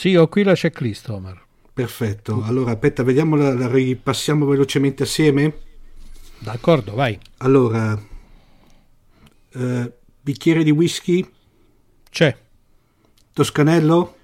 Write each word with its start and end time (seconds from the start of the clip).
Sì, 0.00 0.16
ho 0.16 0.28
qui 0.28 0.44
la 0.44 0.54
checklist, 0.54 1.10
Omar. 1.10 1.44
Perfetto. 1.74 2.42
Allora, 2.42 2.70
aspetta, 2.70 3.02
vediamo, 3.02 3.36
la, 3.36 3.52
la 3.52 3.68
ripassiamo 3.68 4.46
velocemente 4.46 5.02
assieme. 5.02 5.58
D'accordo, 6.38 6.94
vai. 6.94 7.18
Allora, 7.36 8.02
eh, 9.52 9.92
bicchiere 10.22 10.64
di 10.64 10.70
whisky, 10.70 11.30
C'è. 12.08 12.34
toscanello, 13.34 14.16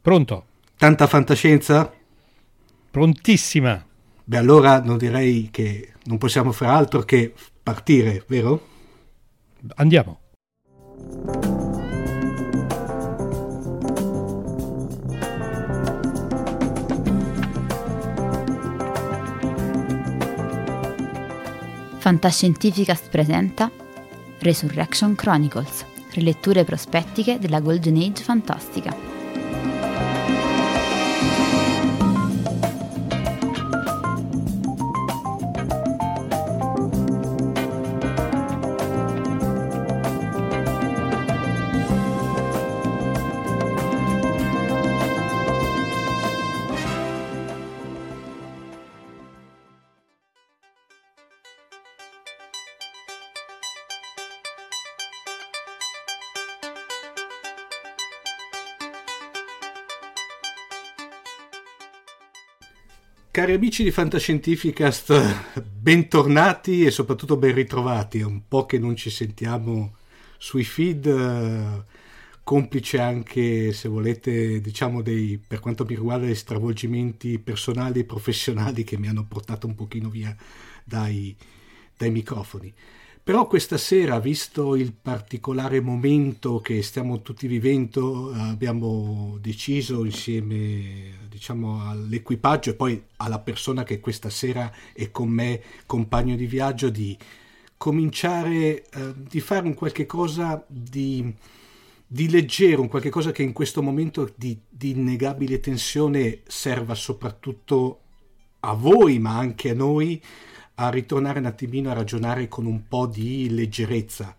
Pronto. 0.00 0.44
tanta 0.76 1.08
fantascienza. 1.08 1.92
Prontissima. 2.88 3.84
Beh, 4.22 4.36
allora 4.36 4.80
non 4.80 4.98
direi 4.98 5.48
che 5.50 5.94
non 6.04 6.16
possiamo 6.16 6.52
fare 6.52 6.70
altro 6.70 7.02
che 7.02 7.34
partire, 7.60 8.22
vero? 8.28 8.68
Andiamo. 9.74 10.20
Fantascientificast 22.02 23.10
presenta 23.10 23.70
Resurrection 24.40 25.14
Chronicles, 25.14 25.84
riletture 26.14 26.64
prospettiche 26.64 27.38
della 27.38 27.60
Golden 27.60 27.94
Age 27.96 28.24
fantastica. 28.24 29.11
Cari 63.52 63.64
amici 63.64 63.82
di 63.82 63.90
Fantascientificast, 63.90 65.60
bentornati 65.78 66.86
e 66.86 66.90
soprattutto 66.90 67.36
ben 67.36 67.54
ritrovati. 67.54 68.20
È 68.20 68.24
un 68.24 68.48
po' 68.48 68.64
che 68.64 68.78
non 68.78 68.96
ci 68.96 69.10
sentiamo 69.10 69.96
sui 70.38 70.64
feed, 70.64 71.04
eh, 71.04 71.84
complice 72.44 72.98
anche, 72.98 73.74
se 73.74 73.90
volete, 73.90 74.58
diciamo, 74.62 75.02
dei, 75.02 75.38
per 75.46 75.60
quanto 75.60 75.84
mi 75.84 75.94
riguarda, 75.94 76.24
dei 76.24 76.34
stravolgimenti 76.34 77.38
personali 77.38 78.00
e 78.00 78.04
professionali 78.04 78.84
che 78.84 78.96
mi 78.96 79.08
hanno 79.08 79.26
portato 79.26 79.66
un 79.66 79.74
pochino 79.74 80.08
via 80.08 80.34
dai, 80.82 81.36
dai 81.94 82.10
microfoni. 82.10 82.72
Però 83.24 83.46
questa 83.46 83.78
sera, 83.78 84.18
visto 84.18 84.74
il 84.74 84.92
particolare 84.92 85.80
momento 85.80 86.58
che 86.58 86.82
stiamo 86.82 87.22
tutti 87.22 87.46
vivendo, 87.46 88.32
abbiamo 88.32 89.38
deciso 89.40 90.04
insieme 90.04 91.18
diciamo, 91.28 91.88
all'equipaggio 91.88 92.70
e 92.70 92.74
poi 92.74 93.00
alla 93.18 93.38
persona 93.38 93.84
che 93.84 94.00
questa 94.00 94.28
sera 94.28 94.72
è 94.92 95.12
con 95.12 95.28
me, 95.28 95.62
compagno 95.86 96.34
di 96.34 96.46
viaggio, 96.46 96.90
di 96.90 97.16
cominciare, 97.76 98.84
eh, 98.90 99.14
di 99.16 99.38
fare 99.38 99.68
un 99.68 99.74
qualche 99.74 100.04
cosa 100.04 100.64
di, 100.66 101.32
di 102.04 102.28
leggero, 102.28 102.82
un 102.82 102.88
qualche 102.88 103.10
cosa 103.10 103.30
che 103.30 103.44
in 103.44 103.52
questo 103.52 103.82
momento 103.82 104.32
di, 104.34 104.58
di 104.68 104.90
innegabile 104.90 105.60
tensione 105.60 106.40
serva 106.48 106.96
soprattutto 106.96 108.00
a 108.60 108.72
voi, 108.72 109.20
ma 109.20 109.38
anche 109.38 109.70
a 109.70 109.74
noi, 109.74 110.20
a 110.74 110.88
ritornare 110.90 111.38
un 111.38 111.46
attimino 111.46 111.90
a 111.90 111.94
ragionare 111.94 112.48
con 112.48 112.66
un 112.66 112.86
po' 112.88 113.06
di 113.06 113.50
leggerezza. 113.50 114.34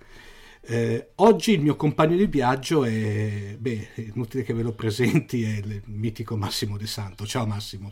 Eh, 0.66 1.10
oggi 1.16 1.52
il 1.52 1.62
mio 1.62 1.76
compagno 1.76 2.16
di 2.16 2.26
viaggio 2.26 2.86
è, 2.86 3.56
beh, 3.60 3.88
è 3.96 4.02
inutile 4.14 4.44
che 4.44 4.54
ve 4.54 4.64
lo 4.64 4.72
presenti, 4.74 5.44
è 5.44 5.58
il 5.58 5.82
mitico 5.86 6.38
Massimo 6.38 6.78
De 6.78 6.88
Santo. 6.88 7.26
Ciao 7.26 7.46
Massimo. 7.46 7.92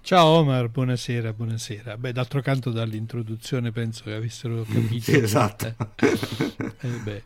Ciao 0.00 0.26
Omar, 0.26 0.68
buonasera, 0.68 1.32
buonasera. 1.32 1.96
Beh, 1.96 2.12
d'altro 2.12 2.42
canto 2.42 2.70
dall'introduzione 2.70 3.70
penso 3.72 4.04
che 4.04 4.12
avessero 4.14 4.62
capito. 4.70 5.10
esatto. 5.12 5.74
Eh, 5.96 6.88
beh, 7.02 7.22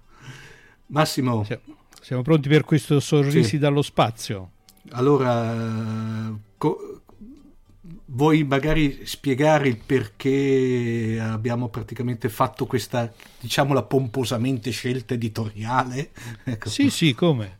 Massimo, 0.86 1.42
siamo, 1.44 1.62
siamo 2.00 2.22
pronti 2.22 2.48
per 2.48 2.64
questo 2.64 3.00
sorrisi 3.00 3.42
Sì. 3.50 3.58
dallo 3.58 3.82
spazio. 3.82 4.50
allora, 4.90 6.32
co- 6.56 6.97
vuoi 8.10 8.44
magari 8.44 9.00
spiegare 9.04 9.68
il 9.68 9.78
perché 9.84 11.18
abbiamo 11.20 11.68
praticamente 11.68 12.28
fatto 12.28 12.66
questa, 12.66 13.12
diciamola 13.40 13.82
pomposamente, 13.82 14.70
scelta 14.70 15.14
editoriale? 15.14 16.10
Ecco. 16.48 16.70
Sì, 16.70 16.88
sì, 16.88 17.12
come? 17.12 17.58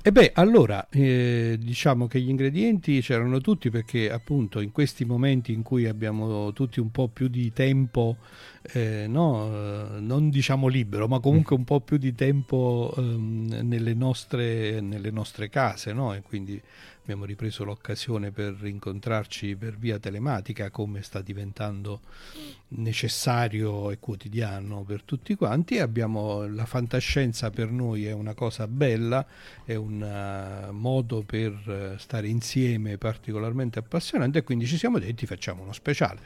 E 0.00 0.12
beh, 0.12 0.32
allora, 0.34 0.88
eh, 0.88 1.58
diciamo 1.60 2.06
che 2.06 2.20
gli 2.20 2.28
ingredienti 2.28 3.00
c'erano 3.02 3.40
tutti 3.40 3.68
perché 3.68 4.10
appunto 4.10 4.60
in 4.60 4.72
questi 4.72 5.04
momenti 5.04 5.52
in 5.52 5.62
cui 5.62 5.86
abbiamo 5.86 6.52
tutti 6.52 6.80
un 6.80 6.90
po' 6.90 7.08
più 7.08 7.28
di 7.28 7.52
tempo 7.52 8.16
eh, 8.72 9.06
no, 9.08 9.46
eh, 9.46 10.00
non 10.00 10.28
diciamo 10.28 10.68
libero, 10.68 11.08
ma 11.08 11.20
comunque 11.20 11.56
un 11.56 11.64
po' 11.64 11.80
più 11.80 11.96
di 11.96 12.14
tempo 12.14 12.92
ehm, 12.96 13.60
nelle, 13.62 13.94
nostre, 13.94 14.80
nelle, 14.80 15.10
nostre, 15.10 15.48
case, 15.48 15.92
no? 15.92 16.12
e 16.14 16.20
quindi 16.20 16.60
abbiamo 17.02 17.24
ripreso 17.24 17.64
l'occasione 17.64 18.30
per 18.30 18.58
incontrarci 18.62 19.56
per 19.56 19.78
via 19.78 19.98
telematica, 19.98 20.70
come 20.70 21.02
sta 21.02 21.22
diventando 21.22 22.00
necessario 22.68 23.90
e 23.90 23.98
quotidiano 23.98 24.82
per 24.82 25.02
tutti 25.02 25.34
quanti. 25.34 25.78
Abbiamo, 25.78 26.46
la 26.46 26.66
fantascienza 26.66 27.48
per 27.48 27.70
noi 27.70 28.04
è 28.04 28.12
una 28.12 28.34
cosa 28.34 28.68
bella, 28.68 29.26
è 29.64 29.74
un 29.74 30.02
uh, 30.02 30.72
modo 30.72 31.22
per 31.22 31.96
stare 31.98 32.28
insieme 32.28 32.98
particolarmente 32.98 33.78
appassionante 33.78 34.40
e 34.40 34.42
quindi 34.42 34.66
ci 34.66 34.76
siamo 34.76 34.98
detti 34.98 35.24
facciamo 35.24 35.62
uno 35.62 35.72
speciale. 35.72 36.20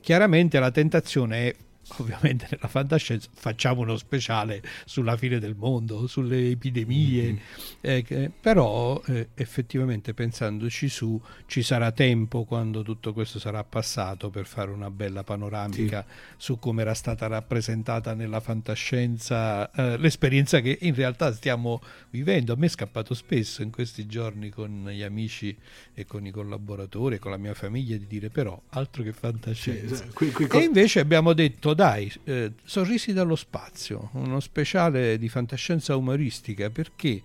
Chiaramente 0.00 0.60
la 0.60 0.70
tentazione 0.70 1.48
è 1.48 1.56
ovviamente 1.96 2.46
nella 2.50 2.68
fantascienza 2.68 3.28
facciamo 3.32 3.80
uno 3.80 3.96
speciale 3.96 4.62
sulla 4.84 5.16
fine 5.16 5.38
del 5.38 5.54
mondo, 5.56 6.06
sulle 6.06 6.50
epidemie, 6.50 7.24
mm-hmm. 7.24 7.38
eh, 7.80 8.30
però 8.40 9.00
eh, 9.06 9.28
effettivamente 9.34 10.14
pensandoci 10.14 10.88
su 10.88 11.20
ci 11.46 11.62
sarà 11.62 11.92
tempo 11.92 12.44
quando 12.44 12.82
tutto 12.82 13.12
questo 13.12 13.38
sarà 13.38 13.64
passato 13.64 14.30
per 14.30 14.46
fare 14.46 14.70
una 14.70 14.90
bella 14.90 15.24
panoramica 15.24 16.04
sì. 16.06 16.34
su 16.36 16.58
come 16.58 16.82
era 16.82 16.94
stata 16.94 17.26
rappresentata 17.26 18.14
nella 18.14 18.40
fantascienza 18.40 19.70
eh, 19.72 19.96
l'esperienza 19.98 20.60
che 20.60 20.78
in 20.82 20.94
realtà 20.94 21.32
stiamo 21.32 21.80
vivendo. 22.10 22.52
A 22.52 22.56
me 22.56 22.66
è 22.66 22.68
scappato 22.68 23.14
spesso 23.14 23.62
in 23.62 23.70
questi 23.70 24.06
giorni 24.06 24.50
con 24.50 24.88
gli 24.90 25.02
amici 25.02 25.56
e 25.94 26.04
con 26.06 26.26
i 26.26 26.30
collaboratori 26.30 27.18
con 27.18 27.30
la 27.30 27.36
mia 27.36 27.54
famiglia 27.54 27.96
di 27.96 28.06
dire 28.06 28.28
però 28.30 28.60
altro 28.70 29.02
che 29.02 29.12
fantascienza. 29.12 29.96
Sì, 29.96 30.08
qui, 30.12 30.30
qui, 30.30 30.46
e 30.46 30.64
invece 30.64 31.00
abbiamo 31.00 31.32
detto 31.32 31.74
dai, 31.78 32.12
eh, 32.24 32.54
Sorrisi 32.64 33.12
dallo 33.12 33.36
spazio, 33.36 34.10
uno 34.14 34.40
speciale 34.40 35.16
di 35.16 35.28
fantascienza 35.28 35.94
umoristica, 35.94 36.70
perché 36.70 37.22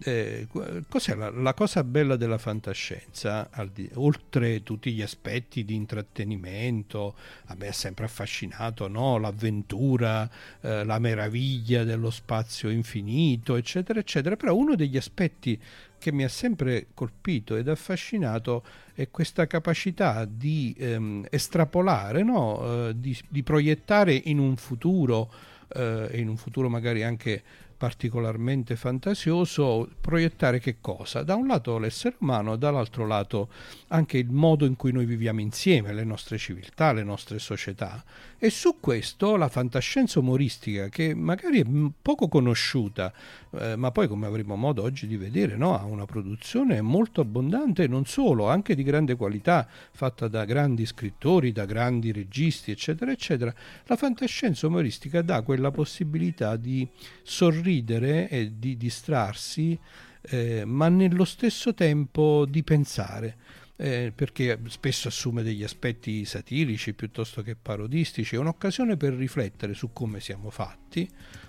eh, 0.00 0.48
cos'è 0.88 1.14
la, 1.14 1.30
la, 1.30 1.54
cosa 1.54 1.84
bella 1.84 2.16
della 2.16 2.38
fantascienza? 2.38 3.48
Di, 3.72 3.88
oltre 3.94 4.64
tutti 4.64 4.92
gli 4.92 5.02
aspetti 5.02 5.64
di 5.64 5.76
intrattenimento, 5.76 7.14
a 7.44 7.54
me 7.56 7.68
ha 7.68 7.72
sempre 7.72 8.06
affascinato 8.06 8.88
no? 8.88 9.18
l'avventura, 9.18 10.28
eh, 10.62 10.82
la 10.82 10.98
meraviglia 10.98 11.84
dello 11.84 12.10
spazio 12.10 12.70
infinito, 12.70 13.54
eccetera, 13.54 14.00
eccetera, 14.00 14.34
però 14.34 14.56
uno 14.56 14.74
degli 14.74 14.96
aspetti 14.96 15.56
che 16.02 16.10
mi 16.10 16.24
ha 16.24 16.28
sempre 16.28 16.88
colpito 16.94 17.54
ed 17.54 17.68
affascinato 17.68 18.64
è 18.92 19.08
questa 19.08 19.46
capacità 19.46 20.24
di 20.24 20.74
ehm, 20.76 21.26
estrapolare, 21.30 22.24
no? 22.24 22.88
eh, 22.88 22.94
di, 22.96 23.16
di, 23.28 23.44
proiettare 23.44 24.12
in 24.12 24.40
un 24.40 24.56
futuro, 24.56 25.30
eh, 25.68 26.10
in 26.14 26.28
un 26.28 26.36
futuro 26.36 26.68
magari 26.68 27.04
anche 27.04 27.42
particolarmente 27.82 28.76
fantasioso, 28.76 29.88
proiettare 30.00 30.60
che 30.60 30.76
cosa? 30.80 31.24
Da 31.24 31.34
un 31.34 31.48
lato 31.48 31.78
l'essere 31.78 32.14
umano, 32.20 32.54
dall'altro 32.54 33.08
lato 33.08 33.48
anche 33.88 34.18
il 34.18 34.30
modo 34.30 34.66
in 34.66 34.76
cui 34.76 34.92
noi 34.92 35.04
viviamo 35.04 35.40
insieme, 35.40 35.92
le 35.92 36.04
nostre 36.04 36.38
civiltà, 36.38 36.92
le 36.92 37.02
nostre 37.02 37.40
società. 37.40 38.04
E 38.38 38.50
su 38.50 38.76
questo 38.78 39.34
la 39.36 39.48
fantascienza 39.48 40.20
umoristica, 40.20 40.88
che 40.90 41.12
magari 41.12 41.60
è 41.60 41.66
poco 42.00 42.28
conosciuta, 42.28 43.12
eh, 43.50 43.74
ma 43.74 43.90
poi 43.90 44.06
come 44.06 44.26
avremo 44.26 44.54
modo 44.54 44.82
oggi 44.82 45.08
di 45.08 45.16
vedere, 45.16 45.56
no? 45.56 45.76
ha 45.76 45.84
una 45.84 46.04
produzione 46.04 46.80
molto 46.82 47.20
abbondante, 47.20 47.88
non 47.88 48.04
solo, 48.04 48.48
anche 48.48 48.76
di 48.76 48.84
grande 48.84 49.16
qualità, 49.16 49.66
fatta 49.90 50.28
da 50.28 50.44
grandi 50.44 50.86
scrittori, 50.86 51.50
da 51.50 51.64
grandi 51.64 52.12
registi, 52.12 52.70
eccetera, 52.70 53.10
eccetera. 53.10 53.52
La 53.86 53.96
fantascienza 53.96 54.68
umoristica 54.68 55.20
dà 55.22 55.42
quella 55.42 55.72
possibilità 55.72 56.54
di 56.54 56.88
sorridere 57.24 57.70
ridere 57.72 58.28
e 58.28 58.52
di 58.58 58.76
distrarsi, 58.76 59.78
eh, 60.22 60.64
ma 60.64 60.88
nello 60.88 61.24
stesso 61.24 61.74
tempo 61.74 62.46
di 62.48 62.62
pensare. 62.62 63.36
Eh, 63.74 64.12
perché 64.14 64.60
spesso 64.68 65.08
assume 65.08 65.42
degli 65.42 65.64
aspetti 65.64 66.24
satirici 66.24 66.92
piuttosto 66.92 67.42
che 67.42 67.56
parodistici, 67.56 68.36
è 68.36 68.38
un'occasione 68.38 68.96
per 68.96 69.14
riflettere 69.14 69.74
su 69.74 69.92
come 69.92 70.20
siamo 70.20 70.50
fatti 70.50 71.08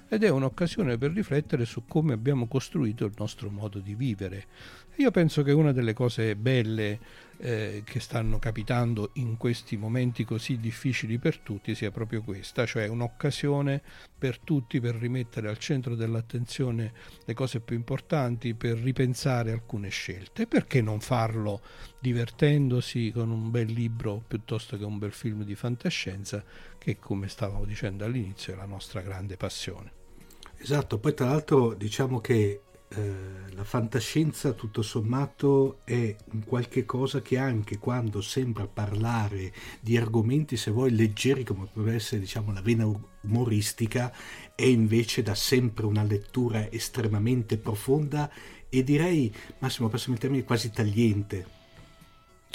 ed 0.10 0.24
è 0.24 0.30
un'occasione 0.30 0.98
per 0.98 1.12
riflettere 1.12 1.66
su 1.66 1.84
come 1.86 2.14
abbiamo 2.14 2.48
costruito 2.48 3.06
il 3.06 3.14
nostro 3.18 3.52
modo 3.52 3.80
di 3.80 3.94
vivere. 3.94 4.46
Io 4.98 5.12
penso 5.12 5.44
che 5.44 5.52
una 5.52 5.74
delle 5.74 5.94
cose 5.94 6.36
belle 6.36 7.00
eh, 7.38 7.84
che 7.86 8.00
stanno 8.00 8.40
capitando 8.40 9.12
in 9.14 9.38
questi 9.38 9.78
momenti 9.78 10.24
così 10.24 10.60
difficili 10.60 11.18
per 11.18 11.40
tutti 11.40 11.76
sia 11.76 11.92
proprio 11.92 12.22
questa, 12.24 12.66
cioè 12.66 12.88
un'occasione 12.88 13.82
per 14.18 14.40
tutti 14.40 14.80
per 14.80 14.96
rimettere 14.96 15.50
al 15.50 15.58
centro 15.58 15.96
dell'attenzione 15.96 16.94
le 17.26 17.34
cose 17.34 17.60
più 17.60 17.76
importanti, 17.76 18.54
per 18.54 18.78
ripensare 18.78 19.52
alcune 19.52 19.90
scelte. 19.90 20.48
Perché 20.48 20.82
non 20.82 21.00
farlo 21.00 21.62
divertendosi 22.00 23.12
con 23.14 23.30
un 23.30 23.52
bel 23.52 23.72
libro 23.72 24.24
piuttosto 24.26 24.78
che 24.78 24.86
un 24.86 24.98
bel 24.98 25.12
film 25.12 25.44
di 25.44 25.56
fantascienza, 25.56 26.44
che 26.78 26.98
come 27.00 27.28
stavamo 27.28 27.66
dicendo 27.66 28.06
all'inizio 28.06 28.54
è 28.54 28.56
la 28.56 28.66
nostra 28.66 29.02
grande 29.02 29.38
passione. 29.38 29.92
Esatto, 30.58 30.98
poi 30.98 31.14
tra 31.14 31.28
l'altro 31.28 31.74
diciamo 31.74 32.22
che 32.22 32.62
eh, 32.96 33.54
la 33.56 33.64
fantascienza 33.64 34.54
tutto 34.54 34.82
sommato 34.82 35.80
è 35.84 36.16
un 36.32 36.44
qualche 36.44 36.86
cosa 36.86 37.22
che 37.22 37.38
anche 37.38 37.78
quando 37.78 38.22
sembra 38.22 38.68
parlare 38.68 39.54
di 39.80 39.98
argomenti 39.98 40.58
se 40.58 40.72
vuoi 40.72 40.92
leggeri 40.92 41.44
come 41.44 41.66
potrebbe 41.66 41.96
essere 41.96 42.22
diciamo 42.22 42.52
la 42.52 42.62
vena 42.62 42.86
umoristica 43.22 44.14
è 44.56 44.64
invece 44.64 45.24
da 45.24 45.36
sempre 45.36 45.86
una 45.86 46.04
lettura 46.04 46.72
estremamente 46.72 47.58
profonda 47.58 48.30
e 48.70 48.84
direi 48.84 49.34
Massimo 49.60 49.90
passiamo 49.90 50.16
in 50.16 50.22
termini 50.22 50.44
quasi 50.44 50.72
tagliente 50.72 51.62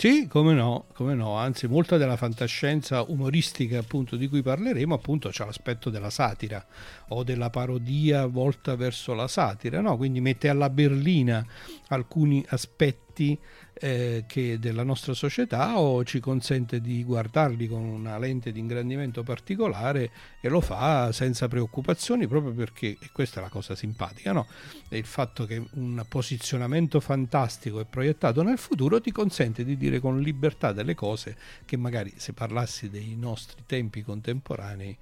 sì, 0.00 0.28
come 0.28 0.54
no, 0.54 0.84
come 0.94 1.14
no, 1.14 1.34
anzi 1.38 1.66
molta 1.66 1.96
della 1.96 2.16
fantascienza 2.16 3.02
umoristica 3.02 3.80
appunto 3.80 4.14
di 4.14 4.28
cui 4.28 4.42
parleremo 4.42 4.94
appunto 4.94 5.28
c'è 5.30 5.44
l'aspetto 5.44 5.90
della 5.90 6.08
satira 6.08 6.64
o 7.08 7.24
della 7.24 7.50
parodia 7.50 8.24
volta 8.26 8.76
verso 8.76 9.12
la 9.12 9.26
satira, 9.26 9.80
no? 9.80 9.96
quindi 9.96 10.20
mette 10.20 10.48
alla 10.48 10.70
berlina 10.70 11.44
alcuni 11.88 12.44
aspetti 12.50 13.36
eh, 13.80 14.25
che 14.26 14.58
della 14.58 14.82
nostra 14.82 15.14
società 15.14 15.78
o 15.78 16.04
ci 16.04 16.20
consente 16.20 16.80
di 16.80 17.04
guardarli 17.04 17.66
con 17.69 17.82
una 17.82 18.19
lente 18.19 18.52
di 18.52 18.58
ingrandimento 18.58 19.22
particolare 19.22 20.10
e 20.40 20.48
lo 20.48 20.60
fa 20.60 21.12
senza 21.12 21.48
preoccupazioni 21.48 22.26
proprio 22.26 22.52
perché, 22.52 22.96
e 23.00 23.10
questa 23.12 23.40
è 23.40 23.42
la 23.42 23.48
cosa 23.48 23.75
simpatica, 23.75 24.32
no? 24.32 24.46
il 24.90 25.04
fatto 25.04 25.44
che 25.44 25.62
un 25.73 26.04
posizionamento 26.08 27.00
fantastico 27.00 27.80
e 27.80 27.85
proiettato 27.85 28.42
nel 28.42 28.58
futuro 28.58 29.00
ti 29.00 29.12
consente 29.12 29.64
di 29.64 29.76
dire 29.76 30.00
con 30.00 30.20
libertà 30.20 30.73
delle 30.73 30.94
cose 30.94 31.37
che 31.64 31.76
magari 31.76 32.12
se 32.16 32.32
parlassi 32.32 32.90
dei 32.90 33.14
nostri 33.16 33.62
tempi 33.66 34.02
contemporanei 34.02 34.97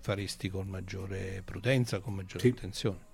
faresti 0.00 0.48
con 0.48 0.68
maggiore 0.68 1.42
prudenza, 1.44 1.98
con 1.98 2.14
maggiore 2.14 2.40
sì. 2.40 2.48
attenzione. 2.48 3.05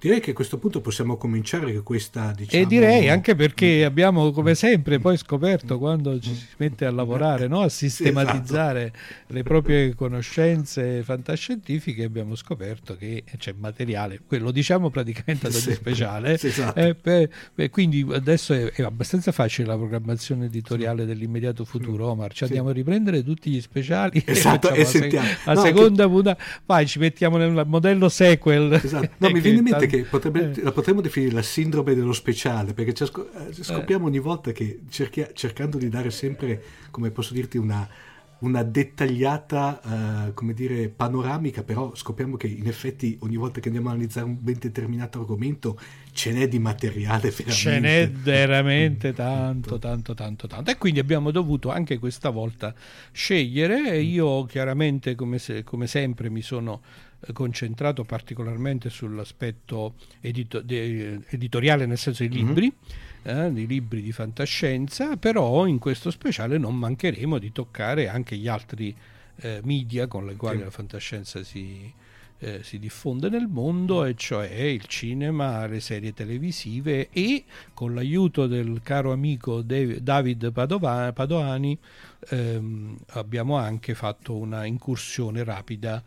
Direi 0.00 0.20
che 0.20 0.30
a 0.30 0.32
questo 0.32 0.56
punto 0.56 0.80
possiamo 0.80 1.18
cominciare 1.18 1.78
questa 1.82 2.32
diciamo... 2.34 2.62
E 2.62 2.66
direi 2.66 3.10
anche 3.10 3.34
perché 3.34 3.84
abbiamo 3.84 4.30
come 4.30 4.54
sempre 4.54 4.98
poi 4.98 5.18
scoperto 5.18 5.76
quando 5.78 6.18
ci 6.18 6.34
si 6.34 6.46
mette 6.56 6.86
a 6.86 6.90
lavorare, 6.90 7.48
no? 7.48 7.60
a 7.60 7.68
sistematizzare 7.68 8.92
sì, 8.94 9.02
esatto. 9.02 9.34
le 9.34 9.42
proprie 9.42 9.94
conoscenze 9.94 11.02
fantascientifiche, 11.02 12.02
abbiamo 12.02 12.34
scoperto 12.34 12.96
che 12.96 13.24
c'è 13.36 13.52
materiale, 13.54 14.22
quello 14.26 14.50
diciamo 14.52 14.88
praticamente 14.88 15.48
ad 15.48 15.52
ogni 15.52 15.62
sì, 15.62 15.72
speciale. 15.74 16.38
Sì, 16.38 16.46
esatto. 16.46 16.80
eh, 16.80 16.94
per, 16.94 17.28
per, 17.54 17.68
quindi 17.68 18.06
adesso 18.10 18.54
è, 18.54 18.72
è, 18.72 18.82
abbastanza 18.82 19.32
facile 19.32 19.68
la 19.68 19.76
programmazione 19.76 20.46
editoriale 20.46 21.04
dell'immediato 21.04 21.66
futuro, 21.66 22.06
Omar. 22.06 22.32
Ci 22.32 22.44
andiamo 22.44 22.70
a 22.70 22.72
riprendere 22.72 23.22
tutti 23.22 23.50
gli 23.50 23.60
speciali 23.60 24.22
esatto, 24.24 24.70
e, 24.70 24.80
e 24.80 24.84
sentiamo. 24.86 25.28
La 25.44 25.52
no, 25.52 25.60
seconda 25.60 26.04
che... 26.04 26.10
puntata, 26.10 26.42
vai, 26.64 26.86
ci 26.86 26.98
mettiamo 26.98 27.36
nel 27.36 27.64
modello 27.66 28.08
sequel. 28.08 28.72
Esatto. 28.72 29.10
No, 29.18 29.28
mi 29.30 29.40
viene 29.40 29.58
in 29.58 29.64
mente 29.64 29.88
che 29.90 30.04
potrebbe, 30.04 30.52
eh. 30.52 30.62
la 30.62 30.72
potremmo 30.72 31.00
definire 31.00 31.32
la 31.32 31.42
sindrome 31.42 31.94
dello 31.94 32.12
speciale, 32.12 32.72
perché 32.72 32.92
eh, 33.02 33.52
scopriamo 33.52 34.06
ogni 34.06 34.20
volta 34.20 34.52
che 34.52 34.80
cerchia, 34.88 35.30
cercando 35.32 35.78
di 35.78 35.88
dare 35.88 36.10
sempre, 36.10 36.62
come 36.90 37.10
posso 37.10 37.34
dirti, 37.34 37.58
una, 37.58 37.86
una 38.40 38.62
dettagliata, 38.62 39.80
uh, 40.28 40.34
come 40.34 40.54
dire, 40.54 40.88
panoramica, 40.88 41.62
però 41.62 41.94
scopriamo 41.94 42.36
che 42.36 42.46
in 42.46 42.68
effetti 42.68 43.18
ogni 43.20 43.36
volta 43.36 43.60
che 43.60 43.66
andiamo 43.66 43.88
a 43.88 43.92
analizzare 43.92 44.26
un 44.26 44.36
ben 44.40 44.56
determinato 44.58 45.18
argomento 45.18 45.78
ce 46.12 46.32
n'è 46.32 46.48
di 46.48 46.58
materiale 46.58 47.30
veramente. 47.30 47.52
Ce 47.52 47.80
n'è 47.80 48.10
veramente 48.10 49.12
tanto, 49.14 49.78
tanto, 49.78 50.14
tanto, 50.14 50.46
tanto. 50.46 50.70
E 50.70 50.78
quindi 50.78 51.00
abbiamo 51.00 51.30
dovuto 51.30 51.70
anche 51.70 51.98
questa 51.98 52.30
volta 52.30 52.74
scegliere. 53.12 54.00
Io 54.00 54.44
chiaramente, 54.44 55.14
come, 55.14 55.38
se, 55.38 55.64
come 55.64 55.86
sempre, 55.86 56.30
mi 56.30 56.42
sono 56.42 56.80
concentrato 57.32 58.04
particolarmente 58.04 58.90
sull'aspetto 58.90 59.94
edito- 60.20 60.60
de- 60.60 61.20
editoriale, 61.28 61.86
nel 61.86 61.98
senso 61.98 62.26
dei 62.26 62.32
libri, 62.32 62.72
mm-hmm. 63.28 63.44
eh, 63.46 63.52
di 63.52 63.66
libri 63.66 64.02
di 64.02 64.12
fantascienza, 64.12 65.16
però 65.16 65.66
in 65.66 65.78
questo 65.78 66.10
speciale 66.10 66.58
non 66.58 66.76
mancheremo 66.76 67.38
di 67.38 67.52
toccare 67.52 68.08
anche 68.08 68.36
gli 68.36 68.48
altri 68.48 68.94
eh, 69.36 69.60
media 69.64 70.06
con 70.06 70.26
le 70.26 70.36
quali 70.36 70.58
sì. 70.58 70.64
la 70.64 70.70
fantascienza 70.70 71.42
si, 71.42 71.92
eh, 72.38 72.62
si 72.62 72.78
diffonde 72.78 73.28
nel 73.28 73.48
mondo, 73.48 74.04
e 74.04 74.14
cioè 74.16 74.48
il 74.50 74.86
cinema, 74.86 75.66
le 75.66 75.80
serie 75.80 76.12
televisive 76.12 77.10
e 77.10 77.44
con 77.74 77.94
l'aiuto 77.94 78.46
del 78.46 78.80
caro 78.82 79.12
amico 79.12 79.62
David 79.62 80.52
Padova, 80.52 81.12
Padoani 81.12 81.78
ehm, 82.30 82.96
abbiamo 83.08 83.56
anche 83.56 83.94
fatto 83.94 84.36
una 84.36 84.64
incursione 84.64 85.44
rapida 85.44 86.02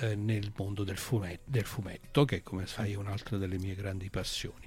eh, 0.00 0.14
nel 0.14 0.52
mondo 0.56 0.84
del 0.84 0.96
fumetto, 0.96 1.42
del 1.44 1.64
fumetto, 1.64 2.24
che 2.24 2.42
come 2.42 2.66
sai 2.66 2.92
è 2.92 2.96
un'altra 2.96 3.36
delle 3.36 3.58
mie 3.58 3.74
grandi 3.74 4.10
passioni. 4.10 4.66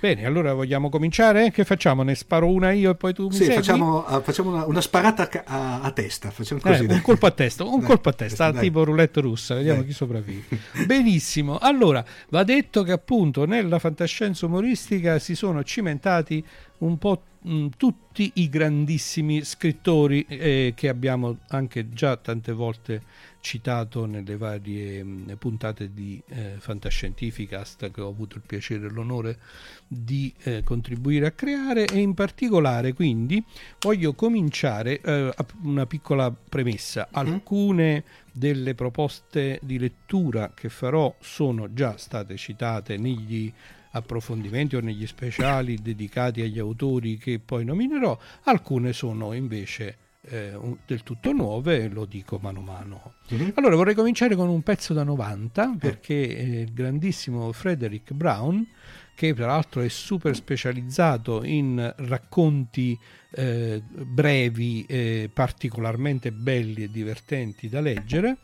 Bene, 0.00 0.24
allora 0.24 0.54
vogliamo 0.54 0.88
cominciare? 0.88 1.50
Che 1.50 1.64
facciamo? 1.64 2.02
Ne 2.02 2.14
sparo 2.14 2.48
una 2.48 2.70
io 2.70 2.90
e 2.90 2.94
poi 2.94 3.12
tu 3.12 3.26
mi 3.26 3.32
sì, 3.32 3.44
segui? 3.44 3.54
facciamo, 3.56 4.04
uh, 4.08 4.20
facciamo 4.22 4.50
una, 4.50 4.66
una, 4.66 4.80
sparata 4.80 5.28
a, 5.44 5.80
a 5.80 5.90
testa. 5.90 6.30
Facciamo 6.30 6.60
così, 6.60 6.84
eh, 6.84 6.92
un 6.92 7.02
colpo 7.02 7.26
a 7.26 7.30
testa, 7.32 7.64
un 7.64 7.78
dai, 7.78 7.88
colpo 7.88 8.08
a 8.08 8.12
testa, 8.12 8.50
dai. 8.50 8.62
tipo 8.62 8.84
roulette 8.84 9.20
russa, 9.20 9.54
vediamo 9.54 9.80
dai. 9.80 9.88
chi 9.88 9.94
sopravvive. 9.94 10.44
Benissimo, 10.86 11.58
allora 11.58 12.04
va 12.28 12.44
detto 12.44 12.82
che 12.84 12.92
appunto 12.92 13.44
nella 13.44 13.78
fantascienza 13.78 14.46
umoristica 14.46 15.18
si 15.18 15.34
sono 15.34 15.64
cimentati 15.64 16.44
un 16.78 16.96
po' 16.98 17.22
mh, 17.42 17.68
tutti 17.76 18.30
i 18.34 18.48
grandissimi 18.48 19.42
scrittori 19.42 20.24
eh, 20.28 20.72
che 20.76 20.88
abbiamo 20.88 21.38
anche 21.48 21.90
già 21.90 22.16
tante 22.16 22.52
volte 22.52 23.02
citato 23.40 24.04
nelle 24.04 24.36
varie 24.36 25.04
puntate 25.38 25.92
di 25.92 26.20
eh, 26.28 26.56
Fantascientificast 26.58 27.90
che 27.90 28.00
ho 28.00 28.08
avuto 28.08 28.36
il 28.36 28.42
piacere 28.46 28.86
e 28.86 28.90
l'onore 28.90 29.38
di 29.86 30.32
eh, 30.42 30.62
contribuire 30.62 31.26
a 31.26 31.30
creare 31.30 31.86
e 31.86 31.98
in 31.98 32.14
particolare 32.14 32.92
quindi 32.92 33.42
voglio 33.80 34.12
cominciare 34.14 35.00
eh, 35.00 35.32
una 35.62 35.86
piccola 35.86 36.30
premessa. 36.30 37.08
Mm-hmm. 37.16 37.32
Alcune 37.32 38.04
delle 38.32 38.74
proposte 38.74 39.58
di 39.62 39.78
lettura 39.78 40.52
che 40.54 40.68
farò 40.68 41.14
sono 41.20 41.72
già 41.72 41.96
state 41.96 42.36
citate 42.36 42.96
negli 42.96 43.52
approfondimenti 43.90 44.76
o 44.76 44.80
negli 44.80 45.06
speciali 45.06 45.80
dedicati 45.80 46.42
agli 46.42 46.58
autori 46.58 47.16
che 47.16 47.38
poi 47.38 47.64
nominerò, 47.64 48.16
alcune 48.44 48.92
sono 48.92 49.32
invece 49.32 49.96
eh, 50.28 50.58
del 50.86 51.02
tutto 51.02 51.32
nuove, 51.32 51.88
lo 51.88 52.04
dico 52.04 52.38
mano 52.40 52.60
a 52.60 52.62
mano. 52.62 53.12
Mm-hmm. 53.32 53.50
Allora 53.54 53.76
vorrei 53.76 53.94
cominciare 53.94 54.34
con 54.36 54.48
un 54.48 54.62
pezzo 54.62 54.94
da 54.94 55.02
90 55.02 55.76
perché 55.78 56.14
eh, 56.14 56.60
il 56.60 56.72
grandissimo 56.72 57.52
Frederick 57.52 58.12
Brown, 58.12 58.66
che 59.14 59.34
tra 59.34 59.46
l'altro 59.46 59.80
è 59.80 59.88
super 59.88 60.34
specializzato 60.34 61.44
in 61.44 61.92
racconti 61.96 62.98
eh, 63.30 63.82
brevi, 63.82 64.84
eh, 64.86 65.30
particolarmente 65.32 66.30
belli 66.32 66.84
e 66.84 66.90
divertenti 66.90 67.68
da 67.68 67.80
leggere, 67.80 68.38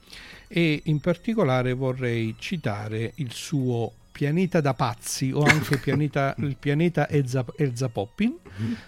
e 0.49 0.83
in 0.85 1.01
particolare 1.01 1.73
vorrei 1.73 2.35
citare 2.39 3.13
il 3.17 3.33
suo 3.33 3.93
Pianeta 4.15 4.61
da 4.61 4.75
pazzi 4.75 5.33
o 5.33 5.43
anche 5.43 5.77
pianeta, 5.79 6.37
il 6.39 6.57
pianeta 6.57 7.09
Elza, 7.09 7.45
Elza 7.57 7.89
Poppin, 7.89 8.37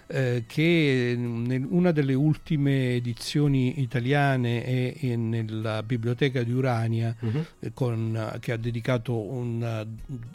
eh, 0.07 0.45
che 0.47 1.13
in 1.17 1.67
una 1.69 1.91
delle 1.91 2.13
ultime 2.13 2.93
edizioni 2.93 3.81
italiane 3.81 4.63
è 4.63 5.15
nella 5.17 5.83
biblioteca 5.83 6.43
di 6.43 6.53
Urania, 6.53 7.13
uh-huh. 7.19 7.73
con, 7.73 8.37
che 8.39 8.53
ha 8.53 8.57
dedicato 8.57 9.19
una, 9.19 9.85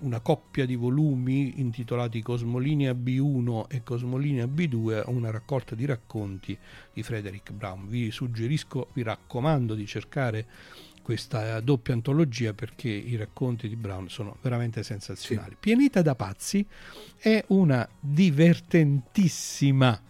una, 0.00 0.20
coppia 0.20 0.66
di 0.66 0.76
volumi 0.76 1.58
intitolati 1.58 2.20
Cosmolinea 2.20 2.92
B1 2.92 3.68
e 3.68 3.82
Cosmolinea 3.82 4.44
B2 4.44 5.04
a 5.06 5.10
una 5.10 5.30
raccolta 5.30 5.74
di 5.74 5.86
racconti 5.86 6.54
di 6.92 7.02
Frederick 7.02 7.50
Brown. 7.50 7.88
Vi 7.88 8.10
suggerisco, 8.10 8.88
vi 8.92 9.02
raccomando 9.02 9.74
di 9.74 9.86
cercare 9.86 10.46
questa 11.02 11.60
doppia 11.60 11.94
antologia 11.94 12.54
perché 12.54 12.88
i 12.88 13.16
racconti 13.16 13.68
di 13.68 13.76
Brown 13.76 14.08
sono 14.08 14.36
veramente 14.40 14.82
sensazionali. 14.82 15.50
Sì. 15.50 15.56
Pianeta 15.60 16.00
da 16.02 16.14
pazzi 16.14 16.66
è 17.18 17.44
una 17.48 17.86
divertentissima 17.98 20.00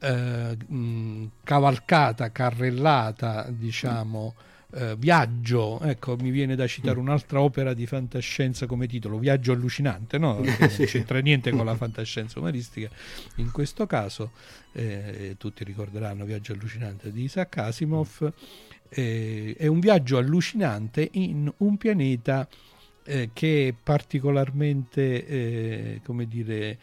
eh, 0.00 0.56
mh, 0.56 1.30
cavalcata, 1.44 2.32
carrellata, 2.32 3.46
diciamo, 3.50 4.34
eh, 4.74 4.96
viaggio, 4.96 5.80
ecco, 5.80 6.16
mi 6.16 6.30
viene 6.30 6.54
da 6.54 6.66
citare 6.66 6.98
mm. 6.98 7.02
un'altra 7.02 7.40
opera 7.40 7.72
di 7.72 7.86
fantascienza 7.86 8.66
come 8.66 8.86
titolo, 8.86 9.18
Viaggio 9.18 9.52
allucinante, 9.52 10.18
no? 10.18 10.40
Che 10.40 10.56
non 10.58 10.86
c'entra 10.86 11.18
niente 11.20 11.50
con 11.50 11.64
la 11.64 11.74
fantascienza 11.74 12.38
umaristica. 12.38 12.88
In 13.36 13.50
questo 13.50 13.86
caso, 13.86 14.32
eh, 14.72 15.36
tutti 15.38 15.64
ricorderanno 15.64 16.24
Viaggio 16.24 16.52
allucinante 16.52 17.10
di 17.10 17.22
Isaac 17.22 17.56
Asimov 17.56 18.32
eh, 18.88 19.54
è 19.56 19.66
un 19.66 19.80
viaggio 19.80 20.18
allucinante 20.18 21.08
in 21.12 21.52
un 21.58 21.76
pianeta 21.76 22.48
eh, 23.04 23.30
che 23.32 23.68
è 23.68 23.74
particolarmente, 23.82 25.26
eh, 25.26 26.00
come 26.04 26.26
dire, 26.26 26.78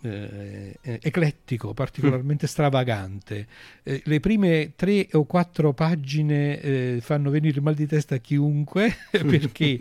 eh, 0.00 0.78
eclettico, 0.80 1.74
particolarmente 1.74 2.46
stravagante. 2.46 3.46
Eh, 3.82 4.02
le 4.04 4.20
prime 4.20 4.72
tre 4.76 5.08
o 5.12 5.24
quattro 5.24 5.72
pagine 5.72 6.60
eh, 6.60 6.98
fanno 7.00 7.30
venire 7.30 7.60
mal 7.60 7.74
di 7.74 7.86
testa 7.86 8.16
a 8.16 8.18
chiunque 8.18 8.94
perché 9.10 9.78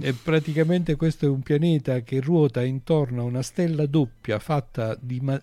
eh, 0.00 0.12
praticamente 0.14 0.96
questo 0.96 1.26
è 1.26 1.28
un 1.28 1.42
pianeta 1.42 2.00
che 2.00 2.20
ruota 2.20 2.62
intorno 2.62 3.22
a 3.22 3.24
una 3.24 3.42
stella 3.42 3.86
doppia 3.86 4.38
fatta 4.38 4.96
di, 5.00 5.20
ma- 5.20 5.40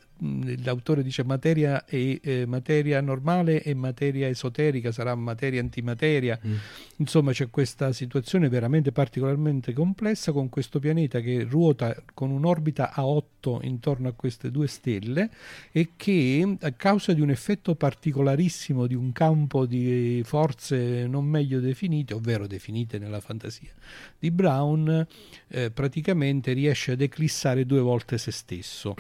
l'autore 0.63 1.01
dice 1.01 1.24
materia, 1.24 1.86
e, 1.86 2.20
eh, 2.24 2.46
materia 2.46 3.01
normale 3.01 3.63
e 3.63 3.74
materia 3.74 4.28
esoterica, 4.28 4.92
sarà 4.92 5.16
materia 5.16 5.60
antimateria. 5.60 6.40
Mm. 6.46 6.56
Insomma, 6.98 7.32
c'è 7.32 7.50
questa 7.50 7.92
situazione 7.92 8.48
veramente 8.48 8.92
particolarmente 8.92 9.74
complessa 9.74 10.32
con 10.32 10.50
questo 10.50 10.80
pianeta 10.80 11.20
che 11.20 11.44
ruota 11.44 11.96
con 12.13 12.30
un'orbita 12.30 12.94
a 12.94 13.06
8 13.06 13.62
intorno 13.63 14.08
a 14.08 14.13
queste 14.13 14.51
due 14.51 14.68
stelle 14.68 15.30
e 15.72 15.90
che 15.96 16.58
a 16.60 16.72
causa 16.74 17.13
di 17.13 17.22
un 17.22 17.32
effetto 17.32 17.74
particolarissimo 17.74 18.86
di 18.86 18.94
un 18.94 19.12
campo 19.12 19.66
di 19.66 20.22
forze 20.24 21.08
non 21.08 21.25
meglio 21.25 21.60
definite, 21.60 22.13
ovvero 22.13 22.46
definite 22.46 23.00
nella 23.00 23.20
fantasia 23.20 23.72
di 24.20 24.30
Brown, 24.30 25.08
eh, 25.48 25.72
praticamente 25.72 26.54
riesce 26.54 26.92
ad 26.92 27.01
eclissare 27.01 27.66
due 27.66 27.80
volte 27.80 28.20
se 28.20 28.32
stesso 28.32 28.96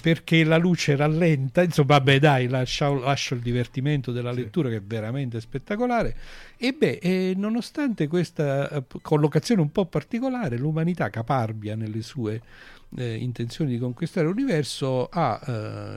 perché 0.00 0.44
la 0.44 0.56
luce 0.56 0.96
rallenta, 0.96 1.62
insomma, 1.62 1.98
vabbè, 1.98 2.18
dai, 2.18 2.48
lascio, 2.48 2.98
lascio 3.00 3.34
il 3.34 3.40
divertimento 3.40 4.12
della 4.12 4.32
lettura 4.32 4.68
che 4.68 4.76
è 4.76 4.82
veramente 4.82 5.40
spettacolare. 5.40 6.16
E 6.56 6.72
beh, 6.72 6.98
eh, 7.02 7.34
nonostante 7.36 8.06
questa 8.06 8.68
eh, 8.68 8.84
collocazione 9.02 9.60
un 9.60 9.72
po' 9.72 9.86
particolare, 9.86 10.56
l'umanità 10.56 11.10
caparbia 11.10 11.74
nelle 11.74 12.02
sue 12.02 12.40
eh, 12.96 13.16
intenzioni 13.16 13.72
di 13.72 13.78
conquistare 13.78 14.26
l'universo 14.26 15.08
ha 15.10 15.40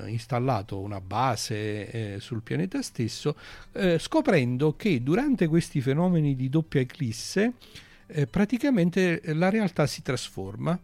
eh, 0.06 0.10
installato 0.10 0.80
una 0.80 1.00
base 1.00 1.90
eh, 1.90 2.20
sul 2.20 2.42
pianeta 2.42 2.82
stesso, 2.82 3.36
eh, 3.74 4.00
scoprendo 4.00 4.76
che 4.76 5.02
durante 5.04 5.48
questi 5.48 5.82
fenomeni 5.82 6.36
di 6.36 6.50
doppia 6.50 6.82
eclisse 6.82 7.54
praticamente 8.30 9.22
la 9.34 9.50
realtà 9.50 9.86
si 9.86 10.02
trasforma 10.02 10.80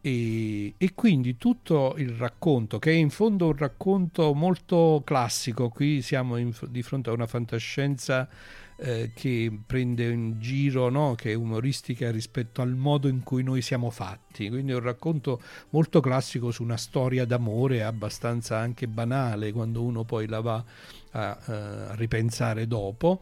e, 0.00 0.74
e, 0.76 0.94
quindi 0.94 1.36
tutto 1.36 1.94
il 1.98 2.10
racconto, 2.10 2.78
che 2.78 2.92
è 2.92 2.94
in 2.94 3.10
fondo 3.10 3.46
un 3.46 3.56
racconto 3.56 4.32
molto 4.34 5.02
classico, 5.04 5.68
qui 5.68 6.02
siamo 6.02 6.36
in, 6.36 6.52
di 6.68 6.82
fronte 6.82 7.10
a 7.10 7.12
una 7.12 7.26
fantascienza 7.26 8.28
eh, 8.76 9.10
che 9.14 9.50
prende 9.66 10.10
in 10.10 10.38
giro, 10.38 10.88
no? 10.88 11.14
che 11.16 11.32
è 11.32 11.34
umoristica 11.34 12.10
rispetto 12.10 12.62
al 12.62 12.74
modo 12.74 13.08
in 13.08 13.22
cui 13.22 13.42
noi 13.42 13.62
siamo 13.62 13.90
fatti, 13.90 14.48
quindi 14.48 14.72
è 14.72 14.74
un 14.76 14.82
racconto 14.82 15.40
molto 15.70 16.00
classico 16.00 16.50
su 16.50 16.62
una 16.62 16.76
storia 16.76 17.24
d'amore 17.24 17.82
abbastanza 17.82 18.58
anche 18.58 18.86
banale 18.86 19.50
quando 19.52 19.82
uno 19.82 20.04
poi 20.04 20.28
la 20.28 20.40
va 20.40 20.64
a, 21.12 21.38
eh, 21.48 21.52
a 21.52 21.94
ripensare 21.94 22.66
dopo 22.66 23.20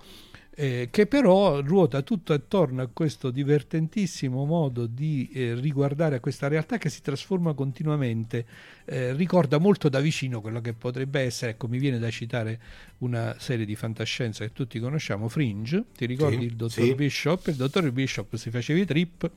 eh, 0.56 0.88
che 0.90 1.06
però 1.06 1.61
ruota 1.61 2.02
tutto 2.02 2.32
attorno 2.32 2.82
a 2.82 2.88
questo 2.92 3.30
divertentissimo 3.30 4.44
modo 4.44 4.87
di 4.87 5.28
eh, 5.32 5.54
riguardare 5.54 6.16
a 6.16 6.20
questa 6.20 6.46
realtà 6.46 6.78
che 6.78 6.88
si 6.88 7.02
trasforma 7.02 7.54
continuamente 7.54 8.46
eh, 8.84 9.12
ricorda 9.14 9.58
molto 9.58 9.88
da 9.88 10.00
vicino 10.00 10.40
quello 10.40 10.61
che 10.61 10.73
potrebbe 10.73 11.20
essere, 11.20 11.52
ecco 11.52 11.66
mi 11.66 11.78
viene 11.78 11.99
da 11.99 12.11
citare 12.11 12.61
una 13.04 13.37
serie 13.38 13.64
di 13.64 13.76
fantascienza 13.76 14.44
che 14.44 14.52
tutti 14.52 14.78
conosciamo, 14.78 15.28
Fringe, 15.28 15.84
ti 15.96 16.06
ricordi 16.06 16.38
sì, 16.38 16.44
il 16.44 16.56
dottor 16.56 16.84
sì. 16.84 16.94
Bishop? 16.94 17.46
Il 17.46 17.54
dottor 17.54 17.90
Bishop 17.92 18.34
si 18.37 18.50
faceva 18.50 18.80
i 18.80 18.84
trip 18.84 19.30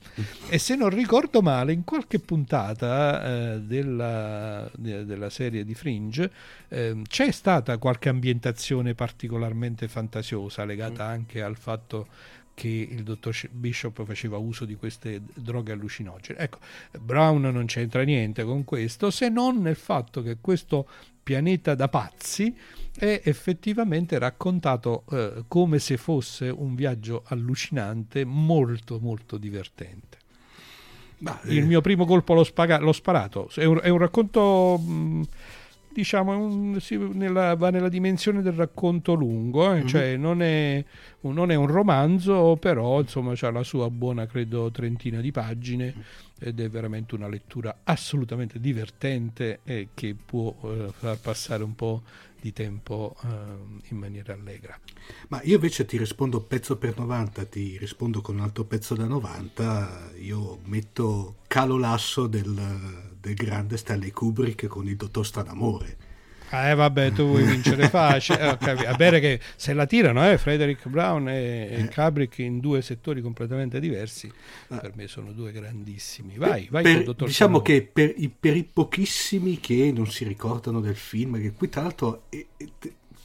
e 0.48 0.58
se 0.58 0.74
non 0.74 0.90
ricordo 0.90 1.42
male 1.42 1.72
in 1.72 1.84
qualche 1.84 2.18
puntata 2.18 3.54
eh, 3.54 3.60
della, 3.60 4.70
de, 4.74 5.04
della, 5.04 5.30
serie 5.30 5.64
di 5.64 5.74
Fringe 5.74 6.30
eh, 6.68 7.02
c'è 7.06 7.30
stata 7.30 7.76
qualche 7.78 8.08
ambientazione 8.08 8.94
particolarmente 8.94 9.88
fantasiosa 9.88 10.64
legata 10.64 11.06
mm. 11.06 11.10
anche 11.10 11.42
al 11.42 11.56
fatto 11.56 12.06
che 12.58 12.88
il 12.90 13.04
dottor 13.04 13.36
Bishop 13.52 14.04
faceva 14.04 14.36
uso 14.36 14.64
di 14.64 14.74
queste 14.74 15.22
droghe 15.32 15.70
allucinogene. 15.70 16.40
Ecco, 16.40 16.58
Brown 16.98 17.42
non 17.42 17.66
c'entra 17.66 18.02
niente 18.02 18.42
con 18.42 18.64
questo, 18.64 19.12
se 19.12 19.28
non 19.28 19.60
nel 19.62 19.76
fatto 19.76 20.22
che 20.22 20.38
questo 20.40 20.88
pianeta 21.28 21.74
da 21.74 21.88
pazzi 21.88 22.56
è 22.96 23.20
effettivamente 23.22 24.18
raccontato 24.18 25.04
eh, 25.10 25.44
come 25.46 25.78
se 25.78 25.98
fosse 25.98 26.48
un 26.48 26.74
viaggio 26.74 27.22
allucinante, 27.26 28.24
molto 28.24 28.98
molto 28.98 29.36
divertente. 29.36 30.16
Bah, 31.18 31.38
eh. 31.42 31.52
Il 31.52 31.66
mio 31.66 31.82
primo 31.82 32.06
colpo 32.06 32.32
l'ho, 32.32 32.44
spaga- 32.44 32.78
l'ho 32.78 32.92
sparato, 32.92 33.50
è 33.54 33.64
un, 33.64 33.78
è 33.82 33.90
un 33.90 33.98
racconto... 33.98 34.78
Mh, 34.78 35.22
diciamo, 35.98 36.38
un, 36.38 36.78
sì, 36.80 36.96
nella, 36.96 37.56
va 37.56 37.70
nella 37.70 37.88
dimensione 37.88 38.40
del 38.40 38.52
racconto 38.52 39.14
lungo, 39.14 39.72
eh? 39.72 39.78
mm-hmm. 39.78 39.86
cioè 39.86 40.16
non 40.16 40.42
è, 40.42 40.84
non 41.22 41.50
è, 41.50 41.56
un 41.56 41.66
romanzo, 41.66 42.56
però 42.56 43.00
insomma 43.00 43.34
ha 43.38 43.50
la 43.50 43.64
sua 43.64 43.90
buona, 43.90 44.26
credo, 44.26 44.70
trentina 44.70 45.20
di 45.20 45.32
pagine 45.32 45.92
ed 46.38 46.60
è 46.60 46.70
veramente 46.70 47.16
una 47.16 47.26
lettura 47.26 47.80
assolutamente 47.82 48.60
divertente 48.60 49.58
e 49.64 49.88
che 49.92 50.14
può 50.14 50.54
eh, 50.62 50.92
far 50.96 51.18
passare 51.18 51.64
un 51.64 51.74
po' 51.74 52.02
di 52.40 52.52
tempo 52.52 53.16
eh, 53.24 53.88
in 53.88 53.96
maniera 53.96 54.34
allegra. 54.34 54.78
Ma 55.30 55.40
io 55.42 55.56
invece 55.56 55.84
ti 55.84 55.98
rispondo 55.98 56.40
pezzo 56.42 56.76
per 56.76 56.96
90, 56.96 57.44
ti 57.46 57.76
rispondo 57.76 58.20
con 58.20 58.36
un 58.36 58.42
altro 58.42 58.62
pezzo 58.62 58.94
da 58.94 59.06
90, 59.06 60.12
io 60.20 60.60
metto 60.66 61.38
calo 61.48 61.76
lasso 61.76 62.28
del 62.28 63.07
del 63.20 63.34
grande 63.34 63.76
Stanley 63.76 64.10
Kubrick 64.10 64.66
con 64.66 64.86
il 64.86 64.96
dottor 64.96 65.26
Stranamore. 65.26 66.06
Eh 66.50 66.74
vabbè, 66.74 67.12
tu 67.12 67.26
vuoi 67.26 67.44
vincere 67.44 67.88
facile. 67.90 68.58
Eh, 68.58 68.86
a 68.86 68.94
bere 68.94 69.20
che 69.20 69.38
se 69.56 69.74
la 69.74 69.84
tirano, 69.84 70.28
eh, 70.30 70.38
Frederick 70.38 70.88
Brown 70.88 71.28
e, 71.28 71.68
eh. 71.70 71.88
Kubrick 71.92 72.38
in 72.38 72.58
due 72.60 72.80
settori 72.80 73.20
completamente 73.20 73.78
diversi, 73.80 74.32
ah. 74.68 74.78
per 74.78 74.92
me 74.94 75.08
sono 75.08 75.32
due 75.32 75.52
grandissimi. 75.52 76.36
Vai, 76.36 76.66
vai 76.70 76.82
per, 76.82 77.02
dottor 77.04 77.28
Diciamo 77.28 77.60
Stranamore. 77.60 77.64
che 77.64 77.90
per 77.92 78.14
i, 78.16 78.30
per 78.30 78.56
i, 78.56 78.64
pochissimi 78.64 79.60
che 79.60 79.92
non 79.94 80.06
si 80.06 80.24
ricordano 80.24 80.80
del 80.80 80.96
film, 80.96 81.38
che 81.40 81.52
qui 81.52 81.68
tra 81.68 81.82
l'altro 81.82 82.22
è, 82.30 82.44
è, 82.56 82.64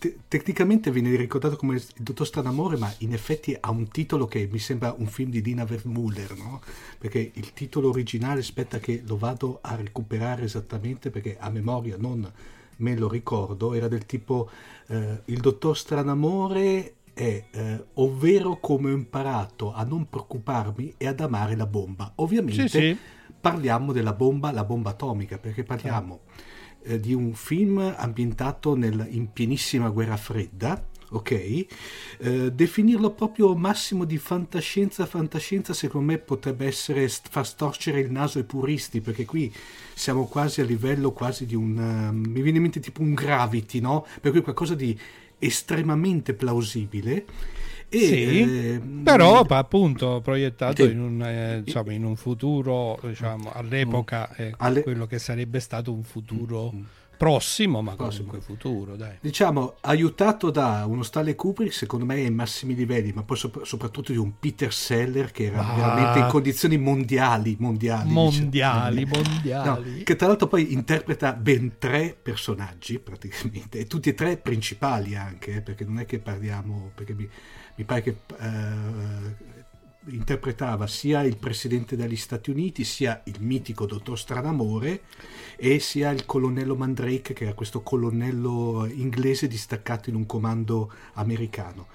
te- 0.03 0.17
tecnicamente 0.27 0.91
viene 0.91 1.15
ricordato 1.15 1.55
come 1.55 1.75
il 1.75 1.83
dottor 1.97 2.27
Stranamore, 2.27 2.75
ma 2.75 2.93
in 2.99 3.13
effetti 3.13 3.55
ha 3.57 3.71
un 3.71 3.87
titolo 3.87 4.25
che 4.25 4.49
mi 4.51 4.59
sembra 4.59 4.93
un 4.97 5.07
film 5.07 5.29
di 5.29 5.41
Dina 5.41 5.63
Vermuller, 5.63 6.35
no? 6.35 6.61
Perché 6.97 7.31
il 7.33 7.53
titolo 7.53 7.87
originale, 7.87 8.41
aspetta 8.41 8.79
che 8.79 9.01
lo 9.05 9.17
vado 9.17 9.59
a 9.61 9.75
recuperare 9.75 10.43
esattamente 10.43 11.09
perché 11.09 11.37
a 11.39 11.49
memoria 11.49 11.95
non 11.97 12.29
me 12.77 12.97
lo 12.97 13.07
ricordo, 13.07 13.73
era 13.73 13.87
del 13.87 14.05
tipo 14.05 14.49
eh, 14.87 15.21
il 15.25 15.39
dottor 15.39 15.77
Stranamore 15.77 16.95
è 17.13 17.45
eh, 17.49 17.85
ovvero 17.93 18.57
come 18.59 18.91
ho 18.91 18.93
imparato 18.93 19.71
a 19.73 19.83
non 19.83 20.09
preoccuparmi 20.09 20.95
e 20.97 21.07
ad 21.07 21.21
amare 21.21 21.55
la 21.55 21.67
bomba. 21.67 22.11
Ovviamente 22.15 22.67
sì, 22.67 22.79
sì. 22.79 22.97
parliamo 23.39 23.93
della 23.93 24.13
bomba, 24.13 24.51
la 24.51 24.65
bomba 24.65 24.89
atomica, 24.89 25.37
perché 25.37 25.63
parliamo... 25.63 26.19
Ah 26.25 26.32
eh, 26.83 26.99
di 26.99 27.13
un 27.13 27.33
film 27.33 27.93
ambientato 27.95 28.75
nel, 28.75 29.07
in 29.09 29.31
pienissima 29.31 29.89
guerra 29.89 30.17
fredda, 30.17 30.83
ok? 31.09 31.31
Eh, 31.31 32.51
definirlo 32.51 33.11
proprio 33.11 33.55
massimo 33.55 34.05
di 34.05 34.17
fantascienza, 34.17 35.05
fantascienza 35.05 35.73
secondo 35.73 36.11
me 36.11 36.17
potrebbe 36.17 36.65
essere 36.65 37.07
far 37.07 37.45
storcere 37.45 37.99
il 37.99 38.11
naso 38.11 38.37
ai 38.37 38.45
puristi, 38.45 39.01
perché 39.01 39.25
qui 39.25 39.53
siamo 39.93 40.25
quasi 40.25 40.61
a 40.61 40.65
livello 40.65 41.11
quasi 41.11 41.45
di 41.45 41.55
un... 41.55 41.77
Uh, 41.77 42.13
mi 42.13 42.41
viene 42.41 42.57
in 42.57 42.63
mente 42.63 42.79
tipo 42.79 43.01
un 43.01 43.13
gravity, 43.13 43.79
no? 43.79 44.05
Per 44.19 44.31
cui 44.31 44.41
qualcosa 44.41 44.75
di 44.75 44.97
estremamente 45.39 46.33
plausibile 46.33 47.25
e, 47.93 47.99
sì, 47.99 48.39
eh, 48.41 48.81
però 49.03 49.41
appunto 49.41 50.19
proiettato 50.21 50.83
in 50.83 50.99
un, 50.99 51.21
eh, 51.21 51.61
diciamo, 51.63 51.91
in, 51.91 52.03
un, 52.03 52.15
futuro, 52.15 52.99
diciamo, 53.03 53.51
all'epoca 53.53 54.27
mm. 54.31 54.41
eh, 54.41 54.53
alle... 54.57 54.81
quello 54.81 55.05
che 55.05 55.19
sarebbe 55.19 55.59
stato 55.59 55.93
un 55.93 56.01
futuro 56.01 56.71
mm. 56.73 56.81
prossimo, 57.17 57.83
ma 57.83 57.93
prossimo. 57.93 58.29
comunque 58.29 58.41
futuro. 58.41 58.95
Dai. 58.95 59.17
Diciamo, 59.21 59.75
aiutato 59.81 60.49
da 60.49 60.85
uno 60.87 61.03
Stanley 61.03 61.35
Kubrick, 61.35 61.71
secondo 61.71 62.03
me 62.03 62.15
ai 62.15 62.31
massimi 62.31 62.73
livelli, 62.73 63.11
ma 63.11 63.21
poi 63.21 63.37
sop- 63.37 63.63
soprattutto 63.63 64.11
di 64.11 64.17
un 64.17 64.39
Peter 64.39 64.73
Seller 64.73 65.29
che 65.29 65.45
era 65.45 65.59
ah. 65.59 65.75
veramente 65.75 66.19
in 66.19 66.27
condizioni 66.29 66.77
mondiali. 66.79 67.55
Mondiali, 67.59 68.09
mondiali, 68.09 69.05
diciamo. 69.05 69.23
mondiali. 69.23 69.97
No, 69.97 70.03
che 70.03 70.15
tra 70.15 70.25
l'altro 70.25 70.47
poi 70.47 70.73
interpreta 70.73 71.33
ben 71.33 71.73
tre 71.77 72.17
personaggi 72.19 72.97
praticamente, 72.97 73.77
e 73.77 73.85
tutti 73.85 74.09
e 74.09 74.15
tre 74.15 74.37
principali 74.37 75.15
anche, 75.15 75.57
eh, 75.57 75.61
perché 75.61 75.85
non 75.85 75.99
è 75.99 76.07
che 76.07 76.17
parliamo... 76.17 76.89
Perché 76.95 77.13
mi, 77.13 77.29
mi 77.75 77.83
pare 77.83 78.01
che 78.01 78.17
eh, 78.39 79.51
interpretava 80.07 80.87
sia 80.87 81.23
il 81.23 81.37
presidente 81.37 81.95
degli 81.95 82.15
Stati 82.15 82.49
Uniti, 82.49 82.83
sia 82.83 83.21
il 83.25 83.37
mitico 83.39 83.85
dottor 83.85 84.19
Stranamore 84.19 85.01
e 85.55 85.79
sia 85.79 86.11
il 86.11 86.25
colonnello 86.25 86.75
Mandrake, 86.75 87.33
che 87.33 87.45
era 87.45 87.53
questo 87.53 87.81
colonnello 87.81 88.85
inglese 88.91 89.47
distaccato 89.47 90.09
in 90.09 90.15
un 90.15 90.25
comando 90.25 90.91
americano 91.13 91.87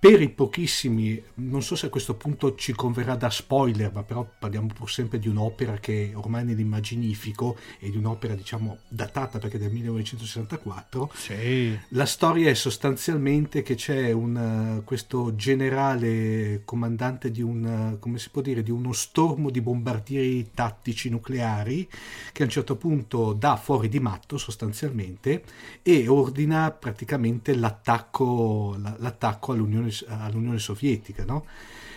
per 0.00 0.22
i 0.22 0.30
pochissimi, 0.30 1.22
non 1.34 1.62
so 1.62 1.76
se 1.76 1.86
a 1.86 1.88
questo 1.90 2.14
punto 2.14 2.54
ci 2.54 2.72
converrà 2.72 3.16
da 3.16 3.28
spoiler, 3.28 3.92
ma 3.92 4.02
però 4.02 4.26
parliamo 4.38 4.68
pur 4.72 4.90
sempre 4.90 5.18
di 5.18 5.28
un'opera 5.28 5.74
che 5.74 6.12
ormai 6.14 6.40
è 6.40 6.44
nell'immaginifico 6.46 7.58
e 7.78 7.90
di 7.90 7.98
un'opera 7.98 8.34
diciamo 8.34 8.78
datata 8.88 9.38
perché 9.38 9.58
è 9.58 9.60
del 9.60 9.70
1964. 9.70 11.10
Sì. 11.14 11.78
La 11.88 12.06
storia 12.06 12.48
è 12.48 12.54
sostanzialmente 12.54 13.60
che 13.60 13.74
c'è 13.74 14.10
un, 14.10 14.80
questo 14.86 15.34
generale 15.34 16.62
comandante 16.64 17.30
di 17.30 17.42
un, 17.42 17.98
come 18.00 18.18
si 18.18 18.30
può 18.30 18.40
dire, 18.40 18.62
di 18.62 18.70
uno 18.70 18.92
stormo 18.92 19.50
di 19.50 19.60
bombardieri 19.60 20.52
tattici 20.54 21.10
nucleari 21.10 21.86
che 22.32 22.40
a 22.40 22.46
un 22.46 22.50
certo 22.50 22.76
punto 22.76 23.34
dà 23.34 23.56
fuori 23.56 23.90
di 23.90 24.00
matto 24.00 24.38
sostanzialmente 24.38 25.44
e 25.82 26.08
ordina 26.08 26.70
praticamente 26.70 27.54
l'attacco, 27.54 28.78
l'attacco 28.78 29.52
all'Unione 29.52 29.88
all'Unione 30.06 30.58
Sovietica, 30.58 31.24
no? 31.24 31.46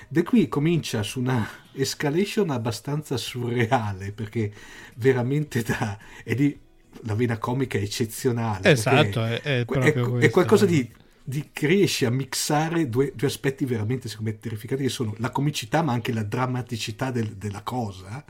Da 0.07 0.21
qui 0.23 0.47
comincia 0.47 1.01
su 1.01 1.19
una 1.19 1.47
escalation 1.73 2.49
abbastanza 2.51 3.17
surreale, 3.17 4.11
perché 4.11 4.51
veramente 4.95 5.63
da, 5.63 5.97
è 6.23 6.35
di, 6.35 6.55
la 7.01 7.15
vena 7.15 7.37
comica 7.37 7.77
è 7.77 7.81
eccezionale. 7.81 8.69
Esatto, 8.69 9.23
è, 9.23 9.41
è, 9.41 9.65
è, 9.65 9.93
è 9.93 10.29
qualcosa 10.29 10.65
di, 10.65 10.87
di, 11.23 11.49
che 11.51 11.67
riesce 11.67 12.05
a 12.05 12.11
mixare 12.11 12.89
due, 12.89 13.11
due, 13.15 13.27
aspetti 13.27 13.65
veramente, 13.65 14.09
me, 14.19 14.37
terrificanti, 14.37 14.83
che 14.83 14.89
sono 14.89 15.15
la 15.17 15.31
comicità 15.31 15.81
ma 15.81 15.93
anche 15.93 16.13
la 16.13 16.23
drammaticità 16.23 17.09
del, 17.09 17.35
della 17.35 17.61
cosa. 17.61 18.23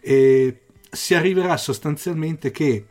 E 0.00 0.60
si 0.90 1.14
arriverà 1.14 1.56
sostanzialmente 1.56 2.50
che 2.50 2.86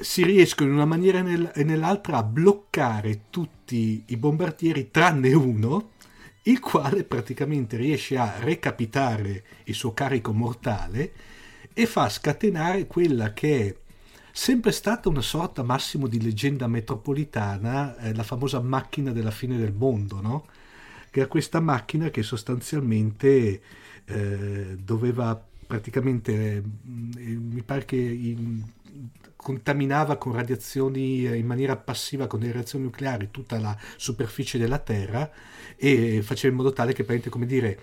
si 0.00 0.24
riescono 0.24 0.70
in 0.70 0.76
una 0.76 0.86
maniera 0.86 1.52
e 1.52 1.64
nell'altra 1.64 2.18
a 2.18 2.22
bloccare 2.22 3.24
tutti 3.30 4.04
i 4.06 4.16
bombardieri 4.16 4.90
tranne 4.90 5.32
uno, 5.34 5.90
il 6.44 6.58
quale 6.58 7.04
praticamente 7.04 7.76
riesce 7.76 8.16
a 8.16 8.38
recapitare 8.38 9.44
il 9.64 9.74
suo 9.74 9.92
carico 9.92 10.32
mortale 10.32 11.12
e 11.72 11.86
fa 11.86 12.08
scatenare 12.08 12.86
quella 12.86 13.32
che 13.32 13.66
è 13.66 13.76
sempre 14.32 14.72
stata 14.72 15.08
una 15.08 15.20
sorta 15.20 15.62
massimo 15.62 16.06
di 16.06 16.20
leggenda 16.20 16.66
metropolitana, 16.66 17.96
eh, 17.98 18.14
la 18.14 18.22
famosa 18.22 18.60
macchina 18.60 19.12
della 19.12 19.30
fine 19.30 19.58
del 19.58 19.72
mondo, 19.72 20.20
no? 20.20 20.46
che 21.10 21.22
è 21.22 21.28
questa 21.28 21.60
macchina 21.60 22.08
che 22.10 22.22
sostanzialmente 22.22 23.60
eh, 24.04 24.76
doveva 24.82 25.44
praticamente, 25.66 26.56
eh, 26.56 26.62
mi 27.22 27.62
pare 27.62 27.84
che 27.84 27.96
in, 27.96 28.62
contaminava 29.40 30.16
con 30.16 30.34
radiazioni 30.34 31.26
eh, 31.26 31.36
in 31.36 31.46
maniera 31.46 31.76
passiva 31.76 32.26
con 32.26 32.40
delle 32.40 32.52
reazioni 32.52 32.84
nucleari 32.84 33.28
tutta 33.30 33.58
la 33.58 33.76
superficie 33.96 34.58
della 34.58 34.78
Terra 34.78 35.30
e 35.76 36.20
faceva 36.22 36.52
in 36.52 36.56
modo 36.56 36.72
tale 36.72 36.92
che 36.92 37.04
come 37.30 37.46
dire 37.46 37.78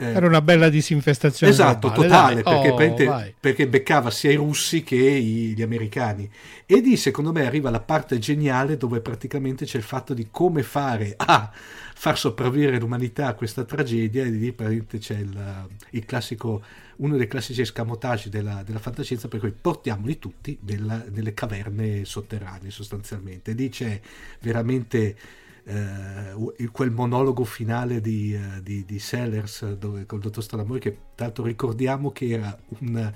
eh, 0.00 0.12
era 0.12 0.26
una 0.26 0.40
bella 0.40 0.68
disinfestazione 0.68 1.52
esatto 1.52 1.90
globale, 1.90 2.42
totale 2.42 2.70
perché, 2.72 3.08
oh, 3.08 3.32
perché, 3.40 3.66
beccava 3.66 4.10
sia 4.10 4.30
i 4.30 4.36
russi 4.36 4.84
che 4.84 4.96
gli 4.96 5.60
americani. 5.60 6.30
E 6.66 6.76
lì 6.76 6.96
secondo 6.96 7.32
me 7.32 7.44
arriva 7.44 7.68
la 7.68 7.80
parte 7.80 8.20
geniale 8.20 8.76
dove 8.76 9.00
praticamente 9.00 9.64
c'è 9.64 9.76
il 9.76 9.82
fatto 9.82 10.14
di 10.14 10.28
come 10.30 10.62
fare 10.62 11.14
a 11.16 11.50
far 11.52 12.16
sopravvivere 12.16 12.78
l'umanità 12.78 13.26
a 13.26 13.34
questa 13.34 13.64
tragedia 13.64 14.22
e 14.22 14.28
lì 14.28 14.52
praticamente 14.52 14.98
c'è 14.98 15.18
il, 15.18 15.66
il 15.90 16.04
classico 16.04 16.62
uno 16.98 17.16
dei 17.16 17.26
classici 17.26 17.60
escamotage 17.60 18.30
della, 18.30 18.62
della 18.62 18.78
fantascienza 18.78 19.28
per 19.28 19.40
cui 19.40 19.52
portiamoli 19.52 20.18
tutti 20.18 20.58
nella, 20.62 21.04
nelle 21.10 21.34
caverne 21.34 22.04
sotterranee 22.04 22.70
sostanzialmente. 22.70 23.52
Lì 23.52 23.68
c'è 23.68 24.00
veramente 24.40 25.16
eh, 25.64 26.68
quel 26.72 26.90
monologo 26.90 27.44
finale 27.44 28.00
di, 28.00 28.34
uh, 28.34 28.62
di, 28.62 28.84
di 28.86 28.98
Sellers 28.98 29.74
dove, 29.74 30.06
con 30.06 30.18
il 30.18 30.24
dottor 30.24 30.42
Stranamore 30.42 30.80
che 30.80 30.96
tanto 31.14 31.44
ricordiamo 31.44 32.10
che 32.10 32.28
era 32.28 32.58
un, 32.80 33.12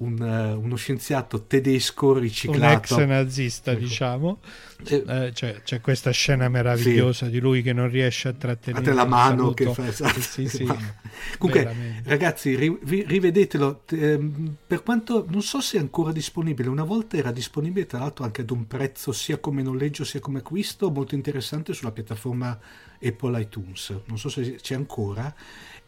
un, 0.00 0.20
uh, 0.20 0.62
uno 0.62 0.76
scienziato 0.76 1.44
tedesco 1.46 2.18
riciclato. 2.18 2.94
Un 2.94 3.00
ex 3.02 3.06
nazista, 3.06 3.72
ecco. 3.72 3.80
diciamo. 3.80 4.38
Eh, 4.86 5.04
eh, 5.06 5.32
cioè, 5.34 5.60
c'è 5.62 5.80
questa 5.80 6.10
scena 6.10 6.48
meravigliosa 6.48 7.26
sì. 7.26 7.32
di 7.32 7.38
lui 7.38 7.60
che 7.60 7.74
non 7.74 7.90
riesce 7.90 8.28
a 8.28 8.32
trattenere 8.32 8.94
la 8.94 9.04
mano 9.04 9.52
che 9.52 9.72
fa 9.74 9.86
esatto. 9.86 10.20
sì, 10.20 10.48
sì, 10.48 10.64
comunque 10.64 11.64
veramente. 11.64 12.08
ragazzi 12.08 12.54
ri, 12.56 12.78
rivedetelo 12.82 13.82
ehm, 13.90 14.54
per 14.66 14.82
quanto 14.82 15.26
non 15.28 15.42
so 15.42 15.60
se 15.60 15.76
è 15.76 15.80
ancora 15.80 16.12
disponibile 16.12 16.70
una 16.70 16.84
volta 16.84 17.18
era 17.18 17.30
disponibile 17.30 17.84
tra 17.84 17.98
l'altro 17.98 18.24
anche 18.24 18.40
ad 18.40 18.50
un 18.50 18.66
prezzo 18.66 19.12
sia 19.12 19.36
come 19.36 19.60
noleggio 19.60 20.04
sia 20.04 20.20
come 20.20 20.38
acquisto 20.38 20.90
molto 20.90 21.14
interessante 21.14 21.74
sulla 21.74 21.92
piattaforma 21.92 22.58
Apple 23.02 23.38
iTunes 23.38 23.94
non 24.06 24.18
so 24.18 24.30
se 24.30 24.54
c'è 24.54 24.74
ancora 24.74 25.34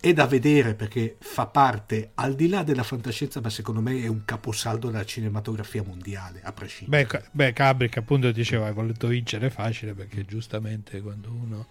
è 0.02 0.12
da 0.12 0.26
vedere 0.26 0.74
perché 0.74 1.14
fa 1.20 1.46
parte, 1.46 2.10
al 2.14 2.34
di 2.34 2.48
là 2.48 2.64
della 2.64 2.82
fantascienza, 2.82 3.40
ma 3.40 3.48
secondo 3.50 3.80
me 3.80 4.02
è 4.02 4.08
un 4.08 4.24
caposaldo 4.24 4.90
della 4.90 5.04
cinematografia 5.04 5.84
mondiale, 5.84 6.40
a 6.42 6.52
prescindere. 6.52 7.06
Beh, 7.06 7.22
beh 7.30 7.52
Kubrick 7.52 7.98
appunto 7.98 8.32
diceva 8.32 8.66
hai 8.66 8.72
voluto 8.72 9.06
vincere 9.06 9.48
facile 9.48 9.94
perché 9.94 10.24
giustamente 10.24 11.00
quando 11.00 11.30
uno 11.30 11.66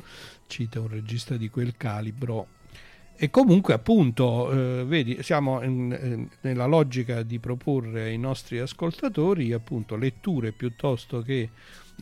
cita 0.47 0.79
un 0.79 0.87
regista 0.87 1.35
di 1.35 1.49
quel 1.49 1.75
calibro 1.75 2.47
e 3.17 3.29
comunque 3.29 3.73
appunto 3.73 4.49
eh, 4.49 4.85
vedi 4.85 5.21
siamo 5.21 5.61
in, 5.61 6.29
nella 6.39 6.65
logica 6.67 7.23
di 7.23 7.37
proporre 7.37 8.03
ai 8.03 8.17
nostri 8.17 8.59
ascoltatori 8.59 9.51
appunto 9.51 9.97
letture 9.97 10.53
piuttosto 10.53 11.21
che 11.21 11.49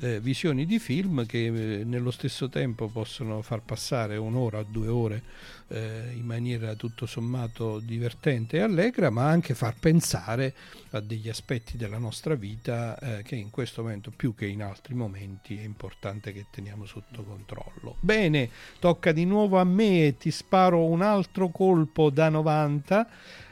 eh, 0.01 0.19
visioni 0.19 0.65
di 0.65 0.79
film 0.79 1.25
che 1.25 1.45
eh, 1.45 1.83
nello 1.83 2.11
stesso 2.11 2.49
tempo 2.49 2.87
possono 2.87 3.41
far 3.41 3.61
passare 3.61 4.17
un'ora 4.17 4.63
due 4.63 4.87
ore 4.87 5.23
eh, 5.67 6.11
in 6.13 6.25
maniera 6.25 6.75
tutto 6.75 7.05
sommato 7.05 7.79
divertente 7.79 8.57
e 8.57 8.61
allegra, 8.61 9.09
ma 9.09 9.27
anche 9.27 9.53
far 9.53 9.75
pensare 9.79 10.53
a 10.91 10.99
degli 10.99 11.29
aspetti 11.29 11.77
della 11.77 11.97
nostra 11.97 12.35
vita 12.35 12.97
eh, 12.97 13.23
che 13.23 13.35
in 13.35 13.49
questo 13.49 13.81
momento 13.81 14.11
più 14.15 14.33
che 14.35 14.45
in 14.45 14.63
altri 14.63 14.93
momenti 14.93 15.57
è 15.57 15.63
importante 15.63 16.31
che 16.31 16.45
teniamo 16.49 16.85
sotto 16.85 17.23
controllo. 17.23 17.97
Bene, 17.99 18.49
tocca 18.79 19.11
di 19.11 19.25
nuovo 19.25 19.59
a 19.59 19.63
me 19.63 20.07
e 20.07 20.17
ti 20.17 20.31
sparo 20.31 20.85
un 20.85 21.01
altro 21.01 21.49
colpo 21.49 22.09
da 22.09 22.29
90. 22.29 23.07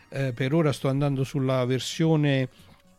Eh, 0.10 0.31
per 0.31 0.53
ora 0.53 0.71
sto 0.71 0.88
andando 0.88 1.25
sulla 1.25 1.65
versione 1.65 2.47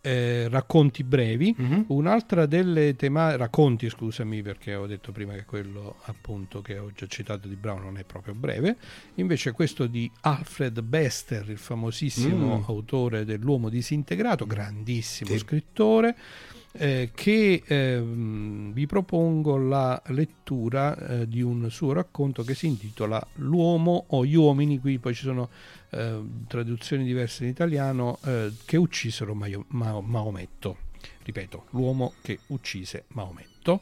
eh, 0.08 0.48
racconti 0.48 1.04
brevi, 1.04 1.54
mm-hmm. 1.60 1.82
un'altra 1.88 2.46
delle 2.46 2.96
tematiche, 2.96 3.36
racconti 3.36 3.90
scusami 3.90 4.40
perché 4.40 4.74
ho 4.74 4.86
detto 4.86 5.12
prima 5.12 5.34
che 5.34 5.44
quello 5.44 5.96
appunto 6.04 6.62
che 6.62 6.78
ho 6.78 6.90
già 6.94 7.06
citato 7.06 7.46
di 7.46 7.56
Brown 7.56 7.82
non 7.82 7.98
è 7.98 8.04
proprio 8.04 8.32
breve, 8.32 8.78
invece 9.16 9.52
questo 9.52 9.86
di 9.86 10.10
Alfred 10.22 10.80
Bester, 10.80 11.50
il 11.50 11.58
famosissimo 11.58 12.58
mm. 12.58 12.62
autore 12.68 13.26
dell'uomo 13.26 13.68
disintegrato, 13.68 14.46
grandissimo 14.46 15.30
sì. 15.32 15.38
scrittore, 15.38 16.16
eh, 16.78 17.10
che 17.12 17.62
eh, 17.66 18.00
vi 18.00 18.86
propongo 18.86 19.56
la 19.56 20.00
lettura 20.06 20.96
eh, 20.96 21.28
di 21.28 21.42
un 21.42 21.68
suo 21.70 21.92
racconto 21.92 22.44
che 22.44 22.54
si 22.54 22.66
intitola 22.66 23.24
L'uomo 23.36 24.04
o 24.08 24.24
gli 24.24 24.36
uomini, 24.36 24.78
qui 24.78 24.98
poi 24.98 25.14
ci 25.14 25.24
sono 25.24 25.50
eh, 25.90 26.20
traduzioni 26.46 27.04
diverse 27.04 27.44
in 27.44 27.50
italiano, 27.50 28.18
eh, 28.24 28.52
che 28.64 28.76
uccisero 28.76 29.34
Maio, 29.34 29.64
Ma- 29.68 30.00
Maometto. 30.00 30.86
Ripeto, 31.24 31.66
l'uomo 31.70 32.14
che 32.22 32.38
uccise 32.46 33.04
Maometto, 33.08 33.80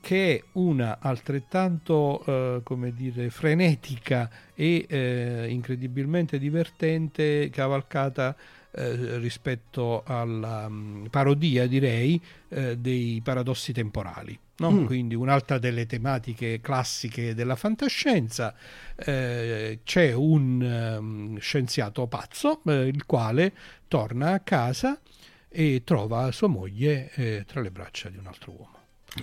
che 0.00 0.36
è 0.36 0.42
una 0.52 0.98
altrettanto, 1.00 2.22
eh, 2.26 2.60
come 2.62 2.92
dire, 2.92 3.30
frenetica 3.30 4.30
e 4.54 4.84
eh, 4.86 5.46
incredibilmente 5.48 6.38
divertente 6.38 7.48
cavalcata 7.50 8.36
eh, 8.76 9.18
rispetto 9.18 10.02
alla 10.04 10.66
um, 10.66 11.06
parodia, 11.08 11.66
direi, 11.68 12.20
eh, 12.48 12.76
dei 12.76 13.20
paradossi 13.22 13.72
temporali. 13.72 14.36
No? 14.56 14.70
Mm. 14.70 14.84
Quindi 14.86 15.14
un'altra 15.14 15.58
delle 15.58 15.86
tematiche 15.86 16.60
classiche 16.60 17.34
della 17.34 17.56
fantascienza. 17.56 18.54
Eh, 18.96 19.80
c'è 19.84 20.12
un 20.12 20.96
um, 20.98 21.38
scienziato 21.38 22.06
pazzo, 22.06 22.62
eh, 22.66 22.86
il 22.88 23.06
quale 23.06 23.52
torna 23.86 24.32
a 24.32 24.40
casa 24.40 25.00
e 25.48 25.82
trova 25.84 26.32
sua 26.32 26.48
moglie 26.48 27.12
eh, 27.14 27.44
tra 27.46 27.60
le 27.60 27.70
braccia 27.70 28.08
di 28.08 28.16
un 28.16 28.26
altro 28.26 28.52
uomo. 28.52 28.72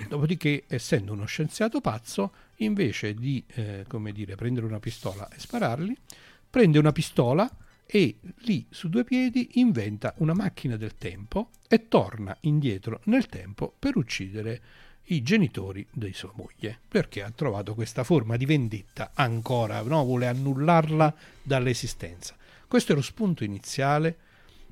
Dopodiché, 0.07 0.63
essendo 0.67 1.11
uno 1.11 1.25
scienziato 1.25 1.81
pazzo, 1.81 2.31
invece 2.57 3.13
di 3.13 3.43
eh, 3.55 3.83
come 3.87 4.13
dire, 4.13 4.35
prendere 4.35 4.65
una 4.65 4.79
pistola 4.79 5.27
e 5.27 5.39
spararli, 5.39 5.93
prende 6.49 6.79
una 6.79 6.93
pistola 6.93 7.49
e 7.93 8.19
lì 8.43 8.65
su 8.69 8.87
due 8.87 9.03
piedi 9.03 9.49
inventa 9.55 10.13
una 10.19 10.33
macchina 10.33 10.77
del 10.77 10.95
tempo 10.95 11.49
e 11.67 11.89
torna 11.89 12.37
indietro 12.41 13.01
nel 13.05 13.25
tempo 13.25 13.73
per 13.77 13.97
uccidere 13.97 14.61
i 15.07 15.21
genitori 15.21 15.85
di 15.91 16.13
sua 16.13 16.31
moglie, 16.35 16.79
perché 16.87 17.21
ha 17.21 17.31
trovato 17.31 17.75
questa 17.75 18.05
forma 18.05 18.37
di 18.37 18.45
vendetta 18.45 19.11
ancora, 19.13 19.81
no? 19.81 20.05
vuole 20.05 20.27
annullarla 20.27 21.13
dall'esistenza. 21.43 22.33
Questo 22.65 22.93
è 22.93 22.95
lo 22.95 23.01
spunto 23.01 23.43
iniziale 23.43 24.17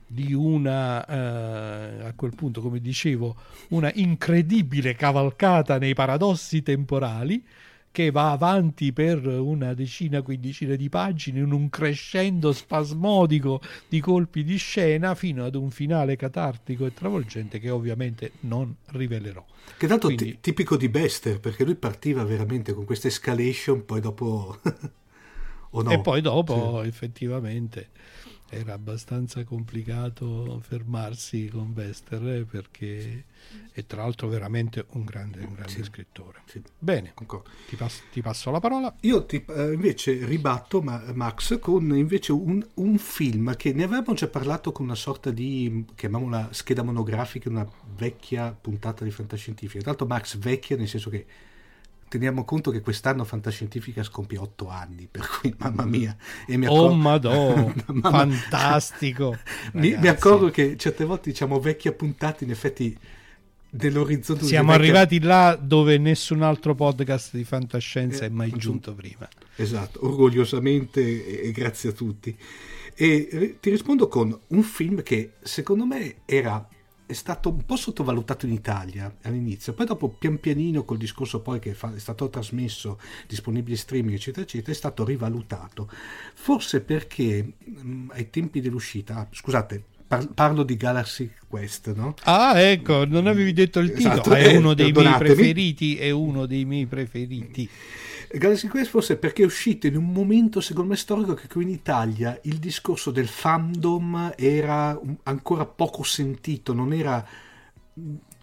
di 0.08 0.32
una, 0.32 1.06
eh, 1.06 2.06
a 2.06 2.14
quel 2.16 2.34
punto, 2.36 2.62
come 2.62 2.80
dicevo, 2.80 3.36
una 3.72 3.92
incredibile 3.96 4.96
cavalcata 4.96 5.78
nei 5.78 5.94
paradossi 5.94 6.64
temporali 6.64 7.44
che 7.92 8.12
va 8.12 8.32
avanti 8.32 8.94
per 8.94 9.26
una 9.26 9.74
decina, 9.74 10.22
quindicina 10.22 10.76
di 10.76 10.90
pagine 10.90 11.40
in 11.40 11.52
un 11.52 11.70
crescendo 11.70 12.54
spasmodico 12.54 13.62
di 13.88 14.00
colpi 14.00 14.44
di 14.44 14.58
scena 14.58 15.16
fino 15.16 15.44
ad 15.44 15.56
un 15.56 15.70
finale 15.72 16.16
catartico 16.16 16.86
e 16.86 16.94
travolgente 16.94 17.60
che 17.60 17.70
ovviamente 17.70 18.34
non 18.42 18.74
rivelerò. 18.88 19.44
Che 19.78 19.88
tanto 19.88 20.08
Quindi... 20.08 20.34
t- 20.34 20.40
tipico 20.42 20.78
di 20.78 20.90
Bester, 20.90 21.40
perché 21.40 21.64
lui 21.64 21.76
partiva 21.76 22.24
veramente 22.24 22.74
con 22.74 22.86
questa 22.86 23.08
escalation, 23.08 23.86
poi 23.86 24.02
dopo... 24.02 24.60
no? 25.72 25.92
E 25.92 26.00
poi 26.00 26.22
dopo 26.22 26.82
sì. 26.82 26.88
effettivamente 26.88 27.90
era 28.50 28.74
abbastanza 28.74 29.44
complicato 29.44 30.60
fermarsi 30.62 31.48
con 31.50 31.74
Bester 31.74 32.28
eh, 32.28 32.44
perché 32.46 33.26
è 33.72 33.86
tra 33.86 34.02
l'altro 34.02 34.28
veramente 34.28 34.86
un 34.92 35.06
grande, 35.06 35.40
un 35.40 35.54
grande 35.54 35.72
sì, 35.72 35.84
scrittore. 35.84 36.42
Sì. 36.46 36.62
Bene, 36.78 37.14
ti, 37.68 37.76
passo, 37.76 38.04
ti, 38.12 38.22
passo 38.22 38.52
la 38.52 38.60
parola. 38.60 38.94
Io 39.02 39.26
ti, 39.26 39.44
eh, 39.48 39.74
invece 39.74 40.26
ribatto 40.26 40.82
ma, 40.82 41.04
Max 41.14 41.60
con 41.60 41.96
invece 41.96 42.32
un, 42.32 42.66
un, 42.76 42.98
film 42.98 43.56
che 43.56 43.72
ne 43.74 43.84
avevamo 43.84 44.14
già 44.14 44.28
parlato 44.28 44.72
con 44.72 44.86
una 44.86 44.96
sorta 44.96 45.32
di, 45.32 45.86
chiamiamola 45.96 46.50
scheda 46.52 46.84
monografica, 46.84 47.50
una 47.50 47.68
vecchia 47.96 48.52
puntata 48.52 49.04
di 49.04 49.12
fantascientifica. 49.12 49.80
Tra 49.80 49.90
l'altro 49.92 50.08
Max 50.08 50.38
vecchia 50.38 50.76
nel 50.76 50.88
senso 50.88 51.10
che 51.10 51.26
teniamo 52.10 52.44
conto 52.44 52.72
che 52.72 52.82
quest'anno 52.82 53.24
Fantascientifica 53.24 54.04
scompie 54.04 54.38
otto 54.38 54.68
anni, 54.70 55.08
per 55.10 55.26
cui 55.28 55.54
mamma 55.58 55.86
mia. 55.86 56.16
E 56.46 56.58
mi 56.58 56.66
accorgo... 56.66 56.86
Oh 56.88 56.94
madò, 56.94 57.74
fantastico. 58.02 59.38
mi, 59.74 59.96
mi, 59.96 60.08
accorgo 60.08 60.50
che 60.50 60.76
certe 60.76 61.06
volte 61.06 61.30
diciamo 61.30 61.60
vecchia 61.60 61.94
puntata, 61.94 62.44
in 62.44 62.50
effetti 62.50 62.98
dell'orizzonte... 63.70 64.44
Siamo 64.46 64.72
vecchia... 64.72 64.84
arrivati 64.84 65.20
là 65.20 65.58
dove 65.62 65.98
nessun 65.98 66.42
altro 66.42 66.76
podcast 66.76 67.36
di 67.36 67.44
fantascienza 67.44 68.24
eh, 68.24 68.28
è 68.28 68.30
mai 68.30 68.52
giunto 68.52 68.94
prima. 68.94 69.30
Esatto, 69.56 70.06
orgogliosamente 70.06 71.02
e, 71.02 71.48
e 71.48 71.52
grazie 71.52 71.92
a 71.92 71.94
tutti. 71.94 72.36
E 72.96 73.30
eh, 73.32 73.58
ti 73.60 73.70
rispondo 73.70 74.08
con 74.08 74.38
un 74.48 74.64
film 74.64 75.04
che 75.04 75.34
secondo 75.42 75.86
me 75.86 76.16
era 76.26 76.68
è 77.10 77.14
stato 77.14 77.50
un 77.50 77.66
po' 77.66 77.76
sottovalutato 77.76 78.46
in 78.46 78.52
Italia 78.52 79.12
all'inizio, 79.24 79.74
poi 79.74 79.88
dopo 79.88 80.10
pian 80.10 80.40
pianino 80.40 80.84
col 80.84 81.00
discorso 81.00 81.42
poi 81.42 81.58
che 81.58 81.72
è 81.72 82.00
stato 82.00 82.30
trasmesso, 82.30 83.00
disponibile 83.28 83.78
streaming 83.78 84.16
eccetera 84.16 84.44
eccetera, 84.44 84.72
è 84.72 84.76
stato 84.76 85.04
rivalutato. 85.04 85.90
Forse 86.36 86.82
perché 86.82 87.54
mh, 87.64 88.12
ai 88.12 88.30
tempi 88.30 88.62
dell'uscita, 88.62 89.28
scusate, 89.32 89.84
parlo 90.36 90.62
di 90.62 90.78
Galaxy 90.78 91.32
Quest, 91.48 91.96
no? 91.96 92.14
Ah, 92.26 92.60
ecco, 92.60 93.06
non 93.06 93.26
avevi 93.26 93.54
detto 93.54 93.80
il 93.80 93.92
titolo, 93.92 94.14
esatto, 94.14 94.34
è 94.36 94.56
uno 94.56 94.76
dei 94.76 94.92
miei 94.92 95.18
preferiti, 95.18 95.98
è 95.98 96.12
uno 96.12 96.46
dei 96.46 96.66
miei 96.66 96.86
preferiti. 96.86 97.68
Galaxy 98.32 98.68
Quest 98.68 98.92
forse 98.92 99.18
perché 99.18 99.42
è 99.42 99.46
uscito 99.46 99.88
in 99.88 99.96
un 99.96 100.12
momento 100.12 100.62
secondo 100.62 100.92
me 100.92 100.96
storico 100.96 101.34
che 101.34 101.48
qui 101.48 101.64
in 101.64 101.70
Italia 101.70 102.40
il 102.44 102.58
discorso 102.60 103.10
del 103.10 103.28
fandom 103.28 104.34
era 104.38 105.00
ancora 105.24 105.66
poco 105.66 106.04
sentito, 106.04 106.74
non 106.74 106.94
era 106.94 107.26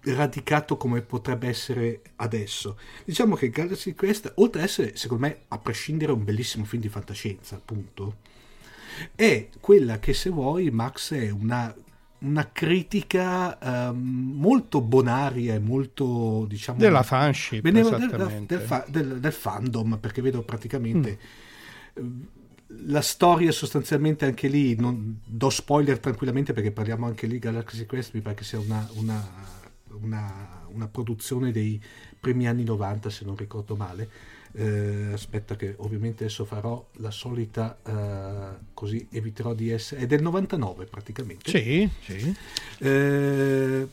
radicato 0.03 0.77
come 0.77 1.03
potrebbe 1.03 1.49
essere 1.49 2.03
adesso. 2.17 2.79
Diciamo 3.05 3.35
che 3.35 3.51
Galaxy 3.51 3.95
Quest, 3.95 4.33
oltre 4.37 4.61
ad 4.63 4.67
essere 4.67 4.97
secondo 4.97 5.27
me 5.27 5.43
a 5.49 5.59
prescindere 5.59 6.13
un 6.13 6.25
bellissimo 6.25 6.65
film 6.65 6.83
di 6.83 6.89
fantascienza, 6.89 7.57
appunto, 7.57 8.17
è 9.15 9.49
quella 9.61 9.99
che 9.99 10.15
se 10.15 10.31
vuoi 10.31 10.71
Max 10.71 11.13
è 11.15 11.31
una 11.31 11.75
una 12.27 12.51
critica 12.51 13.91
um, 13.91 14.33
molto 14.37 14.81
bonaria 14.81 15.55
e 15.55 15.59
molto 15.59 16.45
diciamo 16.49 16.79
della 16.79 17.03
fanship 17.03 17.63
del, 17.63 17.73
del, 17.73 18.85
del, 18.89 19.21
del, 19.21 19.33
fandom 19.33 19.99
perché 19.99 20.21
vedo 20.21 20.43
praticamente 20.43 21.19
mm. 22.01 22.21
la 22.87 23.01
storia 23.01 23.53
sostanzialmente 23.53 24.25
anche 24.25 24.49
lì, 24.49 24.77
non 24.77 25.21
do 25.25 25.51
spoiler 25.51 25.99
tranquillamente 25.99 26.53
perché 26.53 26.73
parliamo 26.73 27.07
anche 27.07 27.27
lì 27.27 27.39
Galaxy 27.39 27.87
Quest, 27.87 28.13
mi 28.15 28.21
pare 28.21 28.35
che 28.37 28.45
sia 28.45 28.59
una, 28.59 28.89
una, 28.95 29.25
una, 30.01 30.67
una 30.69 30.89
produzione 30.89 31.53
dei 31.53 31.81
primi 32.19 32.49
anni 32.49 32.65
90 32.65 33.09
se 33.11 33.25
non 33.25 33.37
ricordo 33.37 33.77
male. 33.77 34.09
Eh, 34.59 35.13
aspetta 35.13 35.55
che 35.55 35.75
ovviamente 35.79 36.25
adesso 36.25 36.47
farò 36.47 36.83
la 36.93 37.11
solita 37.11 37.77
eh, 37.85 38.65
così 38.73 39.07
eviterò 39.11 39.53
di 39.53 39.69
essere 39.69 40.01
è 40.01 40.07
del 40.07 40.23
99 40.23 40.87
praticamente 40.87 41.51
sì, 41.51 41.87
sì. 42.03 42.35
Eh, 42.79 43.87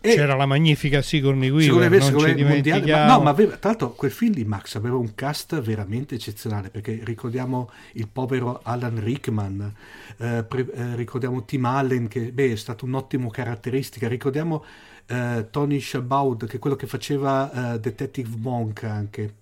c'era 0.00 0.34
la 0.34 0.46
magnifica 0.46 1.02
Sigourney 1.02 1.48
Weaver, 1.48 2.02
Sigourney, 2.02 2.42
non 2.42 2.82
ci 2.84 2.90
ma, 2.90 3.06
no, 3.06 3.20
ma 3.20 3.30
aveva, 3.30 3.56
tra 3.56 3.70
l'altro 3.70 3.92
quel 3.92 4.10
film 4.10 4.34
di 4.34 4.44
Max 4.44 4.74
aveva 4.74 4.96
un 4.96 5.14
cast 5.14 5.60
veramente 5.60 6.14
eccezionale, 6.14 6.70
perché 6.70 7.00
ricordiamo 7.02 7.70
il 7.92 8.08
povero 8.08 8.60
Alan 8.62 9.02
Rickman, 9.02 9.74
eh, 10.18 10.44
pre, 10.46 10.66
eh, 10.72 10.94
ricordiamo 10.94 11.44
Tim 11.44 11.64
Allen, 11.64 12.08
che 12.08 12.32
beh, 12.32 12.52
è 12.52 12.56
stato 12.56 12.84
un 12.84 12.94
ottimo 12.94 13.30
caratteristica, 13.30 14.08
ricordiamo 14.08 14.64
eh, 15.06 15.46
Tony 15.50 15.80
Shalbaud, 15.80 16.46
che 16.46 16.56
è 16.56 16.58
quello 16.58 16.76
che 16.76 16.86
faceva 16.86 17.78
Detective 17.80 18.30
Monk 18.36 18.84
anche. 18.84 19.37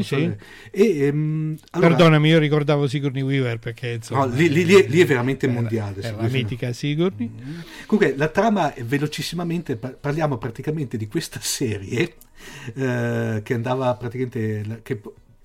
Sì, 0.00 0.02
sì. 0.02 0.36
E, 0.70 1.08
um, 1.10 1.56
allora, 1.72 1.88
Perdonami, 1.88 2.28
io 2.28 2.38
ricordavo 2.38 2.86
Sigourney 2.86 3.22
Weaver 3.22 3.58
perché 3.58 3.90
insomma, 3.92 4.24
no, 4.24 4.34
lì, 4.34 4.48
lì, 4.48 4.64
lì, 4.64 4.86
lì, 4.88 5.00
è 5.00 5.04
veramente 5.04 5.46
mondiale. 5.46 6.00
È 6.00 6.10
la 6.10 6.28
mitica 6.28 6.72
Sigourney. 6.72 7.30
Comunque, 7.86 8.16
la 8.16 8.28
trama, 8.28 8.72
velocissimamente, 8.84 9.76
parliamo 9.76 10.38
praticamente 10.38 10.96
di 10.96 11.06
questa 11.08 11.40
serie 11.40 12.14
eh, 12.74 13.40
che 13.42 13.54
andava 13.54 13.94
praticamente... 13.94 14.80
Che 14.82 15.00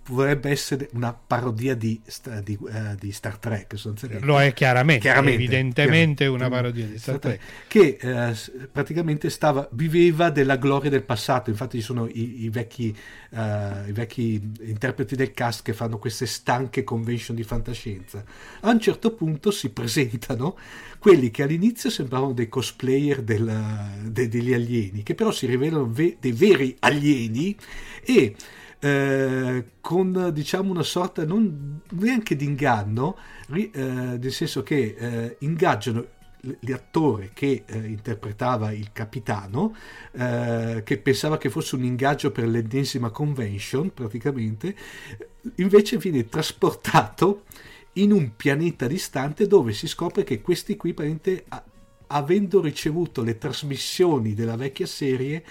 vorrebbe 0.08 0.50
essere 0.50 0.90
una 0.94 1.14
parodia 1.14 1.76
di, 1.76 2.00
di, 2.44 2.58
uh, 2.60 2.96
di 2.98 3.12
Star 3.12 3.38
Trek. 3.38 3.74
Lo 4.22 4.40
è 4.40 4.54
chiaramente, 4.54 5.02
chiaramente 5.02 5.44
evidentemente 5.44 6.24
chiaramente. 6.24 6.26
una 6.26 6.50
parodia 6.50 6.86
di 6.86 6.98
Star, 6.98 7.18
Star 7.18 7.38
Trek. 7.38 7.42
Che 7.68 7.98
uh, 8.02 8.68
praticamente 8.72 9.30
stava, 9.30 9.68
viveva 9.72 10.30
della 10.30 10.58
gloria 10.58 10.90
del 10.90 11.04
passato. 11.04 11.50
Infatti 11.50 11.78
ci 11.80 11.84
sono 11.84 12.08
i, 12.08 12.44
i, 12.44 12.50
vecchi, 12.50 12.96
uh, 13.32 13.38
i, 13.88 13.92
vecchi, 13.92 14.54
interpreti 14.62 15.16
del 15.16 15.32
cast 15.32 15.64
che 15.64 15.74
fanno 15.74 15.98
queste 15.98 16.26
stanche 16.26 16.84
convention 16.84 17.36
di 17.36 17.44
fantascienza. 17.44 18.24
A 18.62 18.70
un 18.70 18.80
certo 18.80 19.14
punto 19.14 19.52
si 19.52 19.70
presentano 19.70 20.58
quelli 21.00 21.32
che 21.32 21.44
all'inizio 21.44 21.90
sembravano 21.90 22.34
dei 22.34 22.50
cosplayer 22.50 23.22
del, 23.22 24.02
de, 24.04 24.28
degli 24.28 24.54
alieni, 24.54 25.04
che 25.04 25.16
però 25.16 25.32
si 25.32 25.46
rivelano 25.46 25.86
ve- 25.86 26.18
dei 26.20 26.32
veri 26.32 26.76
alieni 26.80 27.56
e 28.04 28.36
eh, 28.80 29.66
con 29.82 30.30
diciamo 30.34 30.72
una 30.72 30.84
sorta 30.84 31.26
non 31.26 31.82
neanche 31.92 32.36
di 32.36 32.46
inganno, 32.46 33.18
eh, 33.52 33.70
nel 33.74 34.32
senso 34.32 34.64
che 34.64 34.96
eh, 34.98 35.36
ingaggiano 35.40 36.16
l'attore 36.62 37.32
che 37.34 37.64
eh, 37.66 37.78
interpretava 37.78 38.72
il 38.72 38.92
capitano, 38.94 39.76
eh, 40.12 40.82
che 40.86 40.98
pensava 41.00 41.38
che 41.38 41.50
fosse 41.50 41.76
un 41.76 41.84
ingaggio 41.84 42.32
per 42.32 42.48
l'ennesima 42.48 43.10
convention, 43.10 43.94
praticamente, 43.94 44.76
invece 45.56 45.98
viene 45.98 46.28
trasportato 46.28 47.44
in 47.94 48.12
un 48.12 48.36
pianeta 48.36 48.88
distante 48.88 49.48
dove 49.48 49.74
si 49.74 49.88
scopre 49.88 50.24
che 50.24 50.42
questi 50.42 50.76
qui, 50.76 50.94
avendo 52.08 52.62
ricevuto 52.62 53.24
le 53.24 53.38
trasmissioni 53.38 54.34
della 54.34 54.56
vecchia 54.56 54.86
serie, 54.86 55.44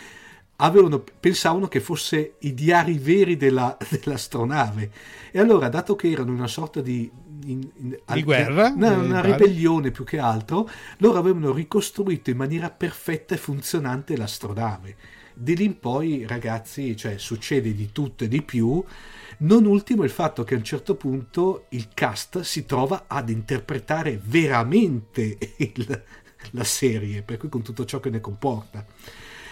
avevano, 0.56 1.04
pensavano 1.20 1.68
che 1.68 1.80
fosse 1.80 2.36
i 2.40 2.54
diari 2.54 2.98
veri 2.98 3.36
della, 3.36 3.76
dell'astronave. 3.88 4.90
E 5.30 5.38
allora, 5.38 5.68
dato 5.68 5.96
che 5.96 6.10
erano 6.10 6.32
una 6.32 6.46
sorta 6.46 6.80
di, 6.80 7.10
in, 7.44 7.68
in, 7.76 7.98
di 8.12 8.22
guerra, 8.22 8.72
una, 8.74 8.96
una 8.96 9.20
ribellione 9.20 9.90
più 9.90 10.04
che 10.04 10.18
altro, 10.18 10.68
loro 10.98 11.18
avevano 11.18 11.52
ricostruito 11.52 12.30
in 12.30 12.36
maniera 12.36 12.70
perfetta 12.70 13.34
e 13.34 13.38
funzionante 13.38 14.16
l'astronave. 14.16 14.96
Di 15.38 15.54
lì 15.54 15.64
in 15.64 15.78
poi, 15.78 16.24
ragazzi, 16.26 16.96
cioè, 16.96 17.18
succede 17.18 17.74
di 17.74 17.92
tutto 17.92 18.24
e 18.24 18.28
di 18.28 18.40
più. 18.40 18.82
Non 19.38 19.66
ultimo 19.66 20.02
il 20.02 20.10
fatto 20.10 20.44
che 20.44 20.54
a 20.54 20.56
un 20.56 20.64
certo 20.64 20.94
punto 20.94 21.66
il 21.70 21.88
cast 21.92 22.40
si 22.40 22.64
trova 22.64 23.04
ad 23.06 23.28
interpretare 23.28 24.18
veramente 24.24 25.36
il, 25.58 26.02
la 26.52 26.64
serie, 26.64 27.20
per 27.20 27.36
cui 27.36 27.50
con 27.50 27.60
tutto 27.60 27.84
ciò 27.84 28.00
che 28.00 28.08
ne 28.08 28.20
comporta. 28.20 28.86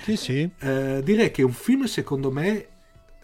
Sì, 0.04 0.16
sì. 0.16 0.50
Eh, 0.58 1.00
direi 1.02 1.30
che 1.30 1.40
è 1.40 1.44
un 1.44 1.52
film, 1.52 1.84
secondo 1.84 2.30
me, 2.30 2.66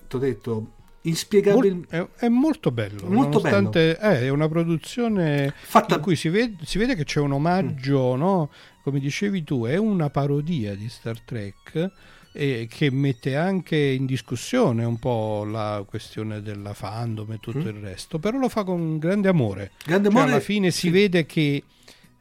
ti 0.08 0.16
ho 0.16 0.18
detto, 0.18 0.72
inspiegabile. 1.02 1.82
È, 1.88 2.06
è, 2.16 2.28
molto 2.28 2.70
bello. 2.70 3.06
Molto 3.06 3.40
bello. 3.40 3.70
Eh, 3.72 3.96
è 3.98 4.28
una 4.30 4.48
produzione 4.48 5.52
Fatta... 5.54 5.96
in 5.96 6.00
cui 6.00 6.16
si 6.16 6.30
vede, 6.30 6.56
si 6.64 6.78
vede 6.78 6.94
che 6.94 7.04
c'è 7.04 7.20
un 7.20 7.32
omaggio, 7.32 8.16
mm. 8.16 8.18
no? 8.18 8.50
come 8.82 8.98
dicevi 8.98 9.44
tu, 9.44 9.66
è 9.66 9.76
una 9.76 10.08
parodia 10.08 10.74
di 10.74 10.88
Star 10.88 11.20
Trek. 11.20 11.90
E 12.32 12.68
che 12.70 12.92
mette 12.92 13.34
anche 13.34 13.76
in 13.76 14.06
discussione 14.06 14.84
un 14.84 15.00
po' 15.00 15.42
la 15.44 15.84
questione 15.84 16.40
della 16.40 16.74
fandom 16.74 17.32
e 17.32 17.38
tutto 17.40 17.58
mm. 17.58 17.66
il 17.66 17.74
resto, 17.82 18.20
però 18.20 18.38
lo 18.38 18.48
fa 18.48 18.62
con 18.62 18.98
grande 18.98 19.28
amore. 19.28 19.72
Grande 19.84 20.06
amore 20.06 20.26
cioè, 20.26 20.32
alla 20.34 20.40
fine 20.40 20.70
sì. 20.70 20.78
si 20.78 20.90
vede 20.90 21.26
che 21.26 21.64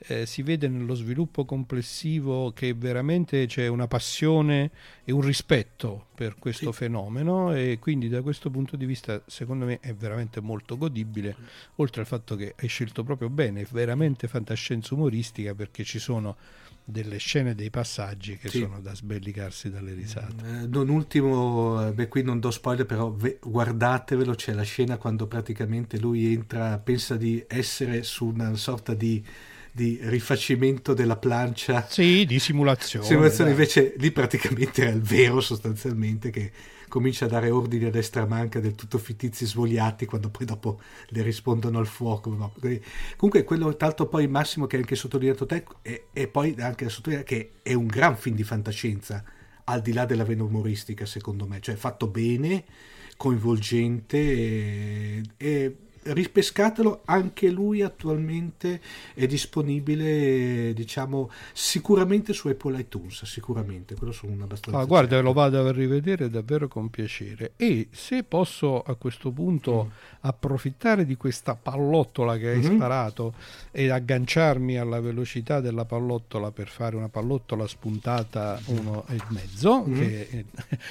eh, 0.07 0.25
si 0.25 0.43
vede 0.43 0.67
nello 0.67 0.93
sviluppo 0.93 1.43
complessivo 1.43 2.51
che 2.53 2.73
veramente 2.73 3.45
c'è 3.47 3.67
una 3.67 3.87
passione 3.87 4.71
e 5.03 5.11
un 5.11 5.21
rispetto 5.21 6.07
per 6.15 6.35
questo 6.39 6.71
sì. 6.71 6.77
fenomeno 6.77 7.53
e 7.53 7.79
quindi 7.79 8.07
da 8.07 8.21
questo 8.21 8.49
punto 8.49 8.77
di 8.77 8.85
vista 8.85 9.21
secondo 9.25 9.65
me 9.65 9.79
è 9.81 9.93
veramente 9.93 10.39
molto 10.39 10.77
godibile, 10.77 11.35
oltre 11.75 12.01
al 12.01 12.07
fatto 12.07 12.35
che 12.35 12.55
hai 12.57 12.67
scelto 12.67 13.03
proprio 13.03 13.29
bene, 13.29 13.61
è 13.61 13.67
veramente 13.69 14.27
fantascienza 14.27 14.93
umoristica 14.93 15.53
perché 15.53 15.83
ci 15.83 15.99
sono 15.99 16.37
delle 16.89 17.17
scene, 17.17 17.53
dei 17.53 17.69
passaggi 17.69 18.37
che 18.37 18.49
sì. 18.49 18.59
sono 18.59 18.79
da 18.81 18.95
sbellicarsi 18.95 19.69
dalle 19.69 19.93
risate. 19.93 20.63
Eh, 20.63 20.67
non 20.67 20.89
ultimo, 20.89 21.85
eh, 21.87 21.91
beh, 21.91 22.07
qui 22.07 22.23
non 22.23 22.39
do 22.39 22.49
spoiler, 22.49 22.85
però 22.85 23.11
ve, 23.11 23.37
guardatevelo, 23.41 24.33
c'è 24.33 24.53
la 24.53 24.63
scena 24.63 24.97
quando 24.97 25.27
praticamente 25.27 25.99
lui 25.99 26.33
entra, 26.33 26.79
pensa 26.79 27.15
di 27.15 27.43
essere 27.47 28.01
su 28.03 28.27
una 28.27 28.55
sorta 28.55 28.95
di 28.95 29.23
di 29.71 29.99
rifacimento 30.03 30.93
della 30.93 31.17
plancia. 31.17 31.85
Sì, 31.87 32.25
di 32.25 32.39
simulazione. 32.39 33.05
Simulazione 33.05 33.51
invece 33.51 33.93
lì 33.97 34.11
praticamente 34.11 34.81
era 34.81 34.91
il 34.91 35.01
vero 35.01 35.39
sostanzialmente 35.41 36.29
che 36.29 36.51
comincia 36.89 37.25
a 37.25 37.27
dare 37.29 37.49
ordini 37.49 37.85
a 37.85 37.89
destra 37.89 38.25
manca 38.25 38.59
del 38.59 38.75
tutto 38.75 38.97
fittizi 38.97 39.45
svogliati 39.45 40.05
quando 40.05 40.29
poi 40.29 40.45
dopo 40.45 40.81
le 41.09 41.21
rispondono 41.21 41.79
al 41.79 41.87
fuoco. 41.87 42.29
No? 42.31 42.53
Comunque 43.15 43.43
quello 43.43 43.75
tanto 43.77 44.07
poi 44.07 44.27
Massimo 44.27 44.65
che 44.65 44.75
hai 44.75 44.81
anche 44.81 44.95
sottolineato 44.95 45.45
te 45.45 45.63
e, 45.81 46.07
e 46.11 46.27
poi 46.27 46.55
anche 46.59 46.85
da 46.85 46.89
sottolineare 46.89 47.27
che 47.27 47.51
è 47.61 47.73
un 47.73 47.87
gran 47.87 48.17
film 48.17 48.35
di 48.35 48.43
fantascienza 48.43 49.23
al 49.65 49.81
di 49.81 49.93
là 49.93 50.05
della 50.05 50.25
vena 50.25 50.43
umoristica 50.43 51.05
secondo 51.05 51.45
me, 51.45 51.59
cioè 51.61 51.75
fatto 51.75 52.07
bene, 52.07 52.65
coinvolgente 53.15 54.17
e, 54.17 55.21
e 55.37 55.75
ripescatelo, 56.03 57.01
anche 57.05 57.49
lui 57.49 57.81
attualmente 57.81 58.81
è 59.13 59.27
disponibile, 59.27 60.73
diciamo, 60.73 61.29
sicuramente 61.53 62.33
su 62.33 62.47
Apple 62.47 62.79
iTunes, 62.79 63.23
sicuramente, 63.25 63.95
quello 63.95 64.13
sono 64.13 64.43
abbastanza... 64.43 64.79
Ah, 64.79 64.85
guarda, 64.85 65.15
certo. 65.15 65.25
lo 65.25 65.33
vado 65.33 65.65
a 65.65 65.71
rivedere 65.71 66.29
davvero 66.29 66.67
con 66.67 66.89
piacere 66.89 67.53
e 67.55 67.87
se 67.91 68.23
posso 68.23 68.81
a 68.81 68.95
questo 68.95 69.31
punto 69.31 69.85
mm. 69.85 70.17
approfittare 70.21 71.05
di 71.05 71.15
questa 71.15 71.55
pallottola 71.55 72.37
che 72.37 72.49
hai 72.49 72.59
mm-hmm. 72.59 72.75
sparato 72.75 73.33
e 73.71 73.89
agganciarmi 73.89 74.77
alla 74.77 74.99
velocità 74.99 75.59
della 75.59 75.85
pallottola 75.85 76.51
per 76.51 76.67
fare 76.67 76.95
una 76.95 77.09
pallottola 77.09 77.67
spuntata 77.67 78.59
uno 78.65 79.05
e 79.07 79.17
mezzo, 79.29 79.85
mm-hmm. 79.87 79.99
che 79.99 80.45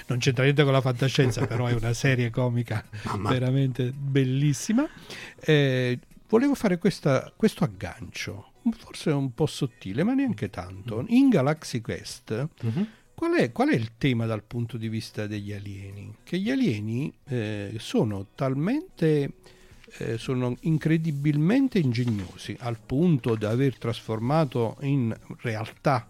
non 0.06 0.18
c'entra 0.18 0.44
niente 0.44 0.64
con 0.64 0.72
la 0.72 0.80
fantascienza, 0.80 1.46
però 1.46 1.66
è 1.66 1.72
una 1.72 1.92
serie 1.92 2.30
comica 2.30 2.84
Mamma. 3.04 3.30
veramente 3.30 3.92
bellissima. 3.92 4.88
Eh, 5.40 5.98
volevo 6.28 6.54
fare 6.54 6.78
questa, 6.78 7.32
questo 7.36 7.64
aggancio, 7.64 8.52
forse 8.76 9.10
un 9.10 9.32
po' 9.34 9.46
sottile, 9.46 10.02
ma 10.02 10.14
neanche 10.14 10.50
tanto. 10.50 11.04
In 11.08 11.28
Galaxy 11.28 11.80
Quest, 11.80 12.48
uh-huh. 12.62 12.86
qual, 13.14 13.34
è, 13.34 13.52
qual, 13.52 13.68
è, 13.70 13.74
il 13.74 13.92
tema 13.96 14.26
dal 14.26 14.42
punto 14.42 14.76
di 14.76 14.88
vista 14.88 15.26
degli 15.26 15.52
alieni? 15.52 16.16
Che 16.22 16.38
gli 16.38 16.50
alieni 16.50 17.12
eh, 17.28 17.74
sono 17.78 18.28
talmente... 18.34 19.32
Eh, 20.00 20.18
sono 20.18 20.54
incredibilmente 20.60 21.78
ingegnosi 21.78 22.54
al 22.60 22.78
punto 22.78 23.34
da 23.36 23.48
aver 23.48 23.78
trasformato 23.78 24.76
in 24.82 25.16
realtà 25.40 26.06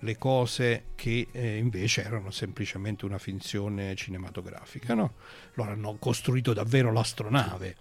le 0.00 0.18
cose 0.18 0.86
che 0.94 1.28
eh, 1.30 1.56
invece 1.56 2.04
erano 2.04 2.30
semplicemente 2.30 3.04
una 3.04 3.18
finzione 3.18 3.94
cinematografica. 3.94 4.94
No? 4.94 5.14
Loro 5.54 5.70
hanno 5.70 5.96
costruito 5.98 6.52
davvero 6.52 6.92
l'astronave. 6.92 7.76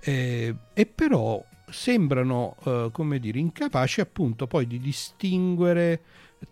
Eh, 0.00 0.54
e 0.72 0.86
però 0.86 1.44
sembrano, 1.70 2.56
eh, 2.64 2.88
come 2.92 3.18
dire, 3.18 3.38
incapaci 3.38 4.00
appunto 4.00 4.46
poi 4.46 4.66
di 4.66 4.78
distinguere 4.78 6.00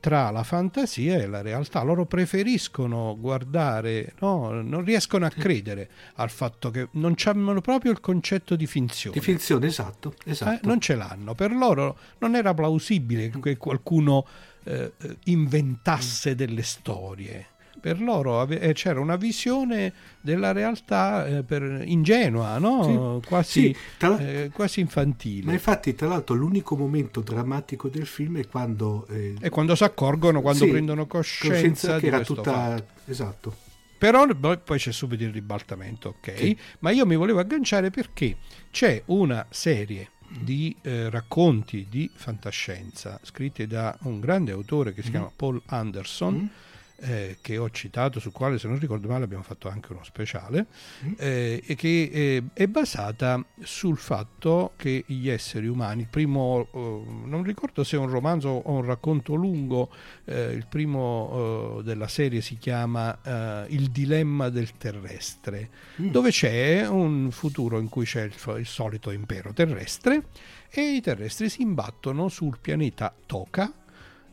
tra 0.01 0.31
la 0.31 0.43
fantasia 0.43 1.17
e 1.17 1.27
la 1.27 1.43
realtà. 1.43 1.83
Loro 1.83 2.07
preferiscono 2.07 3.17
guardare, 3.19 4.15
no? 4.21 4.61
non 4.61 4.85
riescono 4.85 5.27
a 5.27 5.31
credere 5.31 5.89
al 6.15 6.31
fatto 6.31 6.71
che 6.71 6.89
non 6.93 7.15
hanno 7.25 7.61
proprio 7.61 7.93
il 7.93 8.01
concetto 8.01 8.57
di 8.57 8.67
finzione. 8.67 9.17
Di 9.17 9.23
finzione, 9.23 9.67
esatto. 9.67 10.15
esatto. 10.25 10.53
Eh, 10.53 10.61
non 10.67 10.81
ce 10.81 10.97
l'hanno. 10.97 11.35
Per 11.35 11.53
loro 11.53 11.99
non 12.19 12.35
era 12.35 12.53
plausibile 12.53 13.31
che 13.31 13.57
qualcuno 13.57 14.27
eh, 14.65 14.93
inventasse 15.25 16.35
delle 16.35 16.63
storie 16.63 17.55
per 17.87 18.01
loro 18.01 18.41
ave- 18.41 18.59
eh, 18.59 18.73
c'era 18.73 18.99
una 18.99 19.15
visione 19.15 19.93
della 20.21 20.51
realtà 20.51 21.25
eh, 21.25 21.43
per, 21.45 21.85
ingenua, 21.87 22.59
no? 22.59 23.21
sì, 23.23 23.29
quasi, 23.29 23.61
sì, 23.61 23.77
tra... 23.97 24.19
eh, 24.19 24.51
quasi, 24.53 24.81
infantile. 24.81 25.47
Ma 25.47 25.53
infatti, 25.53 25.95
tra 25.95 26.09
l'altro, 26.09 26.35
l'unico 26.35 26.77
momento 26.77 27.21
drammatico 27.21 27.89
del 27.89 28.07
film 28.07 28.39
è 28.39 28.49
quando... 28.49 29.07
Eh, 29.09 29.37
è 29.39 29.51
quando 29.51 29.77
si 29.77 29.85
accorgono, 29.85 30.41
quando 30.41 30.65
sì, 30.65 30.71
prendono 30.71 31.07
coscienza, 31.07 31.55
coscienza 31.55 31.99
che 32.01 32.07
era 32.09 32.21
tutta... 32.23 32.53
Fatto. 32.53 32.85
Esatto. 33.05 33.57
Però 33.97 34.27
poi 34.27 34.79
c'è 34.79 34.91
subito 34.91 35.23
il 35.23 35.31
ribaltamento, 35.31 36.17
ok? 36.19 36.57
Ma 36.81 36.91
io 36.91 37.07
mi 37.07 37.15
volevo 37.15 37.39
agganciare 37.39 37.91
perché 37.91 38.39
c'è 38.73 39.01
una 39.07 39.47
serie 39.49 40.11
di 40.29 40.75
eh, 40.83 41.09
racconti 41.09 41.87
di 41.89 42.11
fantascienza 42.13 43.21
scritti 43.23 43.65
da 43.69 43.97
un 44.03 44.19
grande 44.19 44.51
autore 44.51 44.93
che 44.93 45.03
si 45.03 45.09
mm. 45.09 45.13
chiama 45.13 45.31
Paul 45.37 45.63
Anderson. 45.67 46.35
Mm 46.35 46.65
eh, 47.01 47.39
che 47.41 47.59
ho 47.59 47.71
citato, 47.71 48.21
sul 48.21 48.33
quale 48.33 48.59
se 48.59 48.69
non 48.69 48.79
ricordo 48.79 49.09
male 49.09 49.25
abbiamo 49.25 49.43
fatto 49.43 49.69
anche 49.69 49.93
uno 49.93 50.05
speciale, 50.05 50.67
mm. 51.05 51.13
eh, 51.19 51.63
e 51.65 51.75
che 51.75 52.11
eh, 52.13 52.43
è 52.53 52.67
basata 52.67 53.45
sul 53.61 53.99
fatto 53.99 54.73
che 54.77 55.05
gli 55.07 55.29
esseri 55.29 55.67
umani, 55.67 56.03
il 56.03 56.09
primo, 56.09 56.69
eh, 56.73 57.03
non 57.25 57.43
ricordo 57.43 57.85
se 57.85 57.97
è 57.97 57.99
un 57.99 58.09
romanzo 58.09 58.49
o 58.49 58.73
un 58.73 58.85
racconto 58.85 59.35
lungo, 59.35 59.91
eh, 60.25 60.53
il 60.53 60.67
primo 60.69 61.79
eh, 61.79 61.83
della 61.83 62.09
serie 62.09 62.41
si 62.41 62.57
chiama 62.59 63.65
Il 63.69 63.91
dilemma 63.91 64.49
del 64.49 64.77
terrestre, 64.77 65.71
mm. 66.01 66.11
dove 66.11 66.31
c'è 66.31 66.87
un 66.87 67.31
futuro 67.31 67.79
in 67.79 67.89
cui 67.89 68.05
c'è 68.05 68.23
il, 68.23 68.35
il 68.59 68.67
solito 68.67 69.11
impero 69.11 69.53
terrestre 69.53 70.25
e 70.71 70.95
i 70.95 71.01
terrestri 71.01 71.49
si 71.49 71.63
imbattono 71.63 72.29
sul 72.29 72.59
pianeta 72.61 73.15
Toka 73.27 73.73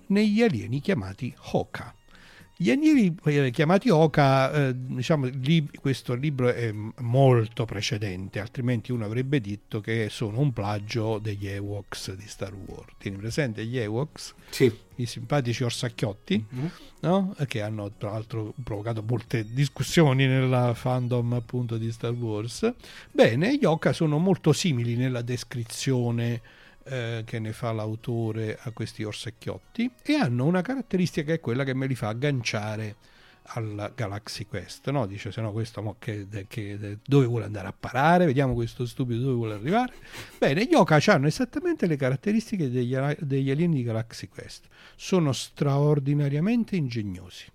negli 0.07 0.41
alieni 0.41 0.79
chiamati 0.79 1.33
Hoka. 1.51 1.93
Gli 2.55 2.69
eh, 3.23 3.51
chiamati 3.51 3.89
Oka, 3.89 4.67
eh, 4.67 4.73
diciamo, 4.75 5.25
li, 5.25 5.67
questo 5.79 6.13
libro 6.13 6.53
è 6.53 6.71
molto 6.99 7.65
precedente, 7.65 8.39
altrimenti 8.39 8.91
uno 8.91 9.05
avrebbe 9.05 9.41
detto 9.41 9.81
che 9.81 10.07
sono 10.11 10.39
un 10.39 10.53
plagio 10.53 11.17
degli 11.17 11.47
Ewoks 11.47 12.13
di 12.13 12.27
Star 12.27 12.53
Wars. 12.53 12.93
Tieni 12.99 13.17
presente 13.17 13.65
gli 13.65 13.77
Ewoks? 13.77 14.35
Sì. 14.49 14.71
I 14.97 15.05
simpatici 15.07 15.63
orsacchiotti, 15.63 16.45
mm-hmm. 16.53 16.67
no? 16.99 17.35
che 17.47 17.61
hanno 17.61 17.91
tra 17.97 18.11
l'altro 18.11 18.53
provocato 18.63 19.01
molte 19.01 19.47
discussioni 19.51 20.27
nella 20.27 20.75
fandom 20.75 21.33
appunto 21.33 21.77
di 21.77 21.91
Star 21.91 22.13
Wars. 22.13 22.71
Bene, 23.11 23.57
gli 23.57 23.65
Oka 23.65 23.93
sono 23.93 24.19
molto 24.19 24.53
simili 24.53 24.95
nella 24.95 25.23
descrizione 25.23 26.41
eh, 26.83 27.23
che 27.25 27.39
ne 27.39 27.53
fa 27.53 27.71
l'autore 27.71 28.57
a 28.61 28.71
questi 28.71 29.03
orsacchiotti 29.03 29.91
e 30.03 30.13
hanno 30.15 30.45
una 30.45 30.61
caratteristica 30.61 31.27
che 31.27 31.33
è 31.35 31.39
quella 31.39 31.63
che 31.63 31.73
me 31.73 31.87
li 31.87 31.95
fa 31.95 32.09
agganciare 32.09 32.95
al 33.47 33.91
Galaxy 33.95 34.45
Quest, 34.45 34.89
no? 34.89 35.05
Dice 35.05 35.31
se 35.31 35.41
no 35.41 35.51
questo 35.51 35.95
che, 35.99 36.27
che, 36.47 36.97
dove 37.05 37.25
vuole 37.25 37.45
andare 37.45 37.67
a 37.67 37.75
parare, 37.77 38.25
vediamo 38.25 38.53
questo 38.53 38.85
stupido 38.85 39.21
dove 39.21 39.33
vuole 39.33 39.53
arrivare. 39.55 39.93
Bene, 40.37 40.65
gli 40.65 40.73
Oka 40.73 40.99
hanno 41.07 41.27
esattamente 41.27 41.85
le 41.85 41.97
caratteristiche 41.97 42.69
degli, 42.69 42.95
degli 43.19 43.51
alieni 43.51 43.75
di 43.75 43.83
Galaxy 43.83 44.27
Quest, 44.27 44.67
sono 44.95 45.33
straordinariamente 45.33 46.75
ingegnosi. 46.75 47.45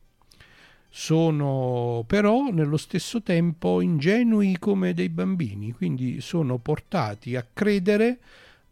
Sono 0.90 2.02
però 2.06 2.50
nello 2.50 2.78
stesso 2.78 3.22
tempo 3.22 3.80
ingenui 3.80 4.58
come 4.58 4.94
dei 4.94 5.10
bambini, 5.10 5.72
quindi 5.72 6.20
sono 6.20 6.58
portati 6.58 7.36
a 7.36 7.46
credere 7.52 8.18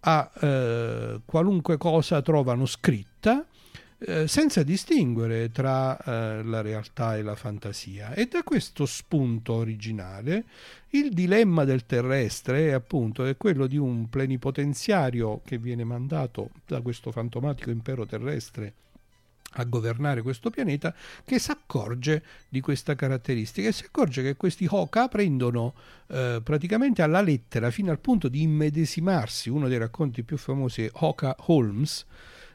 a 0.08 0.30
eh, 0.40 1.20
qualunque 1.24 1.76
cosa 1.76 2.22
trovano 2.22 2.64
scritta 2.64 3.44
eh, 3.98 4.28
senza 4.28 4.62
distinguere 4.62 5.50
tra 5.50 5.98
eh, 5.98 6.42
la 6.44 6.60
realtà 6.60 7.16
e 7.16 7.22
la 7.22 7.34
fantasia. 7.34 8.12
E 8.14 8.26
da 8.26 8.42
questo 8.42 8.86
spunto 8.86 9.54
originale 9.54 10.44
il 10.90 11.10
dilemma 11.10 11.64
del 11.64 11.86
terrestre 11.86 12.68
è 12.68 12.72
appunto 12.72 13.24
è 13.24 13.36
quello 13.36 13.66
di 13.66 13.76
un 13.76 14.08
plenipotenziario 14.08 15.40
che 15.44 15.58
viene 15.58 15.82
mandato 15.82 16.50
da 16.66 16.80
questo 16.80 17.10
fantomatico 17.10 17.70
impero 17.70 18.06
terrestre 18.06 18.74
a 19.56 19.64
governare 19.64 20.22
questo 20.22 20.50
pianeta 20.50 20.94
che 21.24 21.38
si 21.38 21.50
accorge 21.50 22.22
di 22.48 22.60
questa 22.60 22.94
caratteristica 22.94 23.68
e 23.68 23.72
si 23.72 23.84
accorge 23.84 24.22
che 24.22 24.36
questi 24.36 24.66
Hoka 24.68 25.08
prendono 25.08 25.74
eh, 26.08 26.40
praticamente 26.42 27.02
alla 27.02 27.20
lettera 27.20 27.70
fino 27.70 27.90
al 27.90 27.98
punto 27.98 28.28
di 28.28 28.42
immedesimarsi 28.42 29.50
uno 29.50 29.68
dei 29.68 29.78
racconti 29.78 30.22
più 30.22 30.36
famosi 30.36 30.84
è 30.84 30.90
Hoka 30.92 31.36
Holmes 31.46 32.04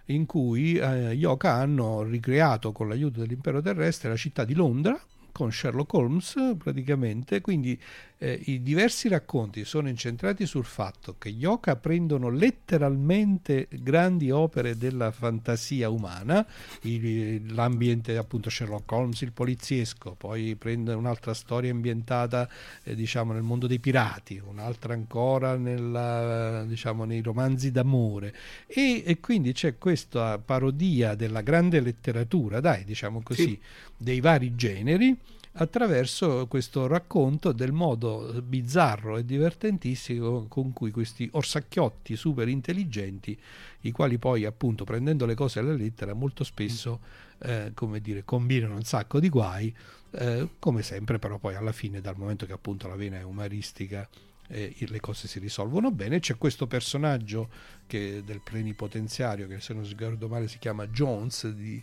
in 0.05 0.25
cui 0.25 0.75
eh, 0.75 1.15
gli 1.15 1.23
Hoka 1.23 1.53
hanno 1.53 2.03
ricreato 2.03 2.71
con 2.71 2.87
l'aiuto 2.87 3.19
dell'impero 3.19 3.61
terrestre 3.61 4.09
la 4.09 4.15
città 4.15 4.43
di 4.43 4.53
Londra 4.53 4.99
con 5.31 5.51
Sherlock 5.51 5.93
Holmes 5.93 6.55
praticamente, 6.57 7.41
quindi 7.41 7.79
eh, 8.23 8.39
i 8.45 8.61
diversi 8.61 9.07
racconti 9.07 9.65
sono 9.65 9.89
incentrati 9.89 10.45
sul 10.45 10.63
fatto 10.63 11.15
che 11.17 11.31
gli 11.31 11.43
Oka 11.43 11.75
prendono 11.75 12.29
letteralmente 12.29 13.67
grandi 13.71 14.29
opere 14.29 14.77
della 14.77 15.09
fantasia 15.09 15.89
umana, 15.89 16.45
il, 16.81 17.51
l'ambiente 17.55 18.15
appunto 18.17 18.51
Sherlock 18.51 18.91
Holmes, 18.91 19.21
il 19.21 19.31
poliziesco, 19.31 20.13
poi 20.13 20.55
prende 20.55 20.93
un'altra 20.93 21.33
storia 21.33 21.71
ambientata 21.71 22.47
eh, 22.83 22.93
diciamo 22.93 23.33
nel 23.33 23.41
mondo 23.41 23.65
dei 23.65 23.79
pirati, 23.79 24.39
un'altra 24.45 24.93
ancora 24.93 25.57
nella, 25.57 26.63
diciamo, 26.67 27.05
nei 27.05 27.21
romanzi 27.21 27.71
d'amore. 27.71 28.35
E, 28.67 29.01
e, 29.03 29.19
quindi 29.19 29.51
c'è 29.53 29.79
questa 29.79 30.37
parodia 30.37 31.15
della 31.15 31.41
grande 31.41 31.79
letteratura, 31.79 32.59
dai 32.59 32.83
diciamo 32.83 33.21
così, 33.23 33.41
sì. 33.41 33.59
Dei 34.01 34.19
vari 34.19 34.55
generi 34.55 35.15
attraverso 35.53 36.47
questo 36.47 36.87
racconto 36.87 37.51
del 37.51 37.73
modo 37.73 38.41
bizzarro 38.41 39.17
e 39.17 39.25
divertentissimo 39.25 40.47
con 40.47 40.71
cui 40.71 40.91
questi 40.91 41.29
orsacchiotti 41.33 42.15
super 42.15 42.47
intelligenti, 42.47 43.37
i 43.81 43.91
quali 43.91 44.17
poi 44.17 44.45
appunto 44.45 44.85
prendendo 44.85 45.25
le 45.25 45.35
cose 45.35 45.59
alla 45.59 45.73
lettera 45.73 46.13
molto 46.13 46.43
spesso 46.43 46.99
eh, 47.39 47.71
come 47.73 47.99
dire, 47.99 48.23
combinano 48.23 48.75
un 48.75 48.83
sacco 48.83 49.19
di 49.19 49.27
guai, 49.27 49.75
eh, 50.11 50.47
come 50.57 50.83
sempre 50.83 51.19
però 51.19 51.37
poi 51.37 51.55
alla 51.55 51.73
fine 51.73 51.99
dal 51.99 52.17
momento 52.17 52.45
che 52.45 52.53
appunto 52.53 52.87
la 52.87 52.95
vena 52.95 53.17
è 53.17 53.23
umoristica 53.23 54.07
eh, 54.47 54.75
le 54.77 54.99
cose 54.99 55.27
si 55.27 55.39
risolvono 55.39 55.91
bene. 55.91 56.19
C'è 56.19 56.37
questo 56.37 56.67
personaggio 56.67 57.49
che, 57.87 58.21
del 58.23 58.41
plenipotenziario 58.41 59.47
che 59.47 59.59
se 59.59 59.73
non 59.73 59.87
ricordo 59.87 60.27
male 60.27 60.47
si 60.47 60.59
chiama 60.59 60.87
Jones 60.87 61.49
di, 61.49 61.81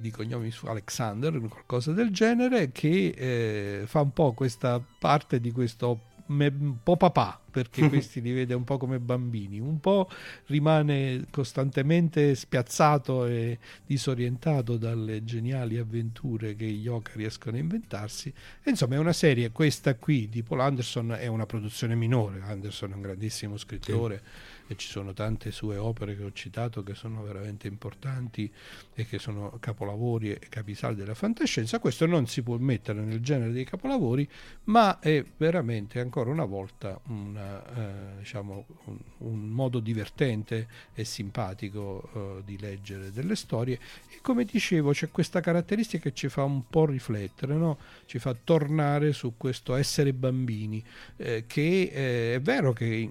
di 0.00 0.10
cognome 0.10 0.50
su 0.50 0.66
Alexander, 0.66 1.38
qualcosa 1.40 1.92
del 1.92 2.10
genere, 2.10 2.72
che 2.72 3.14
eh, 3.16 3.86
fa 3.86 4.00
un 4.00 4.12
po' 4.12 4.32
questa 4.32 4.82
parte 4.98 5.40
di 5.40 5.50
questo 5.52 6.12
un 6.26 6.76
po' 6.82 6.96
papà 6.96 7.38
perché 7.50 7.86
questi 7.90 8.20
li 8.20 8.32
vede 8.32 8.54
un 8.54 8.64
po' 8.64 8.78
come 8.78 8.98
bambini, 8.98 9.60
un 9.60 9.78
po' 9.78 10.08
rimane 10.46 11.26
costantemente 11.30 12.34
spiazzato 12.34 13.26
e 13.26 13.58
disorientato 13.84 14.76
dalle 14.76 15.24
geniali 15.24 15.78
avventure 15.78 16.56
che 16.56 16.64
gli 16.64 16.82
Yoka 16.82 17.12
riescono 17.14 17.56
a 17.56 17.60
inventarsi. 17.60 18.32
E 18.62 18.70
insomma, 18.70 18.96
è 18.96 18.98
una 18.98 19.12
serie, 19.12 19.52
questa 19.52 19.94
qui 19.94 20.28
di 20.28 20.42
Paul 20.42 20.60
Anderson 20.60 21.12
è 21.12 21.26
una 21.26 21.46
produzione 21.46 21.94
minore. 21.94 22.40
Anderson 22.40 22.92
è 22.92 22.94
un 22.94 23.02
grandissimo 23.02 23.56
scrittore. 23.56 24.22
Sì 24.24 24.52
e 24.66 24.76
ci 24.76 24.88
sono 24.88 25.12
tante 25.12 25.50
sue 25.50 25.76
opere 25.76 26.16
che 26.16 26.24
ho 26.24 26.32
citato 26.32 26.82
che 26.82 26.94
sono 26.94 27.22
veramente 27.22 27.66
importanti 27.66 28.50
e 28.94 29.06
che 29.06 29.18
sono 29.18 29.56
capolavori 29.60 30.30
e 30.30 30.38
capisaldi 30.48 31.00
della 31.00 31.14
fantascienza. 31.14 31.78
Questo 31.78 32.06
non 32.06 32.26
si 32.26 32.42
può 32.42 32.56
mettere 32.56 33.00
nel 33.00 33.20
genere 33.20 33.52
dei 33.52 33.64
capolavori, 33.64 34.28
ma 34.64 34.98
è 35.00 35.24
veramente 35.36 36.00
ancora 36.00 36.30
una 36.30 36.44
volta 36.44 36.98
una, 37.08 37.62
eh, 37.74 38.18
diciamo, 38.18 38.66
un, 38.84 38.98
un, 39.18 39.48
modo 39.48 39.80
divertente 39.80 40.68
e 40.94 41.04
simpatico 41.04 42.08
eh, 42.14 42.42
di 42.44 42.58
leggere 42.58 43.12
delle 43.12 43.36
storie 43.36 43.78
e 44.08 44.18
come 44.22 44.44
dicevo 44.44 44.92
c'è 44.92 45.10
questa 45.10 45.40
caratteristica 45.40 46.04
che 46.04 46.14
ci 46.14 46.28
fa 46.28 46.44
un 46.44 46.68
po' 46.68 46.86
riflettere, 46.86 47.54
no? 47.54 47.78
ci 48.06 48.18
fa 48.18 48.34
tornare 48.34 49.12
su 49.12 49.34
questo 49.36 49.74
essere 49.74 50.12
bambini, 50.12 50.82
eh, 51.16 51.44
che 51.46 51.90
eh, 51.92 52.34
è 52.34 52.40
vero 52.40 52.72
che 52.72 53.10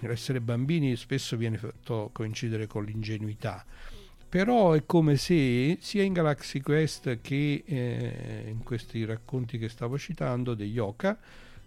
essere 0.00 0.40
bambini 0.40 0.85
bambini 0.86 0.96
spesso 0.96 1.36
viene 1.36 1.58
fatto 1.58 2.10
coincidere 2.12 2.66
con 2.66 2.84
l'ingenuità, 2.84 3.64
però 4.28 4.72
è 4.72 4.84
come 4.86 5.16
se 5.16 5.78
sia 5.80 6.02
in 6.02 6.12
Galaxy 6.12 6.60
Quest 6.60 7.20
che 7.20 7.64
eh, 7.66 8.44
in 8.48 8.62
questi 8.62 9.04
racconti 9.04 9.58
che 9.58 9.68
stavo 9.68 9.98
citando 9.98 10.54
degli 10.54 10.78
Oka 10.78 11.18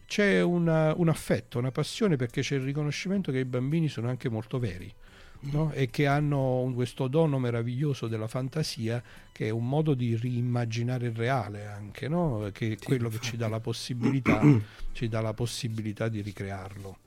c'è 0.06 0.41
una, 0.41 0.93
un 0.96 1.10
affetto, 1.10 1.60
una 1.60 1.72
passione 1.72 2.16
perché 2.16 2.41
c'è 2.41 2.56
il 2.56 2.62
riconoscimento 2.62 3.32
che 3.32 3.39
i 3.39 3.46
bambini 3.46 3.89
sono 3.89 4.10
anche 4.10 4.30
molto 4.30 4.60
veri. 4.60 4.93
No? 5.41 5.72
e 5.72 5.89
che 5.89 6.06
hanno 6.06 6.70
questo 6.76 7.08
dono 7.08 7.39
meraviglioso 7.39 8.10
della 8.10 8.28
fantasia 8.28 9.02
che 9.32 9.48
è 9.48 9.50
un 9.52 9.70
modo 9.70 9.93
di 9.93 10.14
riimmaginare 10.18 11.08
il 11.08 11.16
reale 11.16 11.66
anche, 11.66 12.10
no? 12.10 12.50
che 12.52 12.74
è 12.74 12.78
quello 12.78 13.08
che 13.08 13.20
ci 13.22 13.38
dà 13.38 13.48
la 13.48 13.62
possibilità, 13.62 14.41
ci 14.91 15.08
dà 15.08 15.22
la 15.22 15.34
possibilità 15.34 16.10
di 16.10 16.20
ricrearlo. 16.20 16.98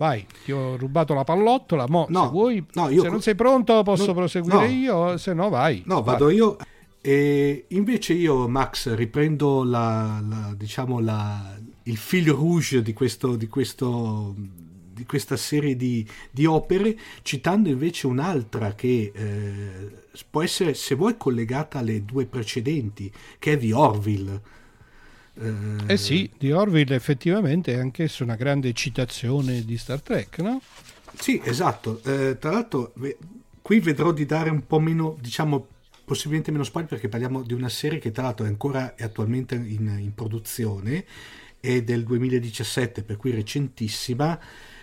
Vai, 0.00 0.24
ti 0.44 0.50
ho 0.50 0.78
rubato 0.78 1.12
la 1.12 1.24
pallottola, 1.24 1.84
mo 1.86 2.06
no, 2.08 2.22
se 2.22 2.30
vuoi, 2.30 2.64
no, 2.72 2.88
se 2.88 3.08
non 3.10 3.20
sei 3.20 3.34
pronto 3.34 3.82
posso 3.82 4.06
no, 4.06 4.14
proseguire 4.14 4.68
io, 4.68 5.18
se 5.18 5.34
no 5.34 5.50
vai. 5.50 5.82
No, 5.84 6.02
vado 6.02 6.24
vai. 6.24 6.36
io. 6.36 6.56
E 7.02 7.66
invece 7.68 8.14
io, 8.14 8.48
Max, 8.48 8.94
riprendo 8.94 9.62
la, 9.62 10.24
la, 10.26 10.54
diciamo 10.56 11.00
la, 11.00 11.54
il 11.82 11.98
fil 11.98 12.30
rouge 12.30 12.80
di 12.80 12.94
questo, 12.94 13.36
di 13.36 13.46
questo 13.46 14.34
di 14.90 15.04
questa 15.04 15.36
serie 15.36 15.76
di, 15.76 16.06
di, 16.30 16.46
opere, 16.46 16.98
citando 17.20 17.68
invece 17.68 18.06
un'altra 18.06 18.74
che 18.74 19.12
eh, 19.14 19.90
può 20.30 20.42
essere, 20.42 20.72
se 20.72 20.94
vuoi, 20.94 21.18
collegata 21.18 21.78
alle 21.78 22.06
due 22.06 22.24
precedenti, 22.24 23.12
che 23.38 23.52
è 23.52 23.58
The 23.58 23.74
Orville. 23.74 24.40
Eh, 25.86 25.96
sì, 25.96 26.30
The 26.36 26.52
Orville 26.52 26.94
effettivamente 26.94 27.72
è 27.72 27.78
anch'essa 27.78 28.22
una 28.24 28.36
grande 28.36 28.72
citazione 28.72 29.64
di 29.64 29.78
Star 29.78 30.00
Trek, 30.02 30.38
no? 30.38 30.60
Sì, 31.18 31.40
esatto. 31.42 32.00
Eh, 32.04 32.36
tra 32.38 32.50
l'altro, 32.50 32.92
qui 33.62 33.80
vedrò 33.80 34.12
di 34.12 34.26
dare 34.26 34.50
un 34.50 34.66
po' 34.66 34.78
meno, 34.78 35.16
diciamo, 35.20 35.66
possibilmente 36.04 36.50
meno 36.50 36.64
spoiler 36.64 36.90
perché 36.90 37.08
parliamo 37.08 37.42
di 37.42 37.54
una 37.54 37.68
serie 37.68 37.98
che 37.98 38.10
tra 38.10 38.24
l'altro 38.24 38.44
è 38.44 38.48
ancora 38.48 38.94
è 38.94 39.04
attualmente 39.04 39.54
in, 39.54 39.96
in 39.98 40.14
produzione, 40.14 41.04
è 41.58 41.82
del 41.82 42.04
2017, 42.04 43.02
per 43.02 43.16
cui 43.16 43.30
recentissima 43.30 44.38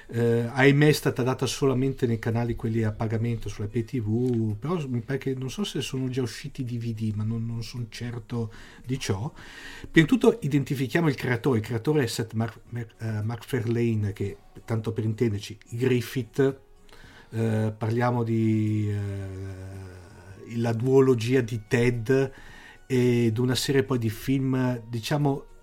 eh, 0.09 0.49
ahimè 0.49 0.87
è 0.87 0.91
stata 0.93 1.21
data 1.21 1.45
solamente 1.45 2.07
nei 2.07 2.17
canali 2.17 2.55
quelli 2.55 2.83
a 2.83 2.93
pagamento 2.93 3.49
sulla 3.49 3.67
PTV 3.67 4.55
però 4.57 4.87
mi 4.87 5.01
pare 5.01 5.19
che 5.19 5.33
non 5.33 5.49
so 5.49 5.65
se 5.65 5.81
sono 5.81 6.07
già 6.07 6.21
usciti 6.21 6.63
DVD 6.63 7.13
ma 7.13 7.23
non, 7.23 7.45
non 7.45 7.61
sono 7.61 7.87
certo 7.89 8.51
di 8.85 8.97
ciò. 8.99 9.31
Prima 9.91 10.07
di 10.07 10.13
tutto 10.13 10.37
identifichiamo 10.41 11.09
il 11.09 11.15
creatore. 11.15 11.59
Il 11.59 11.65
creatore 11.65 12.03
è 12.03 12.07
Seth 12.07 12.33
Mark, 12.33 12.59
Mark, 12.69 12.93
uh, 12.99 13.23
MacFarlane 13.23 14.13
che 14.13 14.37
tanto 14.63 14.93
per 14.93 15.03
intenderci 15.03 15.57
Griffith. 15.71 16.59
Uh, 17.29 17.73
parliamo 17.77 18.23
di 18.23 18.89
uh, 18.89 20.55
la 20.55 20.71
duologia 20.71 21.41
di 21.41 21.63
Ted 21.67 22.31
ed 22.85 23.37
una 23.37 23.55
serie 23.55 23.83
poi 23.83 23.97
di 23.97 24.09
film 24.09 24.81
diciamo 24.87 25.56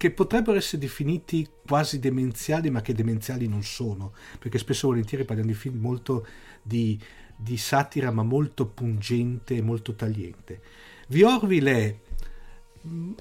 che 0.00 0.10
potrebbero 0.10 0.56
essere 0.56 0.78
definiti 0.78 1.46
quasi 1.66 1.98
demenziali, 1.98 2.70
ma 2.70 2.80
che 2.80 2.94
demenziali 2.94 3.46
non 3.46 3.62
sono, 3.62 4.14
perché 4.38 4.56
spesso 4.56 4.86
e 4.86 4.88
volentieri 4.88 5.24
parliamo 5.26 5.50
di 5.50 5.56
film 5.58 5.78
molto 5.78 6.26
di, 6.62 6.98
di 7.36 7.58
satira, 7.58 8.10
ma 8.10 8.22
molto 8.22 8.64
pungente 8.64 9.56
e 9.56 9.60
molto 9.60 9.94
tagliente. 9.94 10.62
The 11.06 11.22
Orville 11.22 11.70
è 11.70 11.96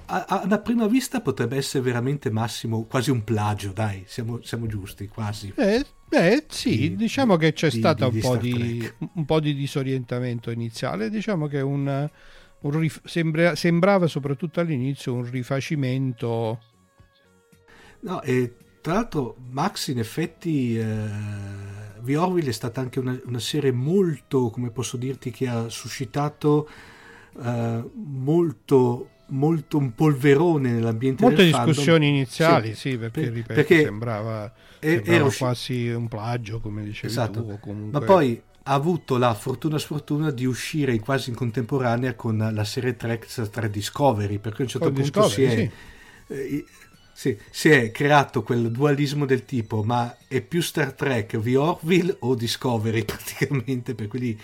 a, 0.06 0.26
a, 0.50 0.60
prima 0.60 0.88
vista 0.88 1.20
potrebbe 1.20 1.58
essere 1.58 1.84
veramente 1.84 2.32
massimo 2.32 2.86
quasi 2.86 3.12
un 3.12 3.26
plagio, 3.26 3.74
dai, 3.74 4.06
siamo, 4.08 4.42
siamo 4.42 4.66
giusti, 4.66 5.10
quasi. 5.10 5.52
Eh, 5.58 5.86
beh, 6.08 6.46
sì, 6.48 6.78
di, 6.78 6.96
diciamo 6.96 7.36
che 7.36 7.52
c'è 7.52 7.70
di, 7.70 7.78
stato 7.78 8.08
di, 8.08 8.16
un, 8.16 8.22
po 8.22 8.38
di, 8.38 8.92
un, 9.16 9.26
po 9.26 9.42
di, 9.42 9.54
disorientamento 9.54 10.50
iniziale, 10.50 11.10
diciamo 11.10 11.48
che 11.48 11.60
un, 11.60 12.10
un 12.62 12.80
rif- 12.80 13.06
sembra, 13.06 13.54
sembrava 13.56 14.08
soprattutto 14.08 14.62
all'inizio 14.62 15.14
un 15.14 15.30
rifacimento 15.30 16.68
No, 18.02 18.22
e 18.22 18.54
tra 18.82 18.94
l'altro 18.94 19.36
Max 19.50 19.88
in 19.88 20.00
effetti 20.00 20.78
eh, 20.78 20.86
The 22.02 22.18
Orville 22.18 22.50
è 22.50 22.54
stata 22.54 22.82
anche 22.82 23.00
una, 23.00 23.20
una, 23.26 23.40
serie 23.40 23.72
molto, 23.72 24.50
come 24.50 24.70
posso 24.70 24.98
dirti, 24.98 25.32
che 25.32 25.48
ha 25.48 25.70
suscitato 25.70 26.70
eh, 27.42 27.84
molto 27.94 29.10
molto 29.32 29.78
un 29.78 29.94
polverone 29.94 30.72
nell'ambiente 30.72 31.24
molte 31.24 31.44
discussioni 31.44 32.06
fandom. 32.06 32.16
iniziali 32.16 32.70
sì, 32.70 32.90
sì 32.90 32.98
perché, 32.98 33.22
per, 33.22 33.32
ripeto, 33.32 33.54
perché 33.54 33.84
sembrava, 33.84 34.52
sembrava 34.80 35.26
usci- 35.26 35.38
quasi 35.38 35.90
un 35.90 36.08
plagio 36.08 36.60
come 36.60 36.84
dicevi 36.84 37.08
esatto. 37.08 37.46
tu 37.46 37.60
comunque... 37.60 38.00
ma 38.00 38.06
poi 38.06 38.42
ha 38.64 38.74
avuto 38.74 39.18
la 39.18 39.34
fortuna 39.34 39.78
sfortuna 39.78 40.32
di 40.32 40.46
uscire 40.46 40.98
quasi 41.00 41.30
in 41.30 41.36
contemporanea 41.36 42.16
con 42.16 42.50
la 42.52 42.64
serie 42.64 42.96
Trek 42.96 43.30
Star 43.30 43.70
Discovery 43.70 44.40
perché 44.40 44.62
a 44.62 44.66
un 44.66 44.70
certo 44.70 44.92
con 44.92 44.96
punto 44.96 45.22
Discovery, 45.22 45.50
si 45.50 45.62
è 45.62 45.72
sì. 46.28 46.34
eh, 46.34 46.66
sì, 47.20 47.38
si 47.50 47.68
è 47.68 47.92
creato 47.92 48.44
quel 48.44 48.72
dualismo 48.72 49.26
del 49.26 49.44
tipo, 49.44 49.84
ma 49.84 50.16
è 50.26 50.40
più 50.40 50.62
Star 50.62 50.94
Trek 50.94 51.38
The 51.38 51.58
Orville 51.58 52.16
o 52.20 52.34
Discovery 52.34 53.04
praticamente, 53.04 53.94
per 53.94 54.08
cui 54.08 54.40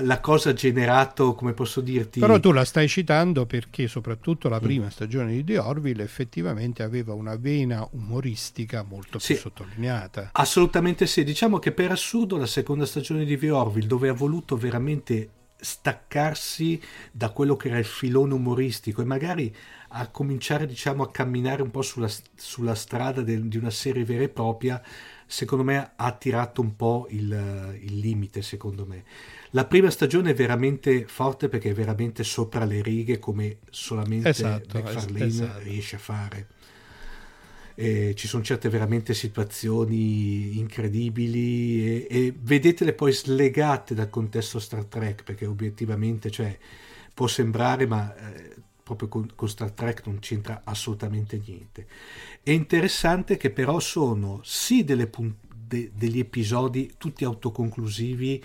la 0.00 0.18
cosa 0.22 0.50
ha 0.50 0.52
generato, 0.54 1.34
come 1.34 1.52
posso 1.52 1.82
dirti... 1.82 2.18
Però 2.18 2.40
tu 2.40 2.50
la 2.50 2.64
stai 2.64 2.88
citando 2.88 3.44
perché 3.44 3.88
soprattutto 3.88 4.48
la 4.48 4.56
mm. 4.56 4.62
prima 4.62 4.88
stagione 4.88 5.32
di 5.32 5.44
The 5.44 5.58
Orville 5.58 6.02
effettivamente 6.02 6.82
aveva 6.82 7.12
una 7.12 7.36
vena 7.36 7.86
umoristica 7.90 8.82
molto 8.88 9.18
più 9.18 9.20
sì, 9.20 9.34
sottolineata. 9.34 10.30
Assolutamente 10.32 11.06
sì, 11.06 11.24
diciamo 11.24 11.58
che 11.58 11.72
per 11.72 11.90
assurdo 11.90 12.38
la 12.38 12.46
seconda 12.46 12.86
stagione 12.86 13.26
di 13.26 13.36
The 13.36 13.50
Orville, 13.50 13.86
dove 13.86 14.08
ha 14.08 14.14
voluto 14.14 14.56
veramente 14.56 15.28
staccarsi 15.62 16.80
da 17.12 17.30
quello 17.30 17.56
che 17.56 17.68
era 17.68 17.78
il 17.78 17.84
filone 17.84 18.34
umoristico 18.34 19.00
e 19.00 19.04
magari 19.04 19.54
a 19.94 20.08
cominciare 20.08 20.66
diciamo 20.66 21.04
a 21.04 21.10
camminare 21.10 21.62
un 21.62 21.70
po' 21.70 21.82
sulla, 21.82 22.10
sulla 22.34 22.74
strada 22.74 23.22
de, 23.22 23.46
di 23.46 23.56
una 23.56 23.70
serie 23.70 24.04
vera 24.04 24.24
e 24.24 24.28
propria 24.28 24.82
secondo 25.24 25.62
me 25.62 25.76
ha 25.78 25.92
attirato 25.94 26.60
un 26.60 26.74
po' 26.74 27.06
il, 27.10 27.78
il, 27.80 27.98
limite 27.98 28.42
secondo 28.42 28.84
me 28.84 29.04
la 29.50 29.64
prima 29.64 29.88
stagione 29.88 30.30
è 30.30 30.34
veramente 30.34 31.06
forte 31.06 31.48
perché 31.48 31.70
è 31.70 31.74
veramente 31.74 32.24
sopra 32.24 32.64
le 32.64 32.82
righe 32.82 33.20
come 33.20 33.58
solamente 33.70 34.30
esatto, 34.30 34.78
McFarlane 34.78 35.24
esatto. 35.26 35.58
riesce 35.60 35.96
a 35.96 36.00
fare 36.00 36.46
e 37.74 38.14
ci 38.14 38.28
sono 38.28 38.42
certe 38.42 38.68
veramente 38.68 39.14
situazioni 39.14 40.58
incredibili 40.58 41.86
e, 41.86 42.06
e, 42.08 42.34
vedetele 42.38 42.92
poi 42.92 43.12
slegate 43.12 43.94
dal 43.94 44.10
contesto 44.10 44.58
Star 44.58 44.84
Trek 44.84 45.22
perché 45.22 45.46
obiettivamente 45.46 46.30
cioè, 46.30 46.56
può 47.14 47.26
sembrare 47.26 47.86
ma 47.86 48.14
eh, 48.14 48.54
proprio 48.82 49.08
con, 49.08 49.30
con, 49.34 49.48
Star 49.48 49.70
Trek 49.70 50.06
non 50.06 50.18
c'entra 50.18 50.62
assolutamente 50.64 51.40
niente. 51.44 51.86
È 52.42 52.50
interessante 52.50 53.36
che 53.36 53.50
però 53.50 53.78
sono 53.80 54.40
sì 54.42 54.84
delle, 54.84 55.10
de, 55.54 55.90
degli 55.94 56.18
episodi 56.18 56.94
tutti 56.98 57.24
autoconclusivi 57.24 58.42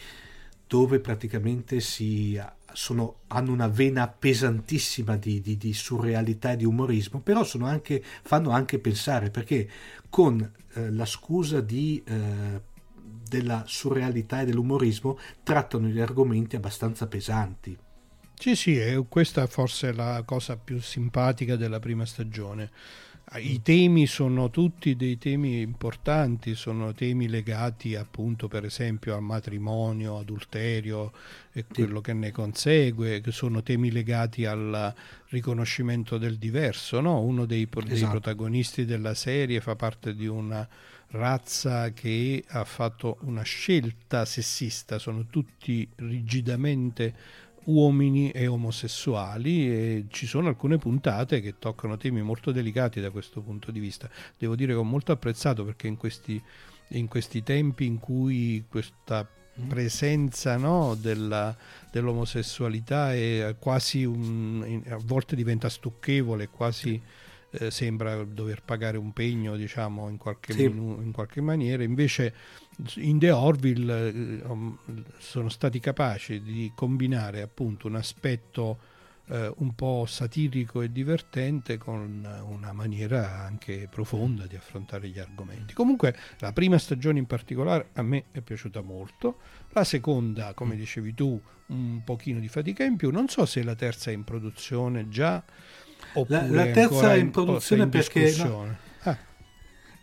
dove 0.68 1.00
praticamente 1.00 1.80
si 1.80 2.40
sono, 2.74 3.22
hanno 3.28 3.52
una 3.52 3.68
vena 3.68 4.08
pesantissima 4.08 5.16
di, 5.16 5.42
di, 5.42 5.58
di, 5.58 5.74
surrealità 5.74 6.52
e 6.52 6.58
di 6.58 6.66
umorismo, 6.66 7.22
però 7.22 7.46
anche, 7.62 8.04
fanno 8.22 8.52
anche 8.52 8.80
pensare 8.80 9.32
perché 9.32 9.70
con 10.10 10.40
eh, 10.74 10.92
la 10.92 11.06
scusa 11.06 11.62
di, 11.62 12.04
eh, 12.06 12.62
della 13.28 13.64
surrealità 13.66 14.42
e 14.42 14.46
dell'umorismo 14.46 15.18
trattano 15.44 15.88
gli 15.88 16.00
argomenti 16.00 16.56
abbastanza 16.56 17.08
pesanti. 17.08 17.78
Sì, 18.40 18.56
sì, 18.56 19.06
questa 19.10 19.48
forse 19.48 19.90
è 19.90 19.94
la 19.94 20.22
cosa 20.24 20.58
più 20.58 20.80
simpatica 20.80 21.56
della 21.56 21.80
prima 21.80 22.06
stagione 22.06 22.70
i 23.36 23.62
temi 23.62 24.08
sono 24.08 24.50
tutti 24.50 24.96
dei 24.96 25.18
temi 25.18 25.60
importanti, 25.60 26.56
sono 26.56 26.94
temi 26.94 27.28
legati 27.28 27.94
appunto 27.96 28.48
per 28.48 28.64
esempio 28.64 29.16
al 29.16 29.22
matrimonio, 29.22 30.18
adulterio 30.18 31.12
e 31.52 31.66
quello 31.66 32.00
che 32.00 32.14
ne 32.14 32.32
consegue, 32.32 33.20
che 33.20 33.32
sono 33.32 33.62
temi 33.64 33.92
legati 33.92 34.46
al 34.46 34.94
riconoscimento 35.28 36.18
del 36.18 36.38
diverso. 36.38 37.02
No? 37.02 37.20
Uno 37.20 37.46
dei, 37.46 37.68
esatto. 37.70 37.94
dei 37.94 38.06
protagonisti 38.06 38.86
della 38.86 39.14
serie 39.14 39.60
fa 39.60 39.76
parte 39.76 40.16
di 40.16 40.28
una 40.28 40.68
razza 41.10 41.92
che 41.92 42.44
ha 42.48 42.64
fatto 42.64 43.18
una 43.22 43.44
scelta 43.44 44.26
sessista, 44.26 45.00
sono 45.00 45.26
tutti 45.30 45.88
rigidamente 45.96 47.14
uomini 47.68 48.32
e 48.32 48.48
omosessuali 48.48 49.70
e 49.70 50.06
ci 50.10 50.26
sono 50.26 50.48
alcune 50.48 50.78
puntate 50.78 51.42
che 51.42 51.56
toccano 51.60 51.98
temi 51.98 52.22
molto 52.22 52.52
delicati 52.52 53.00
da 53.00 53.10
questo 53.10 53.42
punto 53.42 53.72
di 53.72 53.80
vista. 53.80 54.10
Devo 54.38 54.56
dire 54.56 54.74
che 54.74 54.80
ho 54.80 54.84
molto 54.84 55.12
apprezzato 55.12 55.66
perché 55.66 55.88
in 55.88 55.98
questi, 55.98 56.42
in 56.90 57.08
questi 57.08 57.44
tempi 57.44 57.86
in 57.86 58.00
cui 58.00 58.66
questa 58.70 59.28
mm. 59.60 59.68
presenza 59.68 60.58
no, 60.58 60.96
della, 60.96 61.56
dell'omosessualità 61.92 63.14
è 63.14 63.56
quasi 63.60 64.06
un, 64.06 64.82
a 64.90 65.00
volte 65.04 65.36
diventa 65.36 65.70
stucchevole, 65.70 66.50
quasi 66.50 67.02
eh, 67.60 67.72
sembra 67.72 68.24
dover 68.24 68.62
pagare 68.64 68.98
un 68.98 69.14
pegno 69.14 69.56
diciamo 69.56 70.10
in 70.10 70.18
qualche, 70.18 70.54
sì. 70.54 70.68
minu- 70.68 71.02
in 71.02 71.12
qualche 71.12 71.42
maniera, 71.42 71.84
invece 71.84 72.34
in 72.96 73.18
The 73.20 73.32
Orville 73.32 74.08
eh, 74.10 74.42
sono 75.18 75.50
stati 75.50 75.80
capaci 75.80 76.42
di 76.42 76.72
combinare 76.76 77.42
appunto 77.42 77.88
un 77.88 77.96
aspetto 77.96 78.96
eh, 79.30 79.52
un 79.58 79.74
po' 79.76 80.06
satirico 80.08 80.82
e 80.82 80.92
divertente 80.92 81.78
con 81.78 82.28
una 82.48 82.72
maniera 82.74 83.44
anche 83.44 83.88
profonda 83.90 84.46
di 84.46 84.56
affrontare 84.56 85.10
gli 85.10 85.20
argomenti. 85.20 85.74
Comunque 85.74 86.16
la 86.40 86.54
prima 86.54 86.78
stagione 86.78 87.20
in 87.20 87.26
particolare 87.26 87.90
a 87.94 88.02
me 88.04 88.26
è 88.32 88.42
piaciuta 88.42 88.82
molto, 88.82 89.40
la 89.72 89.84
seconda, 89.84 90.54
come 90.54 90.76
dicevi 90.76 91.14
tu, 91.14 91.40
un 91.68 92.02
pochino 92.06 92.40
di 92.40 92.48
fatica 92.48 92.84
in 92.84 92.96
più, 92.96 93.12
non 93.12 93.28
so 93.28 93.46
se 93.46 93.64
la 93.64 93.76
terza 93.76 94.10
è 94.10 94.14
in 94.14 94.24
produzione 94.24 95.10
già 95.10 95.44
oppure 96.20 96.50
la, 96.50 96.66
la 96.66 96.72
terza 96.72 97.14
è 97.14 97.18
in 97.18 97.32
produzione 97.32 97.84
in 97.84 97.90
perché... 97.90 98.36
No, 98.38 98.86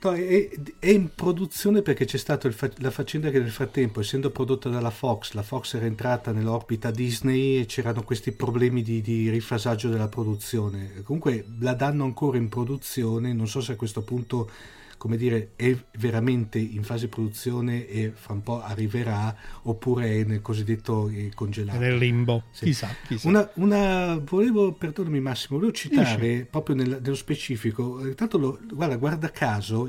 No, 0.04 0.12
è, 0.12 0.50
è, 0.80 0.90
in 0.90 1.14
produzione 1.14 1.80
perché 1.80 2.04
c'è 2.04 2.18
stata 2.18 2.50
la 2.76 2.90
faccenda 2.90 3.30
che 3.30 3.38
nel 3.38 3.50
frattempo, 3.50 4.00
essendo 4.00 4.28
prodotta 4.28 4.68
dalla 4.68 4.90
Fox, 4.90 5.32
la 5.32 5.42
Fox 5.42 5.74
era 5.74 5.86
entrata 5.86 6.30
nell'orbita 6.30 6.90
Disney 6.90 7.60
e 7.60 7.64
c'erano 7.64 8.02
questi 8.02 8.32
problemi 8.32 8.82
di, 8.82 9.00
di 9.00 9.30
rifasaggio 9.30 9.88
della 9.88 10.08
produzione. 10.08 11.00
Comunque 11.04 11.46
la 11.58 11.72
danno 11.72 12.04
ancora 12.04 12.36
in 12.36 12.50
produzione, 12.50 13.32
non 13.32 13.48
so 13.48 13.62
se 13.62 13.72
a 13.72 13.76
questo 13.76 14.02
punto 14.02 14.50
come 15.04 15.18
dire, 15.18 15.50
è 15.54 15.76
veramente 15.98 16.58
in 16.58 16.82
fase 16.82 17.08
produzione 17.08 17.86
e 17.86 18.10
fra 18.14 18.32
un 18.32 18.42
po' 18.42 18.62
arriverà 18.62 19.36
oppure 19.64 20.20
è 20.20 20.24
nel 20.24 20.40
cosiddetto 20.40 21.10
eh, 21.10 21.30
congelato. 21.34 21.78
Nel 21.78 21.98
limbo, 21.98 22.44
sì. 22.52 22.64
chissà. 22.64 22.88
chissà. 23.06 23.28
Una, 23.28 23.50
una, 23.56 24.16
volevo, 24.16 24.72
perdonami 24.72 25.20
Massimo, 25.20 25.58
volevo 25.58 25.76
citare 25.76 26.26
Dici. 26.26 26.46
proprio 26.50 26.76
nel, 26.76 27.00
nello 27.02 27.14
specifico, 27.16 28.02
eh, 28.02 28.14
tanto 28.14 28.38
lo, 28.38 28.58
guarda, 28.72 28.96
guarda 28.96 29.30
caso, 29.30 29.86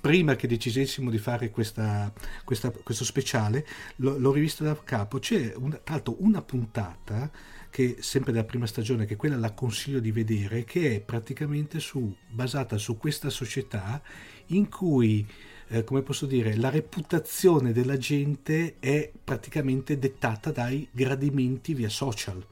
prima 0.00 0.34
che 0.34 0.48
decisessimo 0.48 1.08
di 1.08 1.18
fare 1.18 1.50
questa, 1.50 2.12
questa, 2.42 2.72
questo 2.72 3.04
speciale, 3.04 3.64
lo, 3.98 4.18
l'ho 4.18 4.32
rivisto 4.32 4.64
da 4.64 4.76
capo, 4.82 5.20
c'è 5.20 5.54
una, 5.54 5.76
tra 5.76 5.94
l'altro 5.94 6.16
una 6.18 6.42
puntata 6.42 7.30
che 7.70 7.98
sempre 8.00 8.32
della 8.32 8.44
prima 8.44 8.66
stagione, 8.66 9.04
che 9.04 9.16
quella 9.16 9.36
la 9.36 9.52
consiglio 9.52 10.00
di 10.00 10.10
vedere, 10.10 10.64
che 10.64 10.96
è 10.96 11.00
praticamente 11.00 11.78
su, 11.78 12.12
basata 12.28 12.76
su 12.76 12.96
questa 12.96 13.30
società 13.30 14.02
in 14.48 14.68
cui, 14.68 15.26
eh, 15.68 15.84
come 15.84 16.02
posso 16.02 16.26
dire, 16.26 16.56
la 16.56 16.70
reputazione 16.70 17.72
della 17.72 17.96
gente 17.96 18.76
è 18.78 19.10
praticamente 19.22 19.98
dettata 19.98 20.50
dai 20.50 20.88
gradimenti 20.90 21.74
via 21.74 21.88
social. 21.88 22.44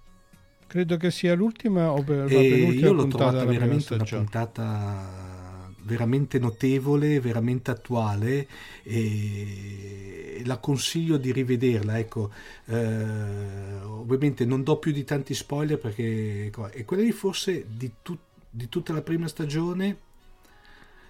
Credo 0.67 0.97
che 0.97 1.11
sia 1.11 1.35
l'ultima 1.35 1.93
o 1.93 2.03
per, 2.03 2.31
la 2.31 2.41
io 2.41 2.93
l'ho 2.93 3.07
trovata 3.07 3.45
veramente 3.45 3.95
una 3.95 4.05
puntata 4.05 5.47
veramente 5.87 6.39
notevole, 6.39 7.21
veramente 7.21 7.71
attuale 7.71 8.47
e 8.83 10.43
la 10.45 10.59
consiglio 10.59 11.17
di 11.17 11.33
rivederla. 11.33 11.99
Ecco, 11.99 12.31
eh, 12.67 13.81
ovviamente 13.85 14.45
non 14.45 14.63
do 14.63 14.79
più 14.79 14.93
di 14.93 15.05
tanti 15.05 15.33
spoiler 15.33 15.79
perché 15.79 16.47
ecco, 16.47 16.71
e 16.71 16.85
quella 16.85 17.05
lì 17.05 17.13
forse 17.13 17.65
di, 17.69 17.91
tu, 18.03 18.19
di 18.51 18.69
tutta 18.69 18.93
la 18.93 19.03
prima 19.03 19.29
stagione 19.29 19.97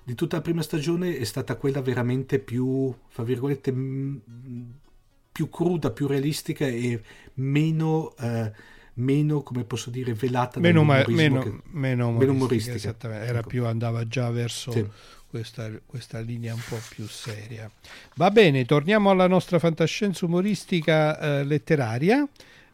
di 0.06 0.14
tutta 0.14 0.36
la 0.36 0.42
prima 0.42 0.62
stagione 0.62 1.18
è 1.18 1.24
stata 1.24 1.56
quella 1.56 1.82
veramente 1.82 2.38
più, 2.38 2.94
fra 3.08 3.24
virgolette, 3.24 3.74
più 5.32 5.50
cruda, 5.50 5.90
più 5.90 6.06
realistica 6.06 6.64
e 6.64 7.02
meno, 7.34 8.14
eh, 8.20 8.52
meno 8.94 9.42
come 9.42 9.64
posso 9.64 9.90
dire, 9.90 10.14
velata 10.14 10.60
meno, 10.60 10.84
ma, 10.84 11.02
meno, 11.08 11.40
che, 11.40 11.52
meno, 11.70 12.12
meno 12.12 12.30
umoristica. 12.30 12.76
Esattamente, 12.76 13.26
era 13.26 13.40
ecco. 13.40 13.48
più, 13.48 13.66
andava 13.66 14.06
già 14.06 14.30
verso 14.30 14.70
sì. 14.70 14.86
questa, 15.28 15.72
questa, 15.84 16.20
linea 16.20 16.54
un 16.54 16.62
po' 16.68 16.78
più 16.88 17.08
seria. 17.08 17.68
Va 18.14 18.30
bene, 18.30 18.64
torniamo 18.64 19.10
alla 19.10 19.26
nostra 19.26 19.58
fantascienza 19.58 20.24
umoristica 20.24 21.18
eh, 21.18 21.44
letteraria. 21.44 22.24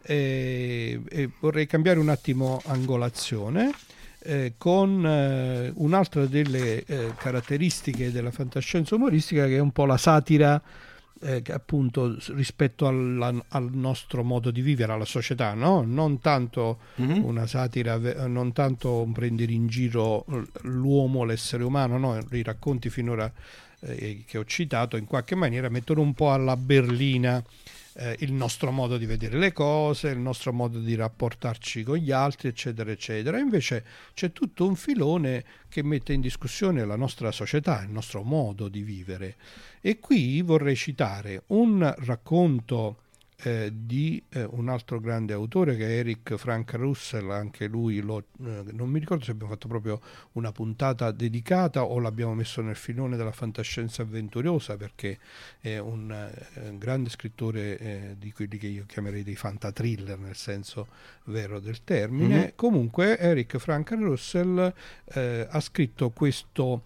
Eh, 0.03 1.31
vorrei 1.41 1.65
cambiare 1.65 1.99
un 1.99 2.11
attimo 2.11 2.61
angolazione 2.67 3.73
eh, 4.25 4.55
con 4.57 5.05
eh, 5.05 5.73
un'altra 5.75 6.27
delle 6.27 6.85
eh, 6.85 7.13
caratteristiche 7.17 8.13
della 8.13 8.31
fantascienza 8.31 8.95
umoristica 8.95 9.47
che 9.47 9.57
è 9.57 9.61
un 9.61 9.73
po' 9.73 9.85
la 9.85 9.97
satira 9.97 10.63
eh, 11.21 11.43
appunto 11.51 12.17
rispetto 12.29 12.87
alla, 12.87 13.33
al 13.49 13.71
nostro 13.73 14.25
modo 14.25 14.51
di 14.51 14.61
vivere, 14.61 14.93
alla 14.93 15.05
società, 15.05 15.55
no? 15.55 15.83
non 15.83 16.19
tanto 16.21 16.79
mm-hmm. 17.01 17.23
una 17.23 17.47
satira, 17.47 17.97
non 18.27 18.53
tanto 18.53 19.03
un 19.03 19.13
prendere 19.13 19.53
in 19.53 19.69
giro 19.69 20.25
l'uomo, 20.63 21.25
l'essere 21.25 21.63
umano, 21.63 21.99
no? 21.99 22.19
i 22.33 22.43
racconti 22.43 22.91
finora 22.91 23.33
eh, 23.81 24.25
che 24.27 24.39
ho 24.39 24.45
citato 24.45 24.97
in 24.97 25.05
qualche 25.05 25.35
maniera 25.35 25.69
mettono 25.69 26.01
un 26.01 26.13
po' 26.15 26.33
alla 26.33 26.57
berlina 26.57 27.43
eh, 27.95 28.17
il 28.21 28.33
nostro 28.33 28.71
modo 28.71 28.97
di 28.97 29.07
vedere 29.07 29.39
le 29.39 29.53
cose, 29.53 30.11
il 30.11 30.19
nostro 30.19 30.53
modo 30.53 30.79
di 30.79 30.95
rapportarci 30.95 31.83
con 31.83 31.97
gli 31.97 32.11
altri, 32.11 32.49
eccetera, 32.49 32.91
eccetera. 32.91 33.39
Invece 33.39 33.85
c'è 34.15 34.33
tutto 34.33 34.67
un 34.67 34.77
filone 34.77 35.45
che 35.69 35.83
mette 35.83 36.13
in 36.13 36.21
discussione 36.21 36.85
la 36.85 36.97
nostra 36.97 37.31
società, 37.31 37.83
il 37.83 37.91
nostro 37.91 38.23
modo 38.23 38.69
di 38.69 38.83
vivere. 38.83 39.37
E 39.81 39.99
qui 39.99 40.43
vorrei 40.43 40.77
citare 40.77 41.45
un 41.49 41.95
racconto 41.99 43.02
eh, 43.45 43.73
di 43.75 44.23
eh, 44.29 44.45
un 44.45 44.69
altro 44.69 45.01
grande 45.01 45.33
autore 45.33 45.77
che 45.77 45.85
è 45.87 45.99
Eric 45.99 46.37
Frank 46.37 46.75
Russell, 46.75 47.29
anche 47.31 47.67
lui 47.67 48.01
lo, 48.01 48.19
eh, 48.45 48.63
non 48.71 48.89
mi 48.89 49.01
ricordo 49.01 49.25
se 49.25 49.33
abbiamo 49.33 49.51
fatto 49.53 49.67
proprio 49.67 50.01
una 50.33 50.53
puntata 50.53 51.11
dedicata 51.11 51.83
o 51.83 51.99
l'abbiamo 51.99 52.35
messo 52.35 52.61
nel 52.63 52.77
filone 52.77 53.17
della 53.17 53.33
fantascienza 53.33 54.03
avventurosa 54.03 54.77
perché 54.77 55.19
è 55.59 55.79
un, 55.79 56.03
un 56.03 56.33
eh, 56.55 56.79
grande 56.79 57.11
scrittore 57.11 57.79
eh, 57.79 58.15
di 58.17 58.31
quelli 58.33 58.59
che 58.59 58.69
io 58.69 58.85
chiamerei 58.87 59.25
dei 59.25 59.35
fantatriller 59.35 60.19
nel 60.19 60.37
senso 60.37 60.87
vero 61.25 61.59
del 61.59 61.83
termine. 61.83 62.37
Mm-hmm. 62.37 62.49
Comunque 62.55 63.19
Eric 63.19 63.57
Frank 63.59 63.91
Russell 63.91 64.73
ha 65.15 65.61
scritto 65.61 66.11
questo 66.11 66.83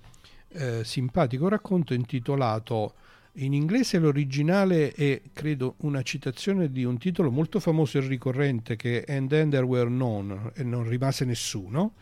simpatico 0.82 1.48
racconto 1.48 1.92
intitolato 1.92 2.94
in 3.38 3.52
inglese 3.52 3.98
l'originale 3.98 4.92
è, 4.92 5.20
credo, 5.32 5.74
una 5.78 6.02
citazione 6.02 6.70
di 6.70 6.84
un 6.84 6.98
titolo 6.98 7.30
molto 7.30 7.60
famoso 7.60 7.98
e 7.98 8.06
ricorrente 8.06 8.76
che 8.76 9.04
è 9.04 9.16
And 9.16 9.28
Then 9.28 9.50
There 9.50 9.64
Were 9.64 9.90
None 9.90 10.52
e 10.54 10.62
non 10.62 10.88
rimase 10.88 11.24
nessuno 11.24 11.94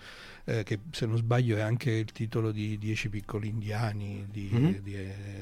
eh, 0.45 0.62
che 0.62 0.80
se 0.90 1.07
non 1.07 1.16
sbaglio 1.16 1.57
è 1.57 1.61
anche 1.61 1.90
il 1.90 2.12
titolo 2.12 2.53
di 2.53 2.76
Dieci 2.78 3.09
piccoli 3.09 3.49
indiani 3.49 4.26
di, 4.30 4.51
mm-hmm. 4.53 4.72
di, 4.82 4.97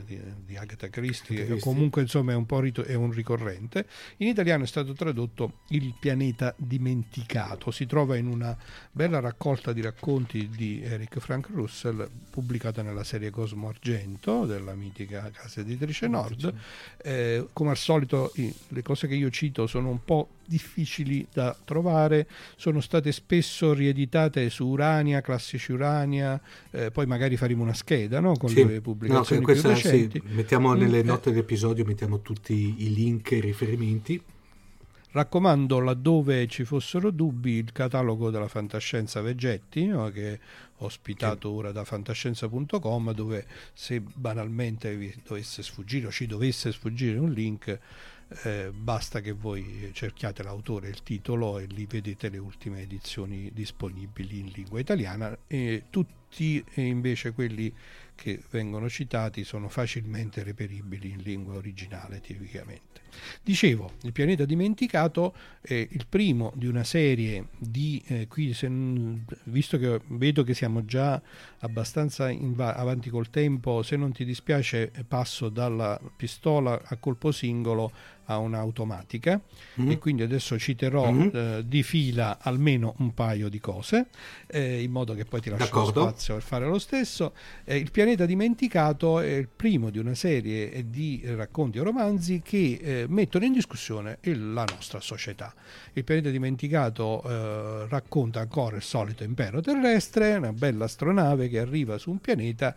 di, 0.07 0.21
di 0.47 0.57
Agatha 0.57 0.89
Christie, 0.89 1.45
Christie. 1.45 1.61
comunque 1.61 2.03
insomma 2.03 2.33
è 2.33 2.35
un 2.35 2.47
po' 2.47 2.61
rito- 2.61 2.85
è 2.85 2.95
un 2.95 3.11
ricorrente. 3.11 3.87
In 4.19 4.29
italiano 4.29 4.65
è 4.65 4.67
stato 4.67 4.93
tradotto 4.93 5.61
Il 5.69 5.95
pianeta 5.99 6.55
dimenticato, 6.57 7.71
si 7.71 7.87
trova 7.87 8.17
in 8.17 8.27
una 8.27 8.57
bella 8.91 9.21
raccolta 9.21 9.73
di 9.73 9.81
racconti 9.81 10.49
di 10.49 10.83
Eric 10.83 11.19
Frank 11.19 11.49
Russell 11.49 12.09
pubblicata 12.31 12.83
nella 12.83 13.05
serie 13.05 13.31
Cosmo 13.31 13.69
Argento 13.69 14.47
della 14.47 14.75
mitica 14.75 15.31
casa 15.33 15.61
editrice 15.61 16.07
Nord. 16.07 16.55
Eh, 17.03 17.49
come 17.53 17.71
al 17.71 17.77
solito 17.77 18.33
le 18.35 18.83
cose 18.83 19.09
che 19.09 19.15
io 19.15 19.31
cito 19.31 19.67
sono 19.67 19.91
un 19.91 20.05
po' 20.05 20.29
difficili 20.45 21.27
da 21.33 21.57
trovare, 21.65 22.29
sono 22.57 22.81
state 22.81 23.13
spesso 23.13 23.73
rieditate 23.73 24.51
su 24.51 24.67
Urania, 24.67 25.21
classici 25.21 25.73
Urania, 25.73 26.41
eh, 26.71 26.91
poi 26.91 27.07
magari 27.07 27.37
faremo 27.37 27.63
una 27.63 27.75
scheda 27.75 28.21
no? 28.21 28.37
con 28.37 28.49
sì. 28.49 28.67
le 28.67 28.81
pubblicazioni 28.81 29.41
no, 29.41 29.47
questa, 29.47 29.75
sì. 29.75 30.23
mettiamo 30.27 30.75
nelle 30.75 31.03
mm, 31.03 31.07
note 31.07 31.29
eh. 31.29 31.33
dell'episodio 31.33 31.85
mettiamo 31.85 32.21
tutti 32.21 32.75
i 32.79 32.93
link 32.93 33.33
e 33.33 33.37
i 33.37 33.41
riferimenti. 33.41 34.23
Raccomando, 35.15 35.79
laddove 35.79 36.47
ci 36.47 36.65
fossero 36.65 37.11
dubbi, 37.11 37.53
il 37.57 37.71
catalogo 37.73 38.31
della 38.31 38.49
fantascienza 38.49 39.21
Vegetti, 39.21 39.85
no? 39.85 40.09
che 40.09 40.33
è 40.33 40.39
ospitato 40.79 41.51
sì. 41.51 41.55
ora 41.55 41.71
da 41.71 41.85
fantascienza.com, 41.85 43.13
dove 43.13 43.47
se 43.75 44.01
banalmente 44.01 44.97
vi 44.97 45.15
dovesse 45.23 45.63
sfuggire 45.63 46.07
o 46.07 46.11
ci 46.11 46.27
dovesse 46.27 46.73
sfuggire 46.73 47.19
un 47.19 47.31
link, 47.31 47.79
eh, 48.45 48.71
basta 48.73 49.21
che 49.21 49.33
voi 49.33 49.91
cerchiate 49.93 50.43
l'autore 50.43 50.87
e 50.87 50.91
il 50.91 51.03
titolo 51.03 51.59
e 51.59 51.67
lì 51.67 51.87
vedete 51.87 52.29
le 52.29 52.39
ultime 52.39 52.83
edizioni 52.83 53.51
disponibili 53.53 54.39
in 54.39 54.51
lingua 54.55 54.81
italiana 54.81 55.37
e 55.47 55.85
tutti 55.91 56.65
invece 56.77 57.33
quelli 57.33 57.73
che 58.15 58.41
vengono 58.51 58.89
citati 58.89 59.45
sono 59.45 59.69
facilmente 59.69 60.43
reperibili 60.43 61.11
in 61.11 61.19
lingua 61.19 61.55
originale 61.55 62.21
tipicamente. 62.21 63.02
Dicevo, 63.43 63.93
il 64.03 64.13
pianeta 64.13 64.45
dimenticato 64.45 65.35
è 65.61 65.75
il 65.75 66.07
primo 66.09 66.53
di 66.55 66.67
una 66.67 66.85
serie 66.85 67.49
di, 67.59 68.03
eh, 68.07 68.27
qui 68.29 68.53
se, 68.53 68.71
visto 69.45 69.79
che 69.79 70.01
vedo 70.09 70.43
che 70.43 70.55
siamo 70.55 70.85
già 70.85 71.21
abbastanza 71.61 72.33
va- 72.41 72.75
avanti 72.75 73.11
col 73.11 73.31
tempo, 73.31 73.83
se 73.83 73.97
non 73.97 74.13
ti 74.13 74.25
dispiace 74.25 74.93
passo 75.07 75.49
dalla 75.49 76.01
pistola 76.17 76.81
a 76.85 76.97
colpo 76.97 77.33
singolo 77.33 77.93
a 78.27 78.39
un'automatica 78.39 79.41
mm-hmm. 79.81 79.91
e 79.91 79.99
quindi 79.99 80.23
adesso 80.23 80.59
citerò 80.59 81.11
mm-hmm. 81.11 81.29
eh, 81.33 81.63
di 81.67 81.83
fila 81.83 82.39
almeno 82.41 82.95
un 82.99 83.15
paio 83.15 83.49
di 83.49 83.59
cose 83.59 84.07
eh, 84.47 84.83
in 84.83 84.91
modo 84.91 85.15
che 85.15 85.25
poi 85.25 85.41
ti 85.41 85.51
lascio 85.51 85.65
D'accordo. 85.65 86.03
spazio 86.03 86.35
per 86.35 86.43
fare 86.43 86.67
lo 86.67 86.79
stesso. 86.79 87.35
Eh, 87.65 87.77
il 87.77 87.91
pianeta 87.91 88.27
dimenticato 88.27 89.21
è 89.21 89.33
il 89.33 89.49
primo 89.49 89.91
di 89.91 89.99
una 89.99 90.15
serie 90.15 90.89
di 90.89 91.23
racconti 91.25 91.79
o 91.79 91.83
romanzi 91.83 92.41
che 92.43 93.02
mettono 93.09 93.45
in 93.45 93.53
discussione 93.53 94.19
il, 94.23 94.53
la 94.53 94.65
nostra 94.65 95.01
società. 95.01 95.55
Il 95.93 96.05
pianeta 96.05 96.31
dimenticato 96.31 97.23
eh, 97.23 97.87
racconta 97.89 98.41
ancora 98.41 98.77
il 98.77 98.83
solito 98.83 99.25
impero 99.25 99.61
terrestre, 99.61 100.37
una 100.37 100.53
bella 100.53 100.85
astronave 100.85 101.49
che 101.49 101.59
arriva 101.59 101.99
su 101.99 102.11
un 102.11 102.19
pianeta 102.19 102.75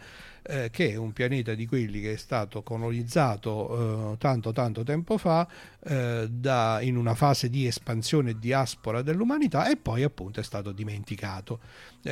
eh, 0.48 0.70
che 0.70 0.92
è 0.92 0.96
un 0.96 1.12
pianeta 1.12 1.56
di 1.56 1.66
quelli 1.66 2.02
che 2.02 2.14
è 2.14 2.18
stato 2.18 2.62
colonizzato 2.62 4.14
eh, 4.14 4.18
tanto 4.18 4.52
tanto 4.52 4.84
tempo 4.84 5.18
fa 5.18 5.48
eh, 5.84 6.28
da, 6.30 6.80
in 6.82 6.98
una 6.98 7.16
fase 7.16 7.50
di 7.50 7.66
espansione 7.66 8.32
e 8.32 8.40
diaspora 8.40 9.02
dell'umanità 9.02 9.70
e 9.70 9.76
poi 9.76 10.04
appunto 10.04 10.40
è 10.40 10.44
stato 10.44 10.72
dimenticato, 10.72 11.60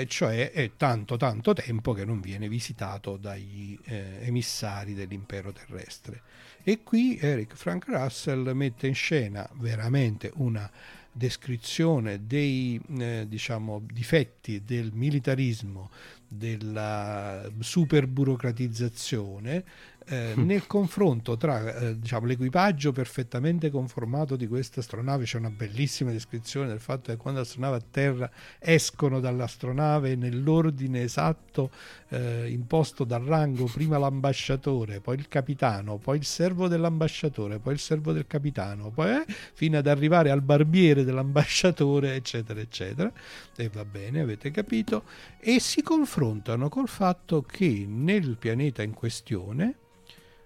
cioè 0.07 0.51
è 0.51 0.72
tanto 0.78 1.18
tanto 1.18 1.53
tempo 1.53 1.93
che 1.93 2.05
non 2.05 2.22
viene 2.22 2.47
visitato 2.47 3.18
dagli 3.18 3.78
eh, 3.86 4.20
emissari 4.22 4.93
dell'impero 4.93 5.51
terrestre. 5.51 6.22
E 6.66 6.82
qui 6.82 7.18
Eric 7.20 7.55
Frank 7.55 7.88
Russell 7.88 8.53
mette 8.53 8.88
in 8.88 8.95
scena 8.95 9.45
veramente 9.55 10.32
una 10.36 10.72
descrizione 11.11 12.26
dei 12.26 12.80
eh, 12.97 13.26
diciamo, 13.28 13.84
difetti 13.86 14.64
del 14.64 14.91
militarismo, 14.93 15.89
della 16.26 17.51
superburocratizzazione 17.59 19.66
eh, 20.08 20.34
nel 20.36 20.68
confronto 20.68 21.38
tra 21.38 21.76
eh, 21.76 21.99
diciamo, 21.99 22.26
l'equipaggio 22.26 22.91
perfettamente 22.91 23.70
conformato 23.70 24.36
di 24.36 24.47
questa 24.47 24.80
astronave 24.80 25.26
c'è 25.26 25.38
una 25.38 25.49
bellissima 25.49 26.12
descrizione 26.12 26.68
del 26.68 26.80
fatto 26.80 27.12
che 27.12 27.18
quando 27.18 27.39
l'astronave 27.39 27.78
atterra 27.78 28.30
escono 28.60 29.20
dall'astronave 29.20 30.16
nell'ordine 30.16 31.04
esatto 31.04 31.72
eh, 32.10 32.49
imposto 32.49 33.04
dal 33.04 33.24
rango 33.24 33.66
prima 33.66 33.97
l'ambasciatore 33.97 34.99
poi 34.99 35.16
il 35.18 35.28
capitano 35.28 35.97
poi 35.97 36.18
il 36.18 36.26
servo 36.26 36.68
dell'ambasciatore 36.68 37.60
poi 37.60 37.74
il 37.74 37.80
servo 37.80 38.12
del 38.12 38.28
capitano 38.28 38.89
poi 38.89 39.12
eh, 39.12 39.26
fino 39.54 39.78
ad 39.78 39.88
arrivare 39.88 40.30
al 40.30 40.41
barbiere 40.41 41.04
dell'ambasciatore 41.04 42.16
eccetera 42.16 42.60
eccetera. 42.60 43.12
E 43.56 43.70
va 43.70 43.86
bene 43.86 44.22
avete 44.22 44.51
capito? 44.51 45.04
E 45.39 45.60
si 45.60 45.82
confrontano 45.82 46.70
col 46.70 46.88
fatto 46.88 47.41
che 47.41 47.86
nel 47.88 48.38
pianeta 48.38 48.82
in 48.82 48.93
questione 48.93 49.76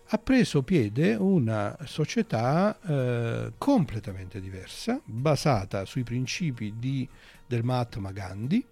ha 0.10 0.18
preso 0.20 0.64
piede 0.64 1.16
una 1.16 1.78
società 1.84 2.80
eh, 2.82 3.54
completamente 3.58 4.40
diversa, 4.40 5.02
basata 5.04 5.84
sui 5.84 6.04
principi 6.04 6.76
di, 6.78 7.08
del 7.46 7.64
Mahatma 7.64 8.12
Gandhi, 8.12 8.66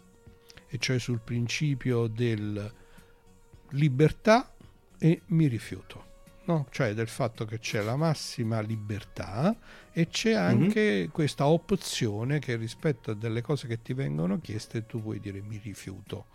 e 0.68 0.78
cioè 0.78 0.98
sul 0.98 1.20
principio 1.20 2.08
del 2.08 2.74
libertà 3.72 4.54
e 4.98 5.22
mi 5.28 5.48
rifiuto. 5.48 6.14
No? 6.46 6.68
cioè 6.70 6.94
del 6.94 7.08
fatto 7.08 7.44
che 7.44 7.58
c'è 7.58 7.82
la 7.82 7.96
massima 7.96 8.60
libertà 8.60 9.58
e 9.92 10.10
c'è 10.10 10.34
mhm. 10.34 10.38
anche 10.38 10.82
mm-hmm. 10.82 11.10
questa 11.10 11.48
opzione 11.48 12.38
che 12.38 12.56
rispetto 12.56 13.10
a 13.10 13.14
delle 13.16 13.42
cose 13.42 13.66
che 13.66 13.82
ti 13.82 13.94
vengono 13.94 14.40
chieste 14.40 14.86
tu 14.86 15.02
puoi 15.02 15.20
dire 15.20 15.42
mi 15.42 15.58
rifiuto 15.58 16.28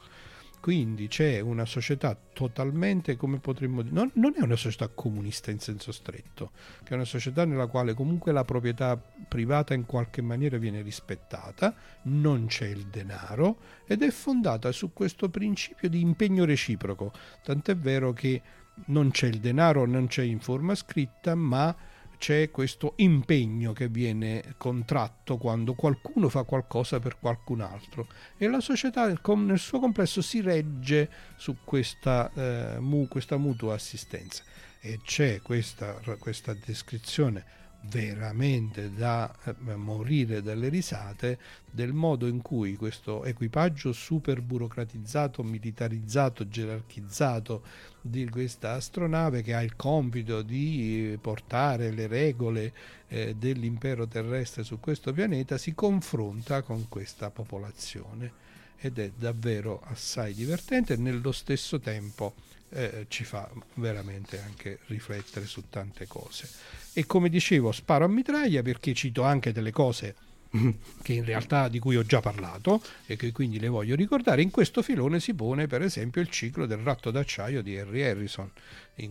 quindi 0.61 1.09
c'è 1.09 1.41
una 1.41 1.65
società 1.65 2.17
totalmente, 2.33 3.17
come 3.17 3.39
potremmo 3.39 3.81
dire, 3.81 3.95
non, 3.95 4.11
non, 4.15 4.35
è 4.37 4.43
una 4.43 4.57
società 4.57 4.89
comunista 4.89 5.51
in 5.51 5.59
senso 5.59 5.91
stretto, 5.91 6.51
che 6.85 6.91
è 6.91 6.95
una 6.95 7.07
società 7.07 7.47
nella 7.47 7.67
quale 7.67 7.95
comunque 7.95 8.31
la 8.31 8.45
proprietà 8.45 9.03
privata 9.27 9.73
in 9.73 9.87
qualche 9.87 10.21
maniera 10.21 10.59
viene 10.59 10.83
rispettata, 10.83 11.75
non 12.03 12.47
c'è 12.47 12.67
il 12.67 12.87
denaro 12.89 13.59
ed 13.87 14.03
è 14.03 14.11
fondata 14.11 14.71
su 14.71 14.93
questo 14.93 15.31
principio 15.31 15.89
di 15.89 16.01
impegno 16.01 16.45
reciproco. 16.45 17.13
Tant'è 17.43 17.75
vero 17.75 18.13
che 18.13 18.43
non 18.87 19.11
c'è 19.11 19.29
il 19.29 19.41
denaro, 19.41 19.87
non 19.87 20.09
c'è 20.09 20.23
in 20.23 20.41
forma 20.41 20.75
scritta, 20.75 21.35
ma 21.35 21.75
c'è 22.21 22.51
questo 22.51 22.93
impegno 22.97 23.73
che 23.73 23.89
viene 23.89 24.55
contratto 24.59 25.39
quando 25.39 25.73
qualcuno 25.73 26.29
fa 26.29 26.43
qualcosa 26.43 27.01
per 27.01 27.19
qualcun 27.19 27.63
altro. 27.63 28.07
E 28.37 28.47
la 28.47 28.61
società 28.61 29.07
nel 29.07 29.59
suo 29.59 29.81
complesso 29.81 30.21
si 30.21 30.43
regge 30.43 31.09
su 31.37 31.57
questa, 31.65 32.31
eh, 32.35 32.79
mu, 32.79 33.09
questa 33.09 33.39
mutua 33.39 33.73
assistenza. 33.73 34.45
E 34.81 35.01
c'è 35.03 35.41
questa, 35.41 35.99
questa 36.19 36.53
descrizione 36.53 37.60
veramente 37.83 38.93
da 38.93 39.33
eh, 39.45 39.75
morire 39.75 40.43
dalle 40.43 40.69
risate 40.69 41.39
del 41.71 41.93
modo 41.93 42.27
in 42.27 42.43
cui 42.43 42.77
questo 42.77 43.25
equipaggio 43.25 43.93
super 43.93 44.43
burocratizzato, 44.43 45.43
militarizzato, 45.43 46.47
gerarchizzato 46.47 47.63
di 48.01 48.29
questa 48.29 48.73
astronave 48.73 49.43
che 49.43 49.55
ha 49.55 49.63
il 49.63 49.77
compito 49.77 50.43
di 50.43 51.17
portare 51.21 51.91
le 51.91 52.07
regole 52.07 52.73
eh, 53.09 53.35
dell'impero 53.37 54.07
terrestre 54.07 54.63
su 54.63 54.79
questo 54.79 55.13
pianeta 55.13 55.57
si 55.59 55.75
confronta 55.75 56.63
con 56.63 56.89
questa 56.89 57.31
popolazione. 57.31 58.49
Ed 58.83 58.99
è 58.99 59.11
davvero 59.15 59.83
assai 59.85 60.33
divertente. 60.33 60.97
Nello 60.97 61.33
stesso 61.33 61.79
tempo 61.79 62.35
eh, 62.71 63.07
ci 63.09 63.25
fa 63.25 63.49
veramente 63.75 64.41
anche 64.41 64.79
riflettere 64.87 65.47
su 65.47 65.65
tante 65.69 66.07
cose. 66.07 66.49
E 66.93 67.07
come 67.07 67.29
dicevo, 67.29 67.73
sparo 67.73 68.05
a 68.05 68.09
mitraglia 68.09 68.63
perché 68.63 68.95
cito 68.95 69.23
anche 69.23 69.53
delle 69.53 69.73
cose 69.73 70.15
che 71.03 71.13
in 71.13 71.25
realtà 71.25 71.69
di 71.69 71.79
cui 71.79 71.97
ho 71.97 72.03
già 72.03 72.21
parlato 72.21 72.83
e 73.07 73.17
che 73.17 73.33
quindi 73.33 73.59
le 73.59 73.69
voglio 73.69 73.95
ricordare. 73.95 74.43
In 74.43 74.51
questo 74.51 74.83
filone 74.83 75.21
si 75.21 75.35
pone 75.35 75.67
per 75.67 75.83
esempio 75.83 76.21
il 76.21 76.29
ciclo 76.29 76.67
del 76.67 76.79
ratto 76.79 77.11
d'acciaio 77.11 77.63
di 77.63 77.79
Harry 77.79 78.03
Harrison, 78.03 78.51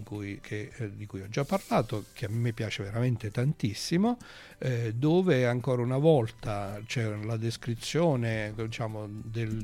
cui, 0.03 0.39
che, 0.41 0.71
eh, 0.77 0.95
di 0.95 1.05
cui 1.05 1.21
ho 1.21 1.29
già 1.29 1.43
parlato, 1.43 2.05
che 2.13 2.25
a 2.25 2.29
me 2.29 2.53
piace 2.53 2.83
veramente 2.83 3.31
tantissimo, 3.31 4.17
eh, 4.59 4.93
dove 4.93 5.47
ancora 5.47 5.81
una 5.81 5.97
volta 5.97 6.79
c'è 6.85 7.07
la 7.23 7.37
descrizione 7.37 8.53
diciamo, 8.55 9.07
del 9.23 9.61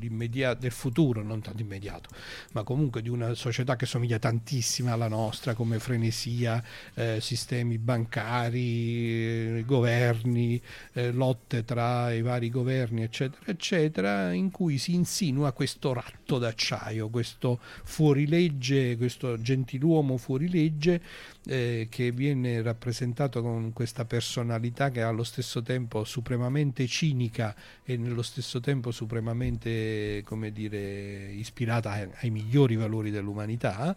futuro, 0.70 1.22
non 1.22 1.40
tanto 1.42 1.62
immediato, 1.62 2.08
ma 2.52 2.62
comunque 2.62 3.02
di 3.02 3.08
una 3.08 3.34
società 3.34 3.76
che 3.76 3.86
somiglia 3.86 4.18
tantissimo 4.18 4.92
alla 4.92 5.08
nostra, 5.08 5.54
come 5.54 5.78
frenesia, 5.78 6.62
eh, 6.94 7.18
sistemi 7.20 7.78
bancari, 7.78 9.58
eh, 9.58 9.64
governi, 9.66 10.60
eh, 10.94 11.12
lotte 11.12 11.64
tra 11.64 12.12
i 12.12 12.22
vari 12.22 12.50
governi, 12.50 13.02
eccetera, 13.02 13.42
eccetera, 13.46 14.32
in 14.32 14.50
cui 14.50 14.78
si 14.78 14.94
insinua 14.94 15.52
questo 15.52 15.92
ratto 15.92 16.38
d'acciaio, 16.38 17.08
questo 17.08 17.60
fuorilegge, 17.84 18.96
questo 18.96 19.40
gentiluomo 19.40 20.15
fuorilegge 20.16 21.00
eh, 21.46 21.86
che 21.90 22.10
viene 22.12 22.62
rappresentato 22.62 23.42
con 23.42 23.72
questa 23.72 24.04
personalità 24.04 24.90
che 24.90 25.00
è 25.00 25.02
allo 25.02 25.24
stesso 25.24 25.62
tempo 25.62 26.04
supremamente 26.04 26.86
cinica 26.86 27.54
e 27.84 27.96
nello 27.96 28.22
stesso 28.22 28.60
tempo 28.60 28.90
supremamente 28.90 30.22
come 30.24 30.52
dire, 30.52 31.30
ispirata 31.32 31.90
ai, 31.90 32.08
ai 32.20 32.30
migliori 32.30 32.76
valori 32.76 33.10
dell'umanità 33.10 33.96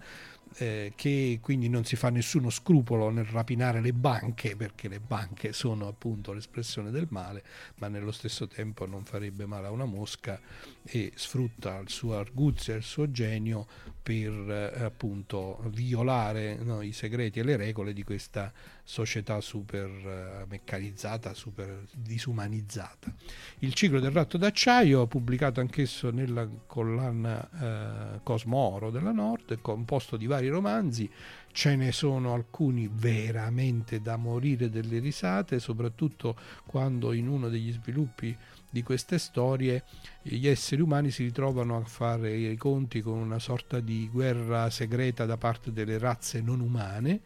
eh, 0.58 0.94
che 0.96 1.40
quindi 1.42 1.70
non 1.70 1.86
si 1.86 1.96
fa 1.96 2.10
nessuno 2.10 2.50
scrupolo 2.50 3.10
nel 3.10 3.26
rapinare 3.26 3.82
le 3.82 3.94
banche 3.94 4.56
perché 4.56 4.88
le 4.88 5.00
banche 5.00 5.54
sono 5.54 5.88
appunto 5.88 6.34
l'espressione 6.34 6.92
del 6.92 7.08
male 7.10 7.44
ma 7.76 7.88
nello 7.88 8.12
stesso 8.12 8.48
tempo 8.48 8.86
non 8.86 9.06
farebbe 9.06 9.46
male 9.46 9.68
a 9.68 9.72
una 9.72 9.86
mosca 9.86 10.40
e 10.84 11.12
sfrutta 11.16 11.78
il 11.80 11.90
suo 11.90 12.18
arguzia 12.18 12.76
il 12.76 12.84
suo 12.84 13.12
genio 13.12 13.68
per 14.02 14.32
eh, 14.34 14.84
appunto 14.84 15.62
violare 15.68 16.56
no, 16.56 16.82
i 16.82 16.94
segreti 16.94 17.40
e 17.40 17.44
le 17.44 17.56
regole 17.56 17.94
di 17.94 18.04
questa 18.04 18.52
società 18.90 19.40
super 19.40 19.88
eh, 19.88 20.46
meccanizzata, 20.50 21.36
super 21.36 21.86
disumanizzata. 21.94 23.14
Il 23.60 23.76
ciclo 23.76 24.00
del 24.00 24.10
ratto 24.10 24.40
d'acciaio, 24.40 25.06
pubblicato 25.06 25.60
anch'esso 25.60 26.10
nella 26.10 26.50
collana 26.66 28.16
eh, 28.16 28.20
Cosmo 28.24 28.58
Oro 28.58 28.90
della 28.90 29.12
Nord, 29.12 29.54
è 29.54 29.62
composto 29.62 30.18
di 30.18 30.26
vari 30.26 30.48
romanzi, 30.48 31.08
ce 31.52 31.76
ne 31.76 31.92
sono 31.92 32.34
alcuni 32.34 32.90
veramente 32.92 34.02
da 34.02 34.18
morire 34.18 34.72
delle 34.72 34.98
risate, 34.98 35.60
soprattutto 35.60 36.36
quando 36.66 37.14
in 37.14 37.28
uno 37.28 37.48
degli 37.48 37.72
sviluppi 37.72 38.36
di 38.72 38.82
queste 38.82 39.20
storie 39.20 39.84
gli 40.24 40.48
esseri 40.48 40.82
umani 40.82 41.12
si 41.12 41.24
ritrovano 41.24 41.78
a 41.78 41.84
fare 41.84 42.36
i 42.36 42.58
conti 42.58 43.02
con 43.02 43.20
una 43.20 43.40
sorta 43.40 43.80
di 43.80 44.10
guerra 44.12 44.72
segreta 44.72 45.26
da 45.26 45.38
parte 45.38 45.72
delle 45.72 46.00
razze 46.00 46.42
non 46.42 46.60
umane 46.60 47.22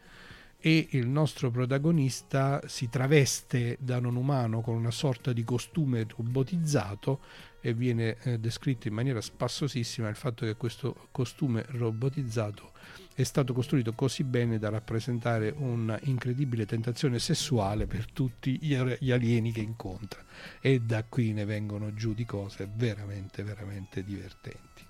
e 0.66 0.88
il 0.92 1.06
nostro 1.06 1.50
protagonista 1.50 2.58
si 2.66 2.88
traveste 2.88 3.76
da 3.80 4.00
non 4.00 4.16
umano 4.16 4.62
con 4.62 4.74
una 4.76 4.90
sorta 4.90 5.34
di 5.34 5.44
costume 5.44 6.06
robotizzato 6.08 7.20
e 7.60 7.74
viene 7.74 8.16
eh, 8.22 8.38
descritto 8.38 8.88
in 8.88 8.94
maniera 8.94 9.20
spassosissima 9.20 10.08
il 10.08 10.16
fatto 10.16 10.46
che 10.46 10.56
questo 10.56 11.08
costume 11.10 11.66
robotizzato 11.68 12.72
è 13.12 13.22
stato 13.24 13.52
costruito 13.52 13.92
così 13.92 14.24
bene 14.24 14.58
da 14.58 14.70
rappresentare 14.70 15.52
un'incredibile 15.54 16.64
tentazione 16.64 17.18
sessuale 17.18 17.86
per 17.86 18.10
tutti 18.10 18.58
gli 18.58 19.10
alieni 19.10 19.52
che 19.52 19.60
incontra. 19.60 20.24
E 20.62 20.80
da 20.80 21.04
qui 21.04 21.34
ne 21.34 21.44
vengono 21.44 21.92
giù 21.92 22.14
di 22.14 22.24
cose 22.24 22.70
veramente 22.74 23.42
veramente 23.42 24.02
divertenti. 24.02 24.82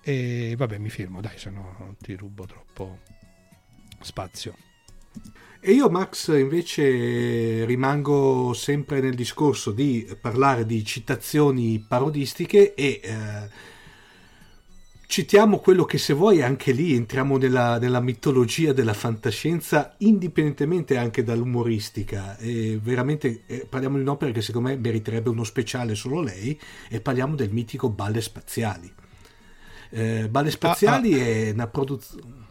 E 0.00 0.54
vabbè 0.58 0.76
mi 0.78 0.90
fermo 0.90 1.20
dai 1.20 1.38
se 1.38 1.50
no 1.50 1.76
non 1.78 1.96
ti 1.98 2.16
rubo 2.16 2.46
troppo 2.46 2.98
spazio 4.00 4.66
e 5.60 5.72
io, 5.72 5.90
Max, 5.90 6.28
invece 6.28 7.64
rimango 7.64 8.52
sempre 8.52 9.00
nel 9.00 9.14
discorso 9.14 9.72
di 9.72 10.08
parlare 10.20 10.64
di 10.64 10.84
citazioni 10.84 11.84
parodistiche 11.86 12.74
e 12.74 13.00
eh, 13.02 13.50
citiamo 15.08 15.58
quello 15.58 15.84
che 15.84 15.98
se 15.98 16.12
vuoi 16.12 16.42
anche 16.42 16.70
lì 16.70 16.94
entriamo 16.94 17.38
nella, 17.38 17.78
nella, 17.78 18.00
mitologia 18.00 18.72
della 18.72 18.94
fantascienza 18.94 19.94
indipendentemente 19.98 20.96
anche 20.96 21.24
dall'umoristica 21.24 22.36
e 22.36 22.78
veramente 22.80 23.42
eh, 23.46 23.66
parliamo 23.68 23.96
di 23.96 24.02
un'opera 24.02 24.30
che 24.30 24.42
secondo 24.42 24.68
me 24.68 24.76
meriterebbe 24.76 25.28
uno 25.28 25.44
speciale 25.44 25.96
solo 25.96 26.20
lei 26.20 26.58
e 26.88 27.00
parliamo 27.00 27.34
del 27.34 27.50
mitico 27.50 27.88
Balle 27.88 28.20
Spaziali 28.20 28.92
eh, 29.90 30.28
Balle 30.28 30.50
Spaziali 30.50 31.14
ah, 31.14 31.16
ah. 31.16 31.26
è 31.26 31.50
una 31.50 31.66
produzione 31.66 32.46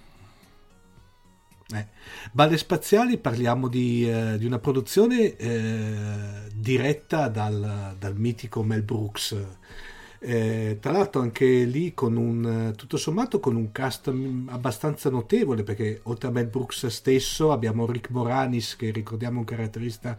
eh. 1.75 1.87
Balle 2.31 2.57
Spaziali 2.57 3.17
parliamo 3.17 3.67
di, 3.67 4.09
eh, 4.09 4.37
di 4.37 4.45
una 4.45 4.59
produzione 4.59 5.35
eh, 5.35 6.49
diretta 6.53 7.27
dal, 7.27 7.95
dal, 7.99 8.15
mitico 8.15 8.63
Mel 8.63 8.83
Brooks. 8.83 9.35
Eh, 10.19 10.77
tra 10.79 10.91
l'altro 10.93 11.21
anche 11.21 11.45
lì 11.45 11.93
con 11.93 12.15
un 12.15 12.73
tutto 12.75 12.97
sommato 12.97 13.39
con 13.39 13.55
un 13.55 13.71
cast 13.71 14.11
abbastanza 14.47 15.11
notevole 15.11 15.61
perché 15.61 15.99
oltre 16.03 16.29
a 16.29 16.31
Mel 16.31 16.47
Brooks 16.47 16.87
stesso 16.87 17.51
abbiamo 17.51 17.85
Rick 17.85 18.09
Moranis 18.09 18.75
che 18.75 18.89
ricordiamo 18.89 19.39
un 19.39 19.45
caratterista 19.45 20.17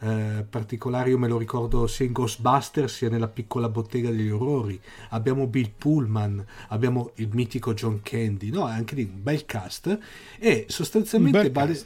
eh, 0.00 0.46
particolari, 0.48 1.10
io 1.10 1.18
me 1.18 1.28
lo 1.28 1.38
ricordo 1.38 1.86
sia 1.86 2.06
in 2.06 2.12
Ghostbusters 2.12 2.94
sia 2.94 3.08
nella 3.08 3.28
piccola 3.28 3.68
bottega 3.68 4.10
degli 4.10 4.30
orrori. 4.30 4.80
Abbiamo 5.10 5.46
Bill 5.46 5.72
Pullman, 5.76 6.44
abbiamo 6.68 7.10
il 7.16 7.28
mitico 7.32 7.74
John 7.74 8.00
Candy, 8.02 8.50
no? 8.50 8.64
Anche 8.64 8.94
lì 8.94 9.02
un 9.02 9.22
bel 9.22 9.44
cast. 9.44 9.98
E 10.38 10.66
sostanzialmente 10.68 11.50
Bale, 11.50 11.80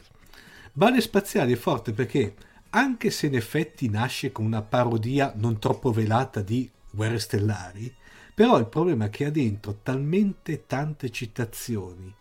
Bale 0.71 1.01
Spaziali 1.01 1.53
è 1.53 1.57
forte 1.57 1.91
perché 1.93 2.35
anche 2.71 3.09
se 3.11 3.27
in 3.27 3.35
effetti 3.35 3.89
nasce 3.89 4.31
con 4.31 4.45
una 4.45 4.61
parodia 4.61 5.33
non 5.35 5.59
troppo 5.59 5.91
velata 5.91 6.41
di 6.41 6.69
Guerre 6.89 7.19
Stellari, 7.19 7.93
però 8.33 8.57
il 8.57 8.67
problema 8.67 9.05
è 9.05 9.09
che 9.09 9.25
ha 9.25 9.31
dentro 9.31 9.79
talmente 9.81 10.65
tante 10.65 11.09
citazioni 11.09 12.13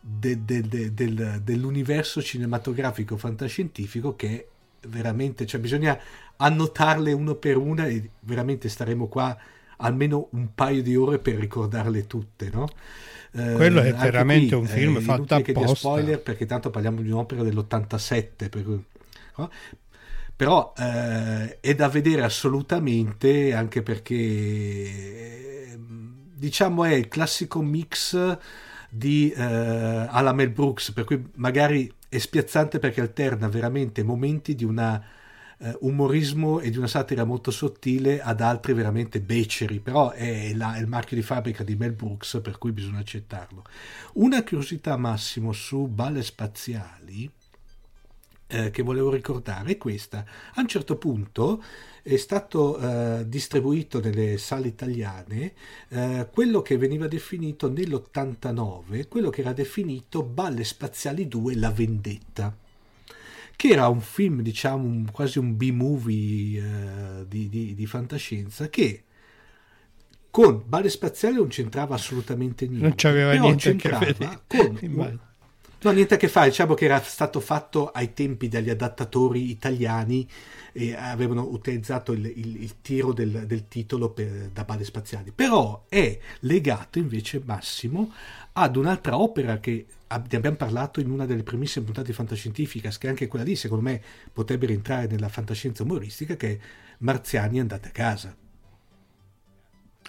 de, 0.00 0.44
de, 0.44 0.94
de, 0.94 1.42
dell'universo 1.42 2.22
cinematografico 2.22 3.16
fantascientifico 3.16 4.14
che 4.14 4.48
veramente, 4.88 5.46
cioè 5.46 5.60
bisogna 5.60 5.98
annotarle 6.36 7.12
uno 7.12 7.34
per 7.34 7.56
una 7.56 7.86
e 7.86 8.10
veramente 8.20 8.68
staremo 8.68 9.08
qua 9.08 9.36
almeno 9.78 10.28
un 10.32 10.54
paio 10.54 10.82
di 10.82 10.96
ore 10.96 11.18
per 11.18 11.36
ricordarle 11.36 12.06
tutte, 12.06 12.50
no? 12.52 12.68
Eh, 13.32 13.52
Quello 13.52 13.80
è 13.80 13.92
veramente 13.94 14.56
qui, 14.56 14.56
un 14.56 14.66
film 14.66 14.96
eh, 14.96 15.00
fatto 15.00 15.34
apposta. 15.34 15.74
spoiler 15.74 16.20
perché 16.22 16.46
tanto 16.46 16.70
parliamo 16.70 17.00
di 17.02 17.10
un'opera 17.10 17.42
dell'87, 17.42 18.48
per 18.48 18.64
no? 19.36 19.50
però 20.34 20.72
eh, 20.76 21.58
è 21.60 21.74
da 21.74 21.88
vedere 21.88 22.22
assolutamente 22.22 23.52
anche 23.52 23.82
perché 23.82 25.76
diciamo 26.38 26.84
è 26.84 26.94
il 26.94 27.08
classico 27.08 27.60
mix 27.60 28.38
di 28.88 29.30
eh, 29.30 29.42
alla 29.42 30.32
Mel 30.32 30.50
Brooks, 30.50 30.92
per 30.92 31.04
cui 31.04 31.22
magari 31.34 31.92
è 32.08 32.18
spiazzante 32.18 32.78
perché 32.78 33.00
alterna 33.00 33.48
veramente 33.48 34.02
momenti 34.02 34.54
di 34.54 34.64
un 34.64 35.00
uh, 35.58 35.76
umorismo 35.80 36.60
e 36.60 36.70
di 36.70 36.78
una 36.78 36.86
satira 36.86 37.24
molto 37.24 37.50
sottile 37.50 38.20
ad 38.20 38.40
altri 38.40 38.72
veramente 38.72 39.20
beceri, 39.20 39.80
però 39.80 40.10
è, 40.10 40.54
la, 40.54 40.74
è, 40.74 40.80
il 40.80 40.86
marchio 40.86 41.16
di 41.16 41.22
fabbrica 41.22 41.62
di 41.64 41.76
Mel 41.76 41.92
Brooks 41.92 42.40
per 42.42 42.58
cui 42.58 42.72
bisogna 42.72 43.00
accettarlo. 43.00 43.64
Una 44.14 44.42
curiosità 44.42 44.96
massimo 44.96 45.52
su 45.52 45.86
balle 45.86 46.22
spaziali 46.22 47.30
eh, 48.50 48.70
che 48.70 48.82
volevo 48.82 49.10
ricordare 49.10 49.72
è 49.72 49.76
questa. 49.76 50.24
A 50.54 50.60
un 50.60 50.66
certo 50.66 50.96
punto 50.96 51.62
è 52.08 52.16
stato 52.16 52.78
eh, 52.78 53.28
distribuito 53.28 54.00
nelle 54.00 54.38
sale 54.38 54.68
italiane 54.68 55.52
eh, 55.88 56.26
quello 56.32 56.62
che 56.62 56.78
veniva 56.78 57.06
definito 57.06 57.70
nell'89, 57.70 59.08
quello 59.08 59.28
che 59.28 59.42
era 59.42 59.52
definito 59.52 60.22
Balle 60.22 60.64
Spaziali 60.64 61.28
2 61.28 61.56
La 61.56 61.70
Vendetta 61.70 62.56
che 63.54 63.68
era 63.70 63.88
un 63.88 64.00
film, 64.00 64.40
diciamo, 64.40 64.84
un, 64.84 65.10
quasi 65.10 65.40
un 65.40 65.56
B-movie 65.56 66.60
eh, 66.60 67.26
di, 67.26 67.48
di, 67.48 67.74
di, 67.74 67.86
fantascienza 67.86 68.68
che 68.68 69.02
con 70.30 70.62
Balle 70.64 70.88
Spaziali 70.88 71.34
non 71.34 71.48
c'entrava 71.48 71.96
assolutamente 71.96 72.68
niente. 72.68 72.86
Non 72.86 72.94
c'aveva 72.94 73.32
niente 73.32 73.70
a 73.70 73.74
che 73.74 73.88
vedere. 73.88 74.40
Con, 74.46 75.20
No, 75.80 75.92
niente 75.92 76.14
a 76.14 76.16
che 76.16 76.26
fare, 76.26 76.48
diciamo 76.48 76.74
che 76.74 76.86
era 76.86 77.00
stato 77.00 77.38
fatto 77.38 77.90
ai 77.90 78.12
tempi 78.12 78.48
dagli 78.48 78.68
adattatori 78.68 79.48
italiani 79.48 80.28
e 80.72 80.92
avevano 80.94 81.44
utilizzato 81.44 82.10
il, 82.12 82.26
il, 82.26 82.62
il 82.62 82.80
tiro 82.80 83.12
del, 83.12 83.46
del 83.46 83.68
titolo 83.68 84.10
per, 84.10 84.50
da 84.52 84.64
bale 84.64 84.82
spaziali, 84.82 85.30
però 85.30 85.84
è 85.88 86.18
legato 86.40 86.98
invece 86.98 87.40
Massimo 87.44 88.12
ad 88.54 88.74
un'altra 88.74 89.18
opera 89.18 89.60
che 89.60 89.86
ne 90.08 90.36
abbiamo 90.36 90.56
parlato 90.56 90.98
in 90.98 91.10
una 91.10 91.26
delle 91.26 91.44
primissime 91.44 91.84
puntate 91.84 92.08
di 92.08 92.12
Fantascientifica, 92.12 92.90
che 92.90 93.08
anche 93.08 93.28
quella 93.28 93.44
lì 93.44 93.54
secondo 93.54 93.84
me 93.84 94.02
potrebbe 94.32 94.66
rientrare 94.66 95.06
nella 95.06 95.28
fantascienza 95.28 95.84
umoristica, 95.84 96.34
che 96.34 96.50
è 96.50 96.58
Marziani 96.98 97.60
andate 97.60 97.88
a 97.88 97.92
casa. 97.92 98.36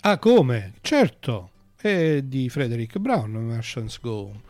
Ah 0.02 0.18
come? 0.18 0.74
Certo, 0.82 1.52
è 1.76 2.22
di 2.24 2.50
Frederick 2.50 2.98
Brown, 2.98 3.32
Martians 3.34 4.00
Go 4.00 4.42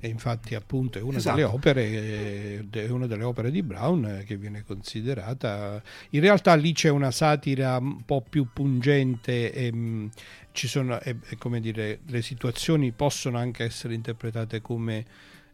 e 0.00 0.08
infatti 0.08 0.54
appunto 0.54 0.98
è 0.98 1.02
una, 1.02 1.18
esatto. 1.18 1.36
delle 1.36 1.48
opere, 1.48 2.68
è 2.70 2.88
una 2.88 3.06
delle 3.06 3.24
opere 3.24 3.50
di 3.50 3.62
Brown 3.62 4.22
che 4.24 4.36
viene 4.36 4.64
considerata 4.64 5.82
in 6.10 6.20
realtà 6.20 6.54
lì 6.54 6.72
c'è 6.72 6.88
una 6.88 7.10
satira 7.10 7.76
un 7.78 8.04
po' 8.04 8.24
più 8.28 8.48
pungente 8.52 9.52
e 9.52 9.72
mm, 9.72 10.06
ci 10.52 10.68
sono 10.68 11.00
e, 11.00 11.16
come 11.38 11.60
dire 11.60 12.00
le 12.06 12.22
situazioni 12.22 12.92
possono 12.92 13.38
anche 13.38 13.64
essere 13.64 13.94
interpretate 13.94 14.60
come 14.60 15.04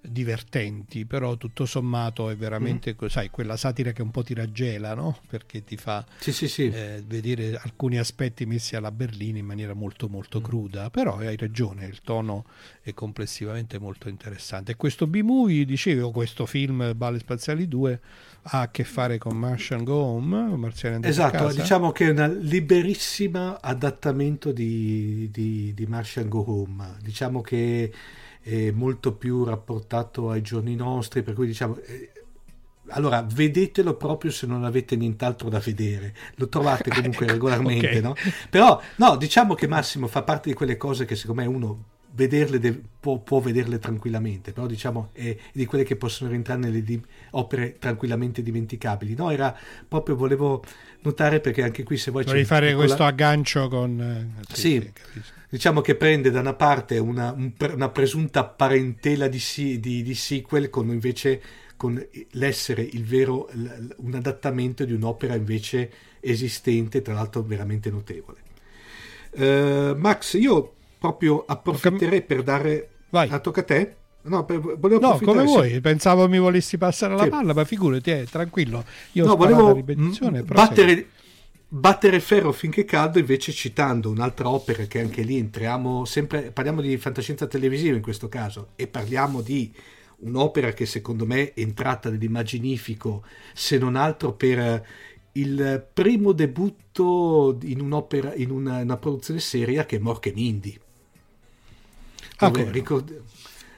divertenti, 0.07 1.05
però 1.05 1.37
tutto 1.37 1.67
sommato 1.67 2.31
è 2.31 2.37
veramente, 2.37 2.97
mm. 3.03 3.07
sai, 3.07 3.31
quella 3.31 3.57
satira 3.57 3.93
che 3.93 4.03
un 4.03 4.11
po' 4.11 4.23
ti 4.23 4.35
raggela, 4.35 4.95
no? 4.95 5.19
Perché 5.29 5.65
ti 5.65 5.77
fa 5.77 6.05
sì, 6.19 6.33
sì, 6.33 6.49
sì. 6.49 6.69
Eh, 6.69 7.03
vedere 7.07 7.59
alcuni 7.63 7.99
aspetti 7.99 8.47
messi 8.47 8.77
alla 8.77 8.91
berlina 8.91 9.39
in 9.39 9.47
maniera 9.47 9.75
molto 9.75 10.09
molto 10.09 10.41
mm. 10.41 10.43
cruda, 10.43 10.91
però 10.91 11.19
hai 11.19 11.37
ragione, 11.37 11.87
il 11.87 12.01
tono 12.03 12.45
è 12.83 12.93
complessivamente 12.93 13.79
molto 13.79 14.09
interessante. 14.09 14.73
E 14.73 14.77
questo 14.77 15.07
B-movie, 15.07 15.65
dicevo, 15.65 16.11
questo 16.11 16.47
film 16.47 16.93
Balle 16.95 17.19
Spaziali 17.19 17.67
2 17.67 18.01
ha 18.47 18.61
a 18.61 18.71
che 18.71 18.85
fare 18.85 19.19
con 19.19 19.37
Martian 19.37 19.85
Go 19.85 19.95
Home, 19.95 20.57
Marziani 20.57 21.07
Esatto, 21.07 21.51
diciamo 21.53 21.93
che 21.93 22.07
è 22.07 22.11
un 22.11 22.39
liberissimo 22.43 23.57
adattamento 23.61 24.53
di, 24.53 25.31
di, 25.33 25.73
di 25.75 25.87
Martian 25.87 26.29
Go 26.29 26.45
Home. 26.47 26.97
Diciamo 27.01 27.41
che 27.41 27.91
è 28.45 28.71
molto 28.71 29.15
più 29.15 29.43
rapportato 29.43 30.31
ai 30.31 30.43
giorni 30.43 30.77
nostri, 30.77 31.23
per 31.23 31.35
cui 31.35 31.47
diciamo... 31.47 31.79
Eh, 31.79 32.11
allora, 32.89 33.23
vedetelo 33.27 33.97
proprio 33.97 34.31
se 34.31 34.47
non 34.47 34.63
avete 34.63 34.95
nient'altro 34.95 35.49
da 35.49 35.59
vedere, 35.59 36.15
lo 36.35 36.51
trovate 36.51 36.91
comunque 36.91 37.27
regolarmente, 37.27 37.89
okay. 37.89 38.01
no? 38.03 38.15
Però, 38.51 38.79
no, 38.97 39.17
diciamo 39.17 39.55
che 39.55 39.67
Massimo 39.67 40.07
fa 40.07 40.23
parte 40.23 40.51
di 40.51 40.55
quelle 40.55 40.77
cose 40.77 41.07
che 41.07 41.17
secondo 41.17 41.41
me 41.41 41.49
uno 41.49 41.85
vederle 42.15 42.59
de- 42.59 42.81
può, 43.01 43.19
può, 43.19 43.41
vederle 43.41 43.79
tranquillamente, 43.79 44.53
però 44.53 44.67
diciamo 44.67 45.11
è 45.13 45.37
di 45.53 45.67
quelle 45.67 45.85
che 45.85 45.97
possono 45.97 46.31
rientrare 46.31 46.61
nelle 46.61 46.83
di- 46.83 47.01
opere 47.31 47.77
tranquillamente 47.79 48.43
dimenticabili. 48.43 49.15
No, 49.15 49.31
era 49.31 49.57
proprio, 49.87 50.17
volevo 50.17 50.63
notare 51.03 51.41
perché 51.41 51.63
anche 51.63 51.83
qui 51.83 51.97
se 51.97 52.11
vuoi... 52.11 52.25
Vorrei 52.25 52.45
fare 52.45 52.69
piccola... 52.69 52.85
questo 52.85 53.05
aggancio 53.05 53.69
con... 53.69 54.01
Eh, 54.01 54.55
sì, 54.55 54.81
sì. 54.81 55.21
diciamo 55.49 55.81
che 55.81 55.97
prende 55.97 56.31
da 56.31 56.41
una 56.41 56.55
parte 56.55 56.99
una, 56.99 57.33
un, 57.33 57.53
una 57.73 57.89
presunta 57.91 58.45
parentela 58.45 59.29
di, 59.29 59.43
di, 59.81 60.03
di, 60.03 60.15
sequel 60.15 60.71
con 60.71 60.89
invece 60.89 61.43
con 61.77 62.03
l'essere 62.31 62.83
il 62.83 63.05
vero 63.05 63.51
un 63.97 64.15
adattamento 64.15 64.85
di 64.85 64.93
un'opera 64.93 65.35
invece 65.35 65.91
esistente 66.21 67.03
tra 67.03 67.13
l'altro 67.13 67.43
veramente 67.43 67.91
notevole. 67.91 68.43
Uh, 69.33 69.97
Max 69.97 70.35
io 70.35 70.74
proprio 71.05 71.45
approfitterei 71.47 72.23
per 72.23 72.43
dare 72.43 72.89
Vai. 73.11 73.29
a 73.29 73.39
tocca 73.39 73.61
a 73.61 73.65
te 73.65 73.97
No, 74.27 74.47
per, 74.47 74.59
volevo 74.59 75.01
no 75.01 75.19
come 75.23 75.43
vuoi, 75.43 75.83
pensavo 75.83 76.27
mi 76.31 76.39
volessi 76.39 76.79
passare 76.79 77.15
la 77.15 77.25
sì. 77.25 77.29
palla, 77.29 77.53
ma 77.53 77.63
figurati, 77.67 78.11
eh, 78.11 78.27
tranquillo. 78.31 78.83
Io 79.13 79.27
no, 79.27 79.37
volevo 79.37 79.75
ripetizione, 79.75 80.43
battere, 80.43 81.09
Battere 81.69 82.21
ferro 82.21 82.53
finché 82.53 82.85
caldo, 82.87 83.19
invece 83.19 83.53
citando 83.53 84.09
un'altra 84.09 84.49
opera 84.49 84.85
che 84.85 85.01
anche 85.01 85.23
lì 85.23 85.37
entriamo 85.37 86.07
sempre, 86.07 86.53
parliamo 86.53 86.81
di 86.81 86.97
fantascienza 86.97 87.47
televisiva 87.47 87.97
in 87.97 88.03
questo 88.03 88.29
caso 88.29 88.69
e 88.77 88.87
parliamo 88.87 89.43
di 89.43 89.71
un'opera 90.21 90.73
che 90.73 90.87
secondo 90.87 91.27
me 91.27 91.53
è 91.53 91.61
entrata 91.61 92.09
nell'immaginifico 92.09 93.25
se 93.53 93.77
non 93.77 93.97
altro 93.97 94.33
per 94.33 94.87
il 95.33 95.87
primo 95.93 96.33
debutto 96.33 97.59
in 97.63 97.81
un'opera, 97.81 98.35
in 98.35 98.51
una, 98.51 98.79
una 98.79 98.97
produzione 98.97 99.41
seria 99.41 99.85
che 99.85 99.97
è 99.97 99.99
Mork 99.99 100.27
e 100.27 100.33
Mindy. 100.33 100.79
Ah, 102.37 102.49
dove, 102.49 102.71
ricord- 102.71 103.23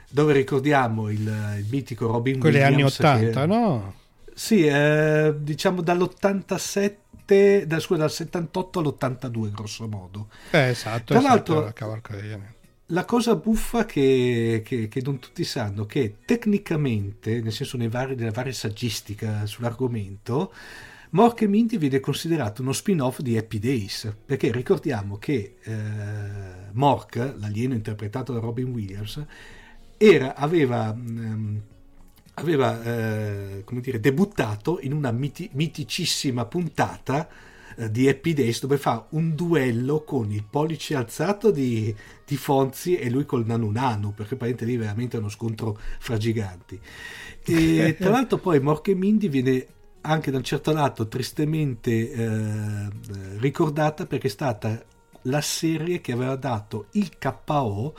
dove, 0.09 0.33
ricordiamo 0.33 1.11
il, 1.11 1.21
il, 1.21 1.67
mitico 1.71 2.07
Robin 2.07 2.39
Quelli 2.39 2.59
Williams. 2.59 3.01
anni 3.01 3.19
80, 3.19 3.41
che, 3.41 3.47
no? 3.47 3.95
Sì, 4.35 4.67
eh, 4.67 5.35
diciamo 5.39 5.83
dall'87, 5.83 7.63
da, 7.65 7.81
scusa, 7.81 8.01
dal 8.01 8.11
78 8.11 8.79
all'82 8.79 9.51
grosso 9.51 9.89
modo. 9.89 10.29
Eh, 10.51 10.69
esatto. 10.69 11.05
Tra 11.15 11.19
esatto, 11.19 11.55
l'altro, 11.55 11.73
la 12.91 13.05
cosa 13.05 13.35
buffa 13.35 13.85
che, 13.85 14.63
che, 14.65 14.89
che, 14.89 15.01
non 15.03 15.19
tutti 15.19 15.43
sanno 15.43 15.87
che 15.87 16.19
tecnicamente, 16.25 17.41
nel 17.41 17.53
senso 17.53 17.77
vari, 17.89 18.15
nella 18.15 18.31
varia 18.31 18.53
saggistica 18.53 19.45
sull'argomento, 19.47 20.53
Mork 21.17 21.41
e 21.41 21.47
Mindy 21.47 21.79
viene 21.79 21.99
considerato 21.99 22.61
uno 22.61 22.73
spin-off 22.73 23.21
di 23.21 23.39
Happy 23.39 23.59
Days, 23.59 24.15
perché 24.27 24.53
ricordiamo 24.53 25.17
che 25.17 25.55
eh, 25.63 25.73
Mork, 26.73 27.37
l'alieno 27.39 27.73
interpretato 27.73 28.35
da 28.35 28.39
Robin 28.39 28.67
Williams, 28.67 29.25
era, 29.97 30.35
aveva, 30.35 30.91
um, 30.95 31.59
aveva 32.35 32.83
eh, 32.83 33.63
come 33.65 33.81
dire, 33.81 33.99
debuttato 33.99 34.79
in 34.83 34.93
una 34.93 35.11
miti- 35.11 35.49
miticissima 35.55 36.45
puntata 36.45 37.27
eh, 37.77 37.91
di 37.91 38.07
Happy 38.11 38.35
Days 38.35 38.61
dove 38.61 38.77
fa 38.77 39.07
un 39.13 39.35
duello 39.35 40.05
con 40.05 40.31
il 40.31 40.45
pollice 40.45 40.97
alzato 40.97 41.51
di, 41.51 41.95
di 42.27 42.37
Fonzi 42.37 42.99
e 42.99 43.09
lui 43.09 43.25
col 43.25 43.47
Nanu 43.47 43.71
Nanu, 43.71 44.13
perché 44.13 44.37
praticamente 44.37 44.67
lì 44.67 44.77
veramente 44.77 45.17
è 45.17 45.21
uno 45.21 45.31
scontro 45.31 45.79
fra 45.99 46.19
giganti. 46.19 46.79
E 47.43 47.97
tra 47.99 48.11
l'altro 48.13 48.37
poi 48.37 48.61
Mork 48.61 48.89
e 48.89 48.95
Mindy 48.95 49.31
viene 49.31 49.67
anche 50.07 50.31
da 50.31 50.39
un 50.39 50.45
certo 50.45 50.73
lato 50.73 51.09
tristemente 51.09 52.11
eh, 52.11 52.89
ricordata 53.39 54.07
perché 54.07 54.29
è 54.29 54.31
stata 54.31 54.81
la 55.23 55.41
serie 55.41 56.01
che 56.01 56.13
aveva 56.13 56.37
dato 56.37 56.87
il 56.93 57.11
KO 57.19 57.95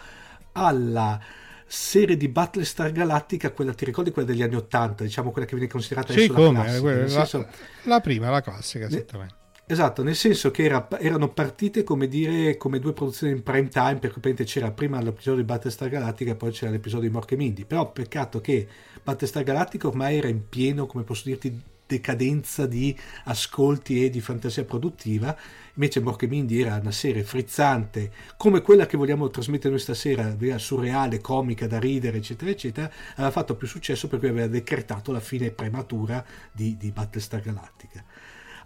alla 0.54 1.20
serie 1.66 2.16
di 2.16 2.30
Battlestar 2.30 2.92
Galactica, 2.92 3.52
quella 3.52 3.74
ti 3.74 3.86
ricordi 3.86 4.12
quella 4.12 4.28
degli 4.28 4.42
anni 4.42 4.56
Ottanta, 4.56 5.04
diciamo 5.04 5.32
quella 5.32 5.46
che 5.46 5.56
viene 5.56 5.70
considerata 5.70 6.14
sì, 6.14 6.28
come, 6.28 6.54
la, 6.54 6.64
classica, 6.64 6.96
la, 6.96 7.08
senso, 7.08 7.48
la, 7.84 8.00
prima, 8.00 8.30
la 8.30 8.42
classica, 8.42 8.86
esattamente. 8.86 9.36
Esatto, 9.70 10.02
nel 10.02 10.16
senso 10.16 10.50
che 10.50 10.64
era, 10.64 10.88
erano 10.98 11.28
partite 11.28 11.84
come 11.84 12.08
dire 12.08 12.56
come 12.56 12.80
due 12.80 12.94
produzioni 12.94 13.34
in 13.34 13.44
prime 13.44 13.68
time, 13.68 13.98
perché 13.98 14.46
c'era 14.46 14.72
prima 14.72 15.02
l'episodio 15.02 15.42
di 15.42 15.46
Battlestar 15.46 15.90
Galactica 15.90 16.32
e 16.32 16.36
poi 16.36 16.52
c'era 16.52 16.72
l'episodio 16.72 17.10
di 17.10 17.14
Mork 17.14 17.34
e 17.34 17.36
Mindy. 17.36 17.66
Però 17.66 17.92
peccato 17.92 18.40
che 18.40 18.66
Battlestar 19.04 19.44
Galactica 19.44 19.88
ormai 19.88 20.20
era 20.20 20.30
in 20.30 20.48
pieno, 20.48 20.86
come 20.86 21.04
posso 21.04 21.24
dirti, 21.26 21.62
decadenza 21.88 22.68
di 22.68 22.96
ascolti 23.24 24.04
e 24.04 24.10
di 24.10 24.22
fantasia 24.22 24.66
produttiva. 24.66 25.36
Invece 25.74 26.02
Mindy 26.28 26.62
era 26.62 26.76
una 26.76 26.92
serie 26.92 27.24
frizzante, 27.24 28.12
come 28.36 28.62
quella 28.62 28.86
che 28.86 28.98
vogliamo 28.98 29.30
trasmettere 29.30 29.70
noi 29.70 29.80
stasera, 29.80 30.36
surreale, 30.58 31.22
comica, 31.22 31.68
da 31.68 31.80
ridere, 31.80 32.18
eccetera, 32.18 32.52
eccetera. 32.52 32.92
Aveva 33.14 33.32
fatto 33.32 33.56
più 33.56 33.68
successo 33.68 34.08
perché 34.08 34.28
aveva 34.28 34.48
decretato 34.48 35.12
la 35.12 35.20
fine 35.20 35.52
prematura 35.52 36.24
di, 36.52 36.78
di 36.78 36.92
Battlestar 36.92 37.42
Galactica. 37.42 38.04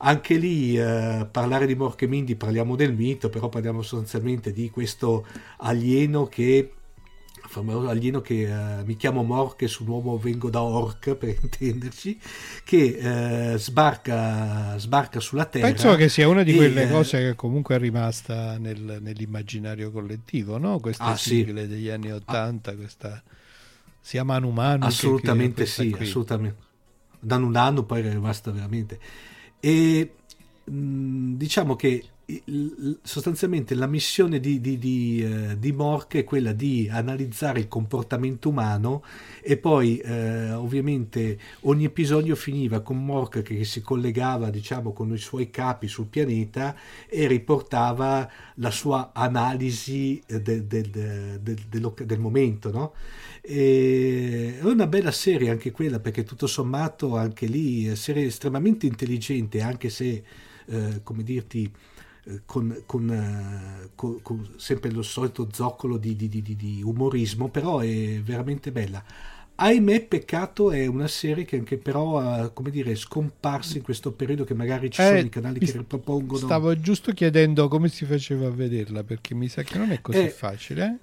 Anche 0.04 0.36
lì 0.36 0.76
eh, 0.78 1.28
parlare 1.30 1.68
di 1.68 1.76
Mindy 2.08 2.36
parliamo 2.36 2.76
del 2.76 2.94
mito, 2.94 3.30
però 3.30 3.50
parliamo 3.50 3.84
sostanzialmente 3.84 4.52
di 4.52 4.72
questo 4.72 5.28
alieno 5.58 6.26
che 6.26 6.72
famoso 7.52 7.90
alieno 7.90 8.22
che 8.22 8.46
uh, 8.46 8.86
mi 8.86 8.96
chiamo 8.96 9.24
Mork 9.24 9.64
e 9.64 9.68
su 9.68 9.84
un 9.84 9.90
uomo 9.90 10.18
vengo 10.18 10.50
da 10.50 10.62
Orc 10.62 11.14
per 11.16 11.38
intenderci 11.42 12.20
che 12.64 13.54
uh, 13.54 13.58
sbarca, 13.58 14.78
sbarca, 14.78 15.20
sulla 15.20 15.46
Terra 15.46 15.68
penso 15.68 15.94
che 15.96 16.08
sia 16.08 16.28
una 16.30 16.44
di 16.44 16.56
quelle 16.56 16.84
e, 16.84 16.86
eh, 16.86 16.90
cose 16.90 17.20
che 17.20 17.36
comunque 17.36 17.76
è 17.76 17.80
rimasta 17.80 18.58
nel, 18.58 19.00
nell'immaginario 19.02 19.92
collettivo 19.92 20.58
no? 20.58 20.80
queste 20.80 21.04
ah, 21.04 21.18
sigle 21.18 21.64
sì. 21.64 21.68
degli 21.68 21.90
anni 21.90 22.12
Ottanta 22.12 22.72
ah. 22.72 22.76
questa 22.76 23.22
sia 24.00 24.24
Manu 24.24 24.50
Manu 24.50 24.86
assolutamente 24.86 25.66
sì 25.66 25.92
qui. 25.92 26.06
assolutamente 26.06 26.70
da 27.20 27.38
Nunano 27.38 27.84
poi 27.84 28.02
è 28.02 28.10
rimasta 28.10 28.50
veramente 28.52 29.00
e 29.60 30.14
mh, 30.64 31.34
diciamo 31.36 31.76
che 31.76 32.06
sostanzialmente 33.02 33.74
la 33.74 33.88
missione 33.88 34.40
di, 34.40 34.62
di, 34.62 34.78
di, 34.78 35.24
eh, 35.24 35.60
di, 35.60 35.72
Mork 35.72 36.16
è 36.16 36.24
quella 36.24 36.54
di 36.54 36.88
analizzare 36.92 37.60
il 37.60 37.68
comportamento 37.68 38.50
umano 38.50 39.04
e 39.42 39.58
poi 39.58 39.98
eh, 39.98 40.52
ovviamente 40.52 41.40
ogni 41.62 41.86
episodio 41.86 42.36
finiva 42.36 42.82
con 42.82 43.04
Mork 43.04 43.42
che 43.42 43.64
si 43.64 43.82
collegava 43.82 44.50
diciamo 44.50 44.94
con 44.94 45.14
i 45.14 45.18
suoi 45.18 45.50
capi 45.50 45.88
sul 45.88 46.08
pianeta 46.08 46.76
e 47.08 47.28
riportava 47.28 48.30
la 48.56 48.72
sua 48.72 49.12
analisi 49.14 50.22
eh, 50.28 50.42
del, 50.42 50.66
del, 50.66 51.40
del, 51.42 51.94
del 52.06 52.20
momento 52.20 52.72
no? 52.72 52.94
è 53.42 54.60
una 54.62 54.86
bella 54.86 55.12
serie 55.12 55.50
anche 55.50 55.72
quella 55.72 56.00
perché 56.00 56.24
tutto 56.24 56.46
sommato 56.46 57.18
anche 57.18 57.48
lì 57.48 57.88
è 57.88 57.96
serie 57.96 58.26
estremamente 58.26 58.86
intelligente 58.86 59.62
anche 59.62 59.90
se 59.90 60.24
eh, 60.68 61.02
come 61.04 61.24
dirti 61.24 61.64
eh, 61.64 61.91
con, 62.46 62.84
con, 62.86 63.90
uh, 63.96 64.22
con, 64.22 64.54
sempre 64.58 64.92
lo 64.92 65.02
solito 65.02 65.50
zoccolo 65.52 65.98
di, 65.98 66.16
di, 66.16 66.28
di, 66.30 66.42
di, 66.42 66.82
umorismo, 66.84 67.50
però 67.50 67.80
è 67.80 68.22
veramente 68.24 68.72
bella. 68.72 69.04
Ahimè, 69.56 70.06
peccato 70.06 70.72
è 70.72 70.88
una 70.88 71.08
serie 71.08 71.46
che 71.46 71.58
anche 71.58 71.78
però 71.78 72.52
come 72.52 72.72
dire, 72.72 72.96
scomparsa 72.96 73.78
in 73.78 73.84
questo 73.84 74.12
periodo 74.12 74.44
che 74.44 74.56
magari 74.56 74.90
ci 74.90 75.02
eh, 75.02 75.06
sono 75.06 75.18
i 75.20 75.30
canali 75.30 75.60
che 75.60 75.72
ripropongono. 75.72 76.46
Stavo 76.46 76.80
giusto 76.80 77.12
chiedendo 77.12 77.68
come 77.68 77.88
si 77.88 78.06
faceva 78.06 78.48
a 78.48 78.52
vederla, 78.52 79.04
perché 79.04 79.36
mi 79.36 79.48
sa 79.48 79.62
che 79.62 79.78
non 79.78 79.92
è 79.92 80.02
così 80.02 80.18
eh, 80.18 80.30
facile. 80.30 81.00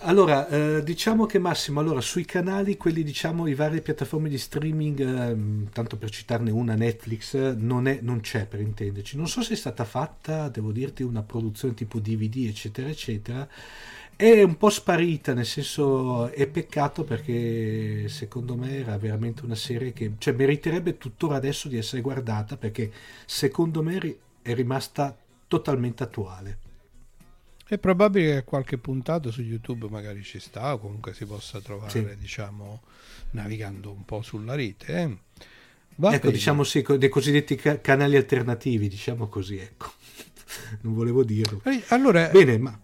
Allora, 0.00 0.48
eh, 0.48 0.82
diciamo 0.82 1.26
che 1.26 1.38
Massimo, 1.38 1.80
allora, 1.80 2.00
sui 2.00 2.24
canali, 2.24 2.76
quelli 2.76 3.02
diciamo, 3.02 3.46
i 3.46 3.54
varie 3.54 3.80
piattaforme 3.80 4.28
di 4.28 4.38
streaming, 4.38 5.00
eh, 5.00 5.70
tanto 5.72 5.96
per 5.96 6.10
citarne 6.10 6.50
una, 6.50 6.74
Netflix, 6.74 7.54
non, 7.54 7.86
è, 7.86 7.98
non, 8.02 8.20
c'è 8.20 8.46
per 8.46 8.60
intenderci. 8.60 9.16
Non 9.16 9.28
so 9.28 9.42
se 9.42 9.54
è 9.54 9.56
stata 9.56 9.84
fatta, 9.84 10.48
devo 10.48 10.72
dirti, 10.72 11.02
una 11.02 11.22
produzione 11.22 11.74
tipo 11.74 12.00
DVD, 12.00 12.46
eccetera, 12.48 12.88
eccetera. 12.88 13.48
È 14.16 14.42
un 14.42 14.56
po' 14.56 14.70
sparita, 14.70 15.34
nel 15.34 15.46
senso 15.46 16.28
è 16.30 16.46
peccato 16.46 17.02
perché 17.04 18.08
secondo 18.08 18.56
me 18.56 18.78
era 18.78 18.96
veramente 18.96 19.44
una 19.44 19.56
serie 19.56 19.92
che 19.92 20.12
cioè, 20.18 20.34
meriterebbe 20.34 20.98
tuttora 20.98 21.36
adesso 21.36 21.68
di 21.68 21.76
essere 21.76 22.00
guardata 22.00 22.56
perché 22.56 22.92
secondo 23.26 23.82
me 23.82 24.16
è 24.42 24.54
rimasta 24.54 25.16
totalmente 25.48 26.02
attuale. 26.04 26.63
È 27.74 27.78
probabile 27.78 28.34
che 28.34 28.44
qualche 28.44 28.78
puntata 28.78 29.32
su 29.32 29.42
YouTube 29.42 29.88
magari 29.90 30.22
ci 30.22 30.38
sta 30.38 30.74
o 30.74 30.78
comunque 30.78 31.12
si 31.12 31.26
possa 31.26 31.60
trovare, 31.60 31.90
sì. 31.90 32.16
diciamo, 32.16 32.82
navigando 33.30 33.90
un 33.90 34.04
po' 34.04 34.22
sulla 34.22 34.54
rete. 34.54 34.86
Eh? 34.86 35.02
ecco, 35.02 35.18
bene. 35.96 36.30
diciamo 36.30 36.62
sì, 36.62 36.84
dei 36.96 37.08
cosiddetti 37.08 37.56
ca- 37.56 37.80
canali 37.80 38.14
alternativi, 38.14 38.86
diciamo 38.86 39.26
così, 39.26 39.58
ecco. 39.58 39.90
non 40.82 40.94
volevo 40.94 41.24
dirlo. 41.24 41.62
Allora, 41.88 42.28
bene, 42.28 42.58
ma 42.58 42.78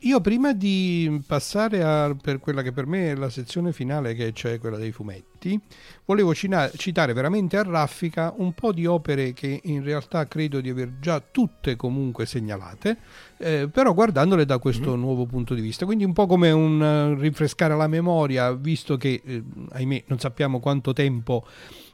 io 0.00 0.20
prima 0.20 0.52
di 0.52 1.22
passare 1.26 1.82
a, 1.82 2.14
per 2.20 2.38
quella 2.38 2.62
che 2.62 2.72
per 2.72 2.86
me 2.86 3.10
è 3.10 3.14
la 3.14 3.30
sezione 3.30 3.72
finale, 3.72 4.14
che 4.14 4.32
cioè 4.32 4.58
quella 4.58 4.76
dei 4.76 4.92
fumetti, 4.92 5.58
volevo 6.04 6.34
cina- 6.34 6.70
citare 6.76 7.12
veramente 7.12 7.56
a 7.56 7.62
raffica 7.62 8.32
un 8.36 8.52
po' 8.52 8.72
di 8.72 8.86
opere 8.86 9.32
che 9.32 9.60
in 9.64 9.82
realtà 9.82 10.28
credo 10.28 10.60
di 10.60 10.68
aver 10.68 10.98
già 11.00 11.20
tutte 11.20 11.76
comunque 11.76 12.26
segnalate, 12.26 12.98
eh, 13.38 13.68
però 13.72 13.94
guardandole 13.94 14.44
da 14.44 14.58
questo 14.58 14.96
mm. 14.96 15.00
nuovo 15.00 15.24
punto 15.26 15.54
di 15.54 15.60
vista. 15.60 15.86
Quindi 15.86 16.04
un 16.04 16.12
po' 16.12 16.26
come 16.26 16.50
un 16.50 16.80
uh, 16.80 17.18
rinfrescare 17.18 17.74
la 17.74 17.88
memoria, 17.88 18.52
visto 18.52 18.96
che, 18.96 19.22
eh, 19.24 19.42
ahimè, 19.70 20.04
non 20.08 20.18
sappiamo 20.18 20.60
quanto 20.60 20.92
tempo 20.92 21.46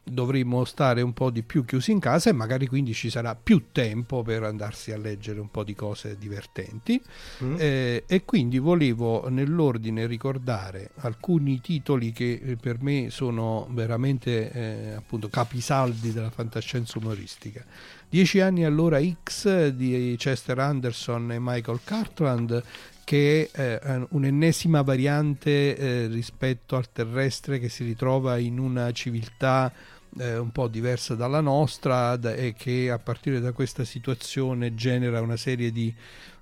dovremo 0.05 0.65
stare 0.65 1.01
un 1.01 1.13
po' 1.13 1.31
di 1.31 1.43
più 1.43 1.65
chiusi 1.65 1.93
in 1.93 2.01
casa 2.01 2.31
e 2.31 2.33
magari 2.33 2.67
quindi 2.67 2.93
ci 2.93 3.09
sarà 3.09 3.35
più 3.35 3.67
tempo 3.73 4.23
per 4.23 4.43
andarsi 4.43 4.93
a 4.93 4.99
leggere 4.99 5.41
un 5.41 5.51
po' 5.51 5.63
di 5.63 5.75
cose 5.75 6.17
divertenti 6.19 7.01
mm. 7.45 7.55
eh, 7.59 8.05
e 8.07 8.25
quindi 8.25 8.59
volevo 8.59 9.29
nell'ordine 9.29 10.07
ricordare 10.07 10.91
alcuni 10.97 11.61
titoli 11.61 12.13
che 12.13 12.41
eh, 12.43 12.57
per 12.57 12.83
me 12.83 13.11
sono 13.11 13.69
veramente 13.71 14.51
eh, 14.51 14.93
appunto 14.93 15.29
capisaldi 15.29 16.13
della 16.13 16.31
fantascienza 16.31 16.99
umoristica 16.99 17.65
Dieci 18.13 18.41
anni 18.41 18.63
all'ora 18.67 19.01
X 19.01 19.69
di 19.69 20.17
Chester 20.19 20.59
Anderson 20.59 21.33
e 21.33 21.39
Michael 21.41 21.81
Cartland 21.83 22.63
che 23.05 23.49
è 23.51 23.81
eh, 23.83 24.07
un'ennesima 24.11 24.83
variante 24.83 25.77
eh, 25.77 26.07
rispetto 26.09 26.77
al 26.77 26.93
terrestre 26.93 27.59
che 27.59 27.69
si 27.69 27.85
ritrova 27.85 28.37
in 28.39 28.59
una 28.59 28.91
civiltà 28.93 29.73
eh, 30.19 30.37
un 30.37 30.51
po' 30.51 30.69
diversa 30.69 31.15
dalla 31.15 31.41
nostra 31.41 32.17
da, 32.17 32.35
e 32.35 32.55
che 32.55 32.91
a 32.91 32.99
partire 32.99 33.41
da 33.41 33.53
questa 33.53 33.85
situazione 33.85 34.75
genera 34.75 35.21
una 35.21 35.37
serie 35.37 35.73
di 35.73 35.95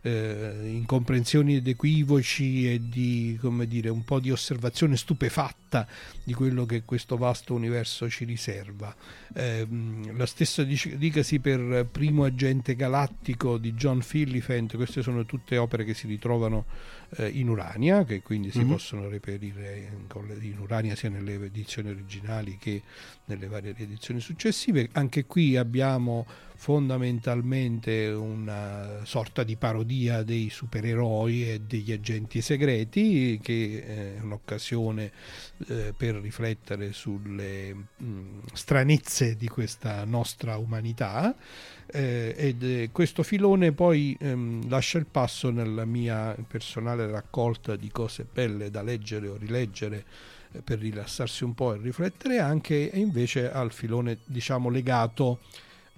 eh, 0.02 0.60
incomprensioni 0.64 1.56
ed 1.56 1.68
equivoci 1.68 2.72
e 2.72 2.88
di 2.88 3.38
come 3.40 3.66
dire, 3.66 3.88
un 3.90 4.04
po' 4.04 4.18
di 4.18 4.30
osservazione 4.30 4.96
stupefatta 4.96 5.86
di 6.24 6.32
quello 6.32 6.64
che 6.64 6.84
questo 6.84 7.16
vasto 7.16 7.54
universo 7.54 8.08
ci 8.08 8.24
riserva. 8.24 8.94
Eh, 9.34 9.66
la 10.16 10.26
stessa 10.26 10.64
dicasi 10.64 11.38
per 11.38 11.86
Primo 11.90 12.24
Agente 12.24 12.74
Galattico 12.74 13.58
di 13.58 13.74
John 13.74 14.02
Philippant, 14.06 14.74
queste 14.76 15.02
sono 15.02 15.26
tutte 15.26 15.56
opere 15.58 15.84
che 15.84 15.94
si 15.94 16.06
ritrovano 16.06 16.64
eh, 17.16 17.28
in 17.28 17.48
Urania, 17.48 18.04
che 18.04 18.22
quindi 18.22 18.50
si 18.50 18.58
mm-hmm. 18.60 18.70
possono 18.70 19.08
reperire 19.08 19.90
in, 19.90 20.06
in 20.42 20.58
Urania 20.58 20.94
sia 20.94 21.08
nelle 21.08 21.34
edizioni 21.34 21.90
originali 21.90 22.56
che 22.58 22.82
nelle 23.26 23.46
varie 23.46 23.72
riedizioni 23.72 24.20
successive. 24.20 24.88
Anche 24.92 25.24
qui 25.26 25.56
abbiamo 25.56 26.26
fondamentalmente 26.60 28.08
una 28.08 29.00
sorta 29.04 29.44
di 29.44 29.56
parodia 29.56 30.22
dei 30.22 30.50
supereroi 30.50 31.52
e 31.52 31.60
degli 31.60 31.90
agenti 31.90 32.42
segreti 32.42 33.40
che 33.42 33.82
è 33.86 34.20
un'occasione 34.20 35.10
eh, 35.68 35.94
per 35.96 36.16
riflettere 36.16 36.92
sulle 36.92 37.74
stranezze 38.52 39.36
di 39.36 39.48
questa 39.48 40.04
nostra 40.04 40.58
umanità 40.58 41.34
eh, 41.86 42.34
ed 42.36 42.62
eh, 42.62 42.90
questo 42.92 43.22
filone 43.22 43.72
poi 43.72 44.14
ehm, 44.20 44.68
lascia 44.68 44.98
il 44.98 45.06
passo 45.06 45.48
nella 45.48 45.86
mia 45.86 46.36
personale 46.46 47.10
raccolta 47.10 47.74
di 47.74 47.90
cose 47.90 48.26
belle 48.30 48.70
da 48.70 48.82
leggere 48.82 49.28
o 49.28 49.38
rileggere 49.38 50.04
eh, 50.52 50.60
per 50.60 50.80
rilassarsi 50.80 51.42
un 51.42 51.54
po' 51.54 51.72
e 51.72 51.78
riflettere 51.78 52.38
anche 52.38 52.90
e 52.90 52.98
invece 52.98 53.50
al 53.50 53.72
filone 53.72 54.18
diciamo 54.26 54.68
legato 54.68 55.38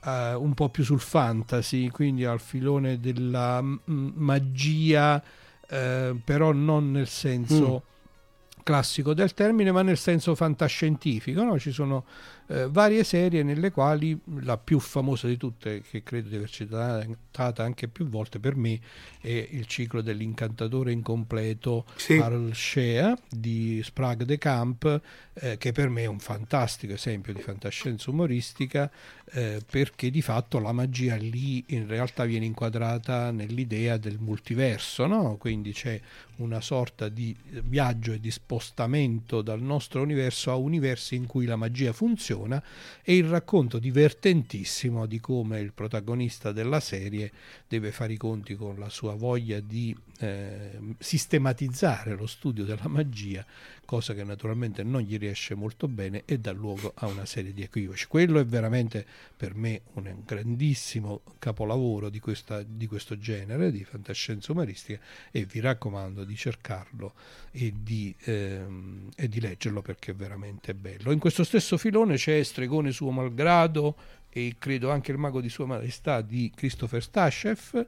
uh, 0.05 0.43
un 0.43 0.55
po' 0.55 0.69
più 0.69 0.85
sul 0.85 1.01
fantasy, 1.01 1.89
quindi 1.89 2.25
al 2.25 2.41
filone 2.41 2.99
della 2.99 3.61
m- 3.61 4.13
magia, 4.15 5.23
uh, 5.23 6.19
però 6.25 6.53
non 6.53 6.91
nel 6.91 7.09
senso 7.09 7.83
mm. 7.85 8.63
classico 8.63 9.15
del 9.15 9.35
termine, 9.35 9.73
ma 9.73 9.83
nel 9.83 9.99
senso 9.99 10.35
fantascientifico. 10.35 11.43
No? 11.43 11.59
Ci 11.59 11.73
sono 11.73 12.05
eh, 12.53 12.69
varie 12.69 13.03
serie 13.03 13.43
nelle 13.43 13.71
quali 13.71 14.19
la 14.41 14.59
più 14.59 14.79
famosa 14.79 15.27
di 15.27 15.39
tutte, 15.39 15.81
che 15.81 16.03
credo 16.03 16.29
di 16.29 16.37
aver 16.37 16.51
citata 16.51 17.63
anche 17.63 17.89
più 17.89 18.09
volte 18.09 18.41
per 18.41 18.57
me, 18.57 18.79
è 19.21 19.49
il 19.53 19.65
ciclo 19.67 20.03
dell'incantatore 20.03 20.93
incompleto 20.93 21.87
sì. 21.97 22.19
Harl 22.19 22.53
Shea 22.53 23.17
di 23.31 23.81
Sprague 23.83 24.27
de 24.27 24.37
Camp, 24.37 25.01
eh, 25.33 25.57
che 25.57 25.73
per 25.73 25.89
me 25.89 26.03
è 26.03 26.07
un 26.07 26.19
fantastico 26.19 26.93
esempio 26.93 27.33
di 27.33 27.41
fantascienza 27.41 28.11
umoristica, 28.11 28.91
eh, 29.35 29.63
perché 29.69 30.11
di 30.11 30.21
fatto 30.21 30.59
la 30.59 30.73
magia 30.73 31.17
lì 31.17 31.65
in 31.69 31.87
realtà 31.87 32.25
viene 32.25 32.45
inquadrata 32.45 33.31
nell'idea 33.31 33.97
del 33.97 34.19
multiverso, 34.19 35.07
no? 35.07 35.37
quindi 35.39 35.73
c'è 35.73 35.99
una 36.37 36.61
sorta 36.61 37.09
di 37.09 37.35
viaggio 37.63 38.13
e 38.13 38.21
di 38.21 38.31
spostamento 38.31 39.41
dal 39.41 39.63
nostro 39.63 40.03
universo 40.03 40.51
a 40.51 40.57
universi 40.57 41.15
in 41.15 41.27
cui 41.27 41.47
la 41.47 41.57
magia 41.57 41.93
funziona 41.93 42.63
e 43.03 43.17
il 43.17 43.25
racconto 43.25 43.79
divertentissimo 43.79 45.07
di 45.07 45.19
come 45.19 45.61
il 45.61 45.73
protagonista 45.73 46.53
della 46.53 46.81
serie 46.81 47.31
deve 47.67 47.91
fare 47.91 48.13
i 48.13 48.19
conti 48.19 48.55
con 48.55 48.79
la 48.79 48.91
sua 48.91 49.15
voglia 49.15 49.61
di 49.61 49.97
eh, 50.19 50.79
sistematizzare 50.99 52.15
lo 52.15 52.27
studio 52.27 52.65
della 52.65 52.89
magia, 52.89 53.45
cosa 53.85 54.15
che 54.15 54.25
naturalmente 54.25 54.83
non 54.83 55.01
gli 55.01 55.19
riesce 55.19 55.55
molto 55.55 55.89
bene 55.89 56.23
e 56.25 56.39
dà 56.39 56.53
luogo 56.53 56.93
a 56.97 57.07
una 57.07 57.25
serie 57.25 57.53
di 57.53 57.63
equivoci. 57.63 58.07
Quello 58.07 58.39
è 58.39 58.45
veramente 58.45 59.07
per 59.37 59.55
me 59.55 59.83
un 59.95 60.23
grandissimo 60.25 61.23
capolavoro 61.39 62.09
di, 62.09 62.21
questa, 62.21 62.63
di 62.63 62.87
questo 62.87 63.19
genere, 63.19 63.71
di 63.71 63.85
fantascienza 63.85 64.53
umoristica 64.53 65.01
e 65.31 65.45
vi 65.45 65.61
raccomando 65.61 66.25
di 66.25 66.37
cercarlo 66.37 67.15
e 67.51 67.73
di, 67.77 68.15
ehm, 68.25 69.11
e 69.17 69.29
di 69.29 69.41
leggerlo 69.41 69.83
perché 69.83 70.13
è 70.13 70.15
veramente 70.15 70.75
bello. 70.75 71.13
In 71.13 71.19
questo 71.19 71.45
stesso 71.45 71.77
filone 71.77 72.17
c'è 72.17 72.43
Stregone 72.43 72.93
suo 72.93 73.11
malgrado 73.11 73.97
e 74.31 74.57
credo 74.59 74.91
anche 74.91 75.13
il 75.13 75.19
mago 75.19 75.41
di 75.41 75.49
sua 75.49 75.67
maestà 75.67 76.23
di 76.23 76.51
Christopher 76.55 77.03
Stashev 77.03 77.87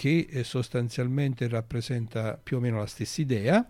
che 0.00 0.28
eh, 0.30 0.44
sostanzialmente 0.44 1.46
rappresenta 1.48 2.38
più 2.42 2.56
o 2.56 2.60
meno 2.60 2.78
la 2.78 2.86
stessa 2.86 3.20
idea, 3.20 3.68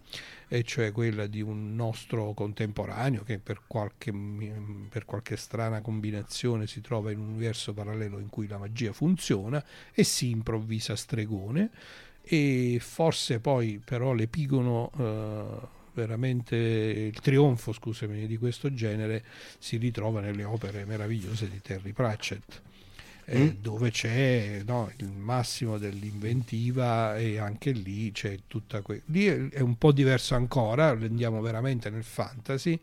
e 0.53 0.65
cioè 0.65 0.91
quella 0.91 1.29
di 1.29 1.41
un 1.41 1.77
nostro 1.77 2.33
contemporaneo 2.33 3.23
che 3.23 3.39
per 3.39 3.63
qualche, 3.69 4.13
per 4.89 5.05
qualche 5.05 5.37
strana 5.37 5.81
combinazione 5.81 6.67
si 6.67 6.81
trova 6.81 7.13
in 7.13 7.21
un 7.21 7.29
universo 7.29 7.73
parallelo 7.73 8.19
in 8.19 8.29
cui 8.29 8.49
la 8.49 8.59
magia 8.59 8.93
funziona 8.93 9.65
e 9.93 10.03
si 10.03 10.31
improvvisa 10.31 10.97
stregone 10.97 11.71
e 12.21 12.79
forse 12.81 13.39
poi 13.39 13.81
però 13.83 14.13
l'epigono 14.13 14.91
eh, 14.99 15.69
veramente 15.95 16.57
il 16.57 17.21
trionfo 17.21 17.73
scusami 17.73 18.27
di 18.27 18.37
questo 18.37 18.75
genere 18.75 19.23
si 19.57 19.77
ritrova 19.77 20.21
nelle 20.21 20.43
opere 20.43 20.85
meravigliose 20.85 21.49
di 21.49 21.61
Terry 21.61 21.93
Pratchett 21.93 22.61
mm. 23.39 23.49
dove 23.61 23.91
c'è 23.91 24.63
no, 24.67 24.91
il 24.97 25.11
massimo 25.11 25.79
dell'inventiva 25.79 27.17
e 27.17 27.39
anche 27.39 27.71
lì 27.71 28.11
c'è 28.13 28.41
tutta 28.47 28.81
quella... 28.83 29.03
Lì 29.07 29.27
è 29.27 29.61
un 29.61 29.77
po' 29.77 29.93
diverso 29.93 30.35
ancora, 30.35 30.89
andiamo 30.89 31.41
veramente 31.41 31.91
nel 31.91 32.05
fantasy, 32.05 32.79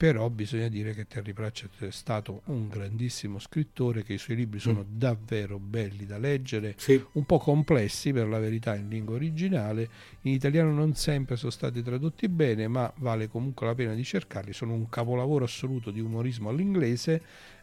però 0.00 0.30
bisogna 0.30 0.68
dire 0.68 0.94
che 0.94 1.06
Terry 1.06 1.34
Pratchett 1.34 1.84
è 1.84 1.90
stato 1.90 2.40
un 2.46 2.68
grandissimo 2.68 3.38
scrittore, 3.38 4.02
che 4.02 4.14
i 4.14 4.18
suoi 4.18 4.36
libri 4.36 4.58
sono 4.58 4.80
mm. 4.80 4.96
davvero 4.96 5.58
belli 5.58 6.06
da 6.06 6.16
leggere, 6.16 6.74
sì. 6.78 7.04
un 7.12 7.26
po' 7.26 7.36
complessi 7.36 8.10
per 8.10 8.26
la 8.26 8.38
verità 8.38 8.74
in 8.74 8.88
lingua 8.88 9.16
originale, 9.16 9.88
in 10.22 10.32
italiano 10.32 10.72
non 10.72 10.94
sempre 10.94 11.36
sono 11.36 11.50
stati 11.50 11.82
tradotti 11.82 12.28
bene, 12.28 12.66
ma 12.66 12.90
vale 12.96 13.28
comunque 13.28 13.66
la 13.66 13.74
pena 13.74 13.92
di 13.92 14.02
cercarli, 14.02 14.54
sono 14.54 14.72
un 14.72 14.88
capolavoro 14.88 15.44
assoluto 15.44 15.90
di 15.90 16.00
umorismo 16.00 16.48
all'inglese 16.48 17.22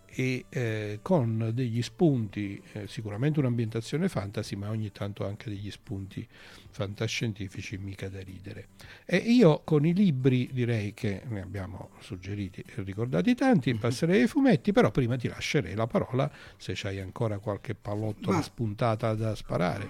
e 0.09 0.45
eh, 0.49 0.99
con 1.01 1.51
degli 1.53 1.81
spunti, 1.81 2.61
eh, 2.73 2.87
sicuramente 2.87 3.39
un'ambientazione 3.39 4.09
fantasy, 4.09 4.55
ma 4.55 4.69
ogni 4.69 4.91
tanto 4.91 5.25
anche 5.25 5.49
degli 5.49 5.69
spunti 5.69 6.27
fantascientifici 6.69 7.77
mica 7.77 8.09
da 8.09 8.21
ridere. 8.21 8.69
E 9.05 9.17
io 9.17 9.61
con 9.63 9.85
i 9.85 9.93
libri 9.93 10.49
direi 10.51 10.93
che 10.93 11.21
ne 11.27 11.41
abbiamo 11.41 11.89
suggeriti 11.99 12.61
e 12.61 12.83
ricordati 12.83 13.35
tanti, 13.35 13.73
passerei 13.75 14.21
ai 14.21 14.27
fumetti, 14.27 14.71
però 14.71 14.91
prima 14.91 15.15
ti 15.17 15.27
lascerei 15.27 15.75
la 15.75 15.87
parola 15.87 16.31
se 16.57 16.73
c'hai 16.75 16.99
ancora 16.99 17.39
qualche 17.39 17.75
pallottola 17.75 18.37
ma, 18.37 18.41
spuntata 18.41 19.13
da 19.13 19.35
sparare. 19.35 19.89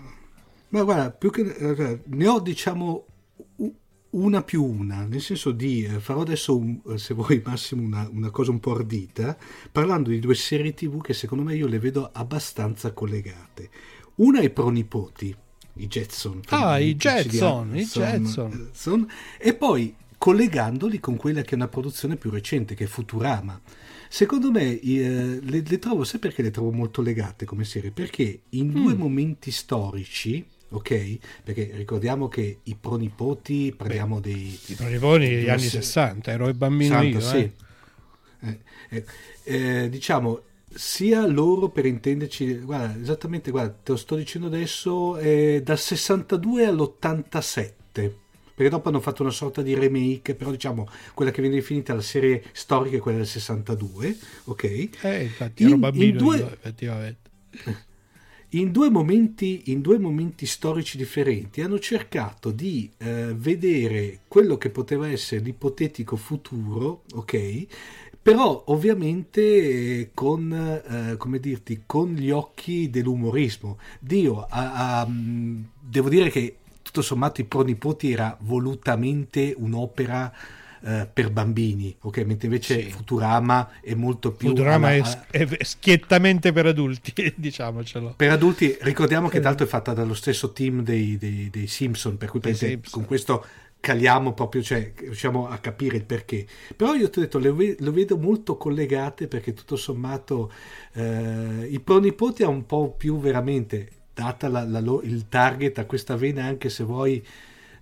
Ma 0.70 0.84
guarda, 0.84 1.12
più 1.12 1.32
che 1.32 1.42
eh, 1.42 2.02
ne 2.04 2.28
ho 2.28 2.40
diciamo 2.40 3.06
una 4.18 4.42
più 4.44 4.64
una, 4.64 5.06
nel 5.06 5.22
senso 5.22 5.52
di 5.52 5.84
eh, 5.84 6.00
farò 6.00 6.22
adesso, 6.22 6.58
un, 6.58 6.80
eh, 6.90 6.98
se 6.98 7.14
vuoi 7.14 7.42
Massimo, 7.46 7.84
una, 7.84 8.10
una, 8.12 8.30
cosa 8.30 8.52
un 8.52 8.60
po' 8.60 8.76
ardita, 8.76 9.38
parlando 9.72 10.10
di 10.10 10.20
due 10.20 10.36
serie 10.36 10.74
tv 10.74 11.02
che 11.02 11.14
secondo 11.14 11.44
me 11.44 11.56
io 11.56 11.68
le 11.68 11.80
vedo 11.80 12.10
abbastanza 12.12 12.92
collegate. 12.92 13.70
Una 14.16 14.40
è 14.40 14.50
Pronipoti, 14.50 15.36
i 15.74 15.88
Jetson. 15.88 16.42
Ah, 16.48 16.80
i 16.80 16.96
Jetson, 16.96 17.76
i 17.78 17.86
Jetson. 17.86 19.08
E 19.38 19.54
poi 19.54 19.96
collegandoli 20.18 21.00
con 21.00 21.16
quella 21.16 21.42
che 21.42 21.52
è 21.52 21.56
una 21.56 21.68
produzione 21.68 22.16
più 22.16 22.32
recente, 22.32 22.74
che 22.74 22.86
è 22.86 22.88
Futurama. 22.88 23.60
Secondo 24.10 24.52
me 24.52 24.80
eh, 24.80 25.40
le, 25.42 25.64
le, 25.66 25.80
trovo, 25.80 26.04
sai 26.04 26.20
perché 26.20 26.42
le 26.42 26.52
trovo 26.52 26.72
molto 26.72 27.02
legate 27.02 27.46
come 27.46 27.66
serie? 27.66 27.92
Perché 27.92 28.42
in 28.50 28.72
due 28.72 28.96
mm. 28.96 28.98
momenti 28.98 29.52
storici 29.52 30.46
ok? 30.70 31.18
Perché 31.44 31.72
ricordiamo 31.74 32.28
che 32.28 32.60
i 32.64 32.76
pronipoti 32.76 33.74
parliamo 33.76 34.20
Beh, 34.20 34.30
dei... 34.30 34.60
I 34.68 34.74
pronipoti 34.76 35.28
degli 35.28 35.50
anni 35.50 35.62
60, 35.62 36.32
ero 36.32 36.48
il 36.48 36.56
bambino 36.56 37.00
60, 37.00 37.08
io, 37.08 37.20
sì. 37.20 37.38
eh. 37.38 37.52
Eh, 38.40 38.60
eh, 38.90 39.84
eh, 39.84 39.90
diciamo, 39.90 40.42
sia 40.74 41.26
loro 41.26 41.70
per 41.70 41.86
intenderci, 41.86 42.58
guarda, 42.58 43.00
esattamente, 43.00 43.52
guarda, 43.52 43.76
te 43.84 43.92
lo 43.92 43.98
sto 43.98 44.16
dicendo 44.16 44.48
adesso, 44.48 45.14
dal 45.64 45.80
62 45.80 46.66
all'87 46.66 48.12
perché 48.58 48.72
dopo 48.72 48.90
hanno 48.90 49.00
fatto 49.02 49.22
una 49.22 49.32
sorta 49.32 49.62
di 49.62 49.76
remake, 49.76 50.34
però 50.34 50.50
diciamo 50.50 50.90
quella 51.14 51.30
che 51.30 51.42
viene 51.42 51.58
definita 51.58 51.94
la 51.94 52.02
serie 52.02 52.44
storica 52.54 52.98
è 52.98 53.00
quella 53.00 53.20
del 53.20 53.28
62, 53.28 54.18
ok? 54.46 54.64
Eh, 54.64 55.24
infatti 55.26 55.64
ero 55.64 55.76
in, 55.76 55.80
bambino 55.80 56.06
in 56.06 56.18
due... 56.18 56.38
io, 56.38 56.52
effettivamente 56.52 57.30
in 58.52 58.72
due 58.72 58.90
momenti, 58.90 59.64
in 59.66 59.82
due 59.82 60.00
momenti 60.00 60.46
storici 60.46 60.98
differenti 60.98 61.62
hanno 61.62 61.80
cercato 61.80 62.52
di 62.52 62.90
eh, 62.98 63.34
vedere 63.36 64.22
quello 64.28 64.58
che 64.58 64.70
poteva 64.70 65.10
essere 65.10 65.42
l'ipotetico 65.42 66.16
futuro, 66.16 67.04
ok? 67.14 67.66
Però 68.22 68.64
ovviamente 68.68 70.12
con, 70.14 70.52
eh, 70.52 71.18
come 71.18 71.40
dirti, 71.40 71.84
con 71.86 72.14
gli 72.14 72.30
occhi 72.30 72.90
dell'umorismo. 72.90 73.78
Dio, 74.00 74.46
a, 74.50 75.00
a, 75.00 75.08
devo 75.10 76.10
dire 76.10 76.30
che 76.30 76.58
tutto 76.82 77.02
sommato 77.02 77.42
i 77.42 77.46
pronipoti 77.46 78.12
era 78.12 78.38
volutamente 78.42 79.54
un'opera 79.58 80.34
eh, 80.84 81.08
per 81.12 81.32
bambini, 81.32 81.96
ok? 82.00 82.18
Mentre 82.20 82.48
invece 82.48 82.84
sì. 82.84 82.92
Futurama 82.92 83.80
è 83.82 83.94
molto 83.94 84.32
più... 84.32 84.50
Futurama 84.50 84.90
alla, 84.90 85.26
è, 85.30 85.46
è, 85.48 85.64
schiettamente 85.64 86.52
per 86.52 86.66
adulti, 86.68 87.14
diciamocelo. 87.36 88.14
Per 88.16 88.30
adulti, 88.30 88.78
ricordiamo 88.82 89.28
che 89.28 89.40
tanto 89.40 89.64
è 89.64 89.66
fatta 89.66 89.94
dallo 89.94 90.14
stesso 90.14 90.52
team 90.52 90.84
dei, 90.84 91.18
dei, 91.18 91.50
dei 91.50 91.68
Simpson, 91.68 92.18
per 92.18 92.30
cui 92.30 92.42
Simpson. 92.42 92.80
con 92.90 93.06
questo 93.06 93.46
caliamo 93.80 94.34
proprio, 94.34 94.62
cioè 94.62 94.92
riusciamo 94.96 95.48
a 95.48 95.58
capire 95.58 95.98
il 95.98 96.04
perché. 96.04 96.46
Però 96.76 96.94
io 96.94 97.10
ti 97.10 97.20
ho 97.20 97.22
detto, 97.22 97.40
le, 97.40 97.76
lo 97.80 97.92
vedo 97.92 98.18
molto 98.18 98.58
collegate 98.58 99.28
perché 99.28 99.54
tutto 99.54 99.76
sommato 99.76 100.52
eh, 100.94 101.68
i 101.70 101.80
pronipoti 101.80 102.44
ha 102.44 102.50
un 102.50 102.66
po' 102.66 102.92
più 102.92 103.20
veramente, 103.20 103.90
data 104.14 104.48
la, 104.48 104.64
la, 104.64 104.80
il 105.04 105.28
target 105.30 105.78
a 105.80 105.86
questa 105.86 106.16
vena, 106.16 106.44
anche 106.46 106.70
se 106.70 106.84
vuoi... 106.84 107.26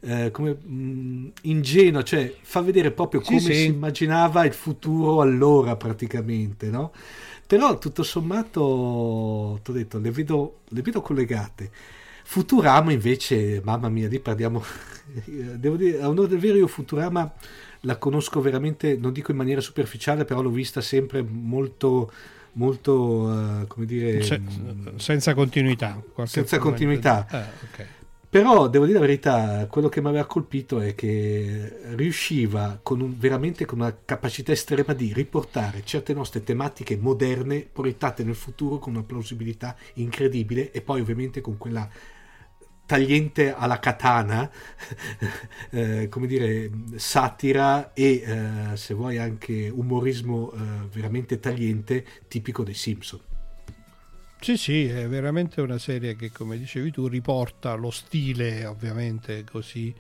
Eh, 0.07 0.29
come 0.29 0.55
mh, 0.61 0.73
mm, 0.73 1.27
ingenuo, 1.43 2.03
cioè 2.03 2.31
fa 2.39 2.61
vedere 2.61 2.91
proprio 2.91 3.21
come 3.21 3.39
sì, 3.39 3.53
si 3.53 3.65
immaginava 3.65 4.45
il 4.45 4.53
futuro 4.53 5.21
allora 5.21 5.75
praticamente, 5.75 6.69
no? 6.69 6.91
Però 7.47 7.77
tutto 7.79 8.03
sommato, 8.03 9.59
ti 9.63 9.71
ho 9.71 9.73
detto, 9.73 9.97
le 9.99 10.11
vedo, 10.11 10.59
le 10.69 10.81
vedo 10.81 11.01
collegate. 11.01 11.71
Futurama 12.23 12.91
invece, 12.91 13.61
mamma 13.63 13.89
mia, 13.89 14.07
lì 14.07 14.19
parliamo, 14.19 14.63
devo 15.25 15.75
dire, 15.75 16.01
a 16.01 16.09
onore 16.09 16.27
del 16.27 16.39
vero 16.39 16.57
io 16.57 16.67
Futurama 16.67 17.31
la 17.81 17.97
conosco 17.97 18.41
veramente, 18.41 18.97
non 18.97 19.11
dico 19.11 19.31
in 19.31 19.37
maniera 19.37 19.61
superficiale, 19.61 20.25
però 20.25 20.41
l'ho 20.41 20.49
vista 20.49 20.81
sempre 20.81 21.23
molto 21.23 22.11
molto 22.55 22.93
uh, 22.93 23.67
come 23.67 23.85
dire 23.85 24.21
Se, 24.21 24.41
senza 24.95 25.33
continuità 25.33 26.01
senza 26.23 26.57
continuità 26.57 27.27
ah, 27.29 27.49
okay. 27.69 27.85
Però 28.35 28.67
devo 28.67 28.85
dire 28.85 28.99
la 28.99 29.05
verità 29.05 29.65
quello 29.69 29.87
che 29.87 30.01
mi 30.01 30.09
aveva 30.09 30.25
colpito 30.25 30.81
è 30.81 30.93
che 30.93 31.93
riusciva 31.95 32.81
con 32.83 32.99
un, 32.99 33.17
veramente 33.17 33.63
con 33.63 33.79
una 33.79 33.95
capacità 34.03 34.51
estrema 34.51 34.91
di 34.91 35.13
riportare 35.13 35.85
certe 35.85 36.13
nostre 36.13 36.43
tematiche 36.43 36.97
moderne 36.97 37.61
proiettate 37.61 38.25
nel 38.25 38.35
futuro 38.35 38.77
con 38.77 38.93
una 38.95 39.03
plausibilità 39.03 39.73
incredibile 39.93 40.71
e 40.71 40.81
poi 40.81 40.99
ovviamente 40.99 41.39
con 41.39 41.57
quella 41.57 41.89
tagliente 42.85 43.55
alla 43.55 43.79
katana, 43.79 44.51
eh, 45.71 46.09
come 46.09 46.27
dire, 46.27 46.69
satira 46.95 47.93
e 47.93 48.21
eh, 48.21 48.75
se 48.75 48.93
vuoi 48.93 49.17
anche 49.17 49.69
umorismo 49.73 50.51
eh, 50.51 50.57
veramente 50.91 51.39
tagliente 51.39 52.05
tipico 52.27 52.65
dei 52.65 52.73
Simpson. 52.73 53.34
Sì, 54.45 54.57
sì, 54.57 54.85
è 54.85 55.07
veramente 55.07 55.59
una 55.59 55.79
serie 55.79 56.15
che, 56.15 56.31
come 56.31 56.59
dicevi 56.59 56.91
tu, 56.91 57.07
riporta 57.07 57.73
lo 57.73 57.89
stile, 57.89 58.63
ovviamente 58.67 59.43
così, 59.43 59.91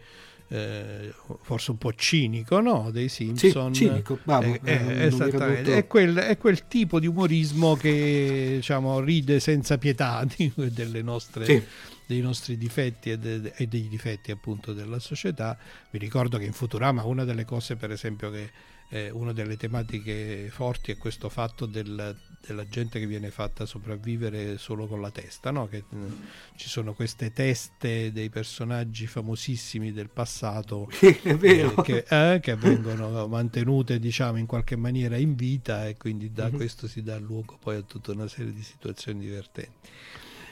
eh, 0.49 1.11
forse 1.41 1.71
un 1.71 1.79
po' 1.79 1.91
cinico, 1.95 2.59
no? 2.59 2.91
Dei 2.91 3.09
Simpson. 3.09 3.73
Sì, 3.73 3.85
cinico, 3.85 4.19
bravo, 4.21 4.53
è, 4.53 4.59
è, 4.61 5.05
esattamente. 5.07 5.77
È 5.77 5.87
quel, 5.87 6.15
è 6.17 6.37
quel, 6.37 6.67
tipo 6.67 6.99
di 6.99 7.07
umorismo 7.07 7.75
che, 7.75 8.51
diciamo, 8.57 8.99
ride 8.99 9.39
senza 9.39 9.79
pietà 9.79 10.23
delle 10.53 11.01
nostre... 11.01 11.45
Sì 11.45 11.63
dei 12.07 12.21
nostri 12.21 12.55
difetti 12.55 13.09
e, 13.09 13.17
de, 13.17 13.51
e, 13.55 13.65
dei 13.65 13.87
difetti 13.87 14.29
appunto 14.29 14.73
della 14.73 14.99
società. 14.99 15.57
Vi 15.89 15.97
ricordo 15.97 16.37
che 16.37 16.45
in 16.45 16.53
Futurama 16.53 17.03
una 17.03 17.23
delle 17.23 17.45
cose 17.45 17.77
per 17.77 17.89
esempio 17.89 18.29
che 18.29 18.51
eh, 18.95 19.09
una 19.09 19.33
delle 19.33 19.57
tematiche 19.57 20.47
forti 20.49 20.91
è 20.91 20.97
questo 20.97 21.27
fatto 21.27 21.65
del, 21.65 22.15
della 22.45 22.65
gente 22.65 22.97
che 22.97 23.05
viene 23.05 23.29
fatta 23.29 23.65
sopravvivere 23.65 24.57
solo 24.57 24.87
con 24.87 25.01
la 25.01 25.11
testa, 25.11 25.51
no? 25.51 25.67
che 25.67 25.83
mh, 25.89 25.97
mm, 25.97 26.11
ci 26.55 26.69
sono 26.69 26.93
queste 26.93 27.33
teste 27.33 28.13
dei 28.13 28.29
personaggi 28.29 29.05
famosissimi 29.05 29.91
del 29.91 30.09
passato 30.09 30.87
eh, 31.01 31.73
che, 31.83 32.05
eh, 32.07 32.39
che, 32.41 32.55
vengono 32.55 33.27
mantenute 33.27 33.99
diciamo 33.99 34.37
in 34.37 34.45
qualche 34.45 34.77
maniera 34.77 35.17
in 35.17 35.35
vita 35.35 35.87
e 35.87 35.97
quindi 35.97 36.31
da 36.31 36.45
mm-hmm. 36.45 36.55
questo 36.55 36.87
si 36.87 37.03
dà 37.03 37.17
luogo 37.17 37.57
poi 37.59 37.75
a 37.75 37.81
tutta 37.81 38.13
una 38.13 38.29
serie 38.29 38.53
di 38.53 38.63
situazioni 38.63 39.19
divertenti. 39.19 39.89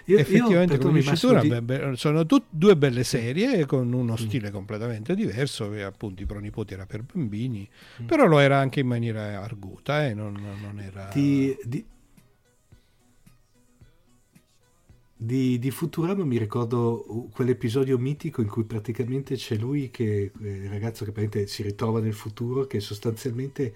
Io, 0.06 0.18
Effettivamente, 0.18 0.74
io, 0.74 0.80
come 0.80 1.00
dici 1.00 1.16
tu, 1.16 1.40
di... 1.40 1.96
sono 1.96 2.26
tut, 2.26 2.46
due 2.50 2.76
belle 2.76 3.04
serie 3.04 3.66
con 3.66 3.94
uno 3.94 4.14
mm. 4.14 4.16
stile 4.16 4.52
completamente 4.52 5.16
diverso. 5.16 5.70
Che 5.70 5.84
appunto 5.84 6.22
i 6.22 6.26
pronipoti 6.26 6.74
era 6.74 6.86
per 6.86 7.04
bambini, 7.04 7.68
mm. 8.02 8.06
però 8.06 8.26
lo 8.26 8.40
era 8.40 8.58
anche 8.58 8.82
in 8.82 8.88
maniera 8.88 9.42
arguta, 9.42 10.06
eh? 10.06 10.14
non, 10.14 10.34
non 10.34 10.80
era. 10.80 11.10
Di, 11.14 11.56
di, 11.64 11.86
di, 15.16 15.58
di, 15.58 15.72
Futurama 15.72 16.26
mi 16.26 16.38
ricordo 16.38 17.30
quell'episodio 17.32 17.98
mitico 17.98 18.42
in 18.42 18.50
cui 18.50 18.66
praticamente 18.66 19.36
c'è 19.36 19.56
lui 19.56 19.90
che 19.90 20.32
il 20.38 20.70
ragazzo 20.70 21.06
che 21.06 21.48
si 21.48 21.64
ritrova 21.64 22.02
nel 22.02 22.14
futuro 22.14 22.68
che 22.68 22.82
sostanzialmente 22.82 23.74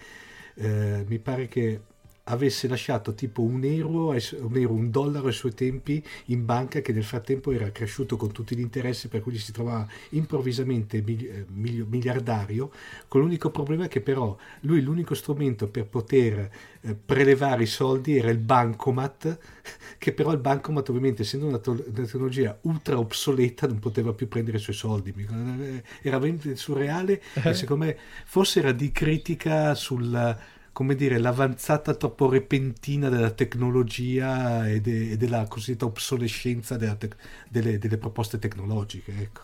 eh, 0.55 1.05
mi 1.07 1.19
pare 1.19 1.47
che 1.47 1.79
avesse 2.27 2.67
lasciato 2.67 3.13
tipo 3.13 3.41
un 3.41 3.63
euro, 3.63 4.09
un 4.09 4.57
euro, 4.57 4.73
un 4.73 4.91
dollaro 4.91 5.27
ai 5.27 5.33
suoi 5.33 5.53
tempi 5.53 6.03
in 6.25 6.45
banca 6.45 6.81
che 6.81 6.91
nel 6.91 7.03
frattempo 7.03 7.51
era 7.51 7.71
cresciuto 7.71 8.17
con 8.17 8.31
tutti 8.31 8.55
gli 8.55 8.61
interessi 8.61 9.07
per 9.07 9.21
cui 9.21 9.37
si 9.37 9.51
trovava 9.51 9.87
improvvisamente 10.09 10.97
eh, 10.97 11.45
miliardario 11.47 12.71
con 13.07 13.21
l'unico 13.21 13.49
problema 13.49 13.87
che 13.87 14.01
però 14.01 14.35
lui 14.61 14.81
l'unico 14.81 15.13
strumento 15.13 15.67
per 15.67 15.85
poter 15.85 16.49
eh, 16.81 16.95
prelevare 16.95 17.63
i 17.63 17.67
soldi 17.67 18.17
era 18.17 18.29
il 18.29 18.37
bancomat 18.37 19.37
che 19.97 20.13
però 20.13 20.31
il 20.31 20.39
bancomat 20.39 20.89
ovviamente 20.89 21.21
essendo 21.21 21.47
una, 21.47 21.59
to- 21.59 21.71
una 21.71 22.05
tecnologia 22.05 22.57
ultra 22.61 22.99
obsoleta 22.99 23.67
non 23.67 23.79
poteva 23.79 24.13
più 24.13 24.27
prendere 24.27 24.57
i 24.57 24.61
suoi 24.61 24.75
soldi. 24.75 25.13
Eh, 25.17 25.83
era 26.01 26.17
veramente 26.19 26.55
surreale 26.55 27.21
e 27.33 27.53
secondo 27.53 27.85
me 27.85 27.97
forse 28.25 28.59
era 28.59 28.71
di 28.71 28.91
critica 28.91 29.73
sul 29.75 30.55
come 30.77 30.93
dire, 30.93 31.17
l'avanzata 31.17 31.95
troppo 31.95 32.29
repentina 32.29 33.09
della 33.09 33.31
tecnologia 33.31 34.69
e, 34.69 34.79
de, 34.79 35.13
e 35.13 35.17
della 35.17 35.47
cosiddetta 35.47 35.85
obsolescenza 35.85 36.77
te- 36.77 37.09
delle, 37.49 37.79
delle, 37.79 37.97
proposte 37.97 38.37
tecnologiche. 38.37 39.11
Ecco. 39.17 39.41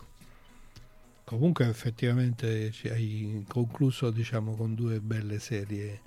Comunque 1.24 1.66
effettivamente 1.66 2.70
ci 2.70 2.88
hai 2.88 3.44
concluso 3.48 4.12
diciamo, 4.12 4.54
con 4.54 4.76
due 4.76 5.00
belle 5.00 5.40
serie 5.40 6.02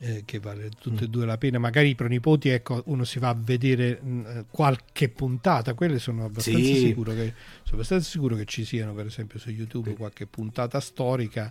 eh, 0.00 0.24
che 0.26 0.40
vale 0.40 0.68
tutte 0.78 1.04
e 1.04 1.08
mm. 1.08 1.10
due 1.10 1.24
la 1.24 1.38
pena. 1.38 1.58
Magari 1.58 1.88
i 1.88 1.94
pronipoti, 1.94 2.50
ecco, 2.50 2.82
uno 2.88 3.04
si 3.04 3.18
va 3.18 3.30
a 3.30 3.34
vedere 3.34 3.98
mh, 3.98 4.08
mm, 4.10 4.40
qualche 4.50 5.08
puntata, 5.08 5.72
quelle 5.72 5.98
sono 5.98 6.26
abbastanza, 6.26 6.58
sì. 6.58 6.76
sicuro 6.80 7.14
che, 7.14 7.32
sono 7.62 7.76
abbastanza 7.76 8.10
sicuro 8.10 8.36
che 8.36 8.44
ci 8.44 8.66
siano, 8.66 8.92
per 8.92 9.06
esempio 9.06 9.38
su 9.38 9.48
YouTube, 9.48 9.92
sì. 9.92 9.96
qualche 9.96 10.26
puntata 10.26 10.80
storica 10.80 11.50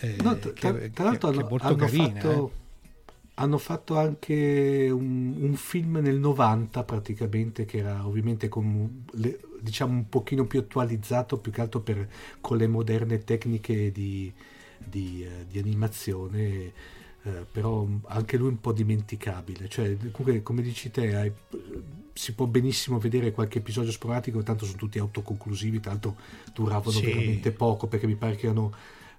eh, 0.00 0.16
no, 0.22 0.36
tra, 0.38 0.52
che, 0.52 0.90
tra 0.90 1.04
l'altro 1.04 1.30
che, 1.30 1.38
hanno, 1.38 1.56
hanno, 1.60 1.76
carina, 1.76 2.20
fatto, 2.20 2.52
eh. 2.82 2.90
hanno, 3.34 3.58
fatto, 3.58 3.96
anche 3.96 4.88
un, 4.90 5.34
un, 5.38 5.54
film 5.54 5.98
nel 5.98 6.18
90 6.18 6.84
praticamente 6.84 7.64
che 7.64 7.78
era 7.78 8.06
ovviamente 8.06 8.48
con 8.48 9.04
le, 9.12 9.40
diciamo 9.60 9.92
un 9.92 10.08
pochino 10.08 10.44
più 10.44 10.60
attualizzato 10.60 11.38
più 11.38 11.50
che 11.50 11.60
altro 11.60 11.80
per, 11.80 12.08
con 12.40 12.58
le 12.58 12.66
moderne 12.66 13.24
tecniche 13.24 13.90
di, 13.90 14.32
di, 14.78 15.26
uh, 15.26 15.46
di 15.50 15.58
animazione 15.58 16.72
uh, 17.22 17.30
però 17.50 17.86
anche 18.06 18.36
lui 18.36 18.48
un 18.48 18.60
po' 18.60 18.72
dimenticabile 18.72 19.68
cioè 19.68 19.96
comunque 19.96 20.42
come 20.42 20.62
dici 20.62 20.90
te 20.90 21.16
hai, 21.16 21.32
si 22.12 22.34
può 22.34 22.46
benissimo 22.46 22.98
vedere 22.98 23.32
qualche 23.32 23.58
episodio 23.58 23.90
sporadico 23.90 24.42
tanto 24.42 24.64
sono 24.64 24.76
tutti 24.76 24.98
autoconclusivi 24.98 25.80
tanto 25.80 26.16
duravano 26.52 26.90
sì. 26.90 27.06
veramente 27.06 27.52
poco 27.52 27.86
perché 27.86 28.06
mi 28.06 28.16
pare 28.16 28.36
che 28.36 28.46
erano 28.46 28.72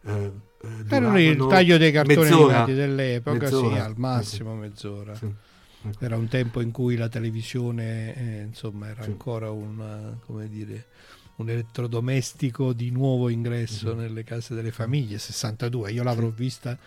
eh, 0.06 0.32
eh 0.62 0.96
Era 0.96 1.20
il 1.20 1.46
taglio 1.50 1.78
dei 1.78 1.92
cartoni 1.92 2.30
animati 2.30 2.74
dell'epoca, 2.74 3.38
mezz'ora, 3.38 3.76
sì, 3.76 3.82
al 3.82 3.94
massimo 3.98 4.56
mezz'ora. 4.56 5.16
Sì. 5.16 5.34
Ecco. 5.82 6.04
Era 6.04 6.18
un 6.18 6.28
tempo 6.28 6.60
in 6.60 6.72
cui 6.72 6.98
la 6.98 7.08
televisione 7.08 8.16
eh, 8.16 8.42
insomma, 8.42 8.90
era 8.90 9.04
sì. 9.04 9.10
ancora 9.10 9.50
una, 9.50 10.20
dire, 10.48 10.88
un 11.38 11.50
elettrodomestico 11.50 12.74
di 12.74 12.92
nuovo 12.92 13.30
ingresso 13.30 13.90
mm-hmm. 13.90 14.00
nelle 14.00 14.24
case 14.24 14.54
delle 14.56 14.72
famiglie. 14.72 15.18
62, 15.18 15.92
io 15.92 16.04
l'avrò 16.04 16.28
vista, 16.28 16.78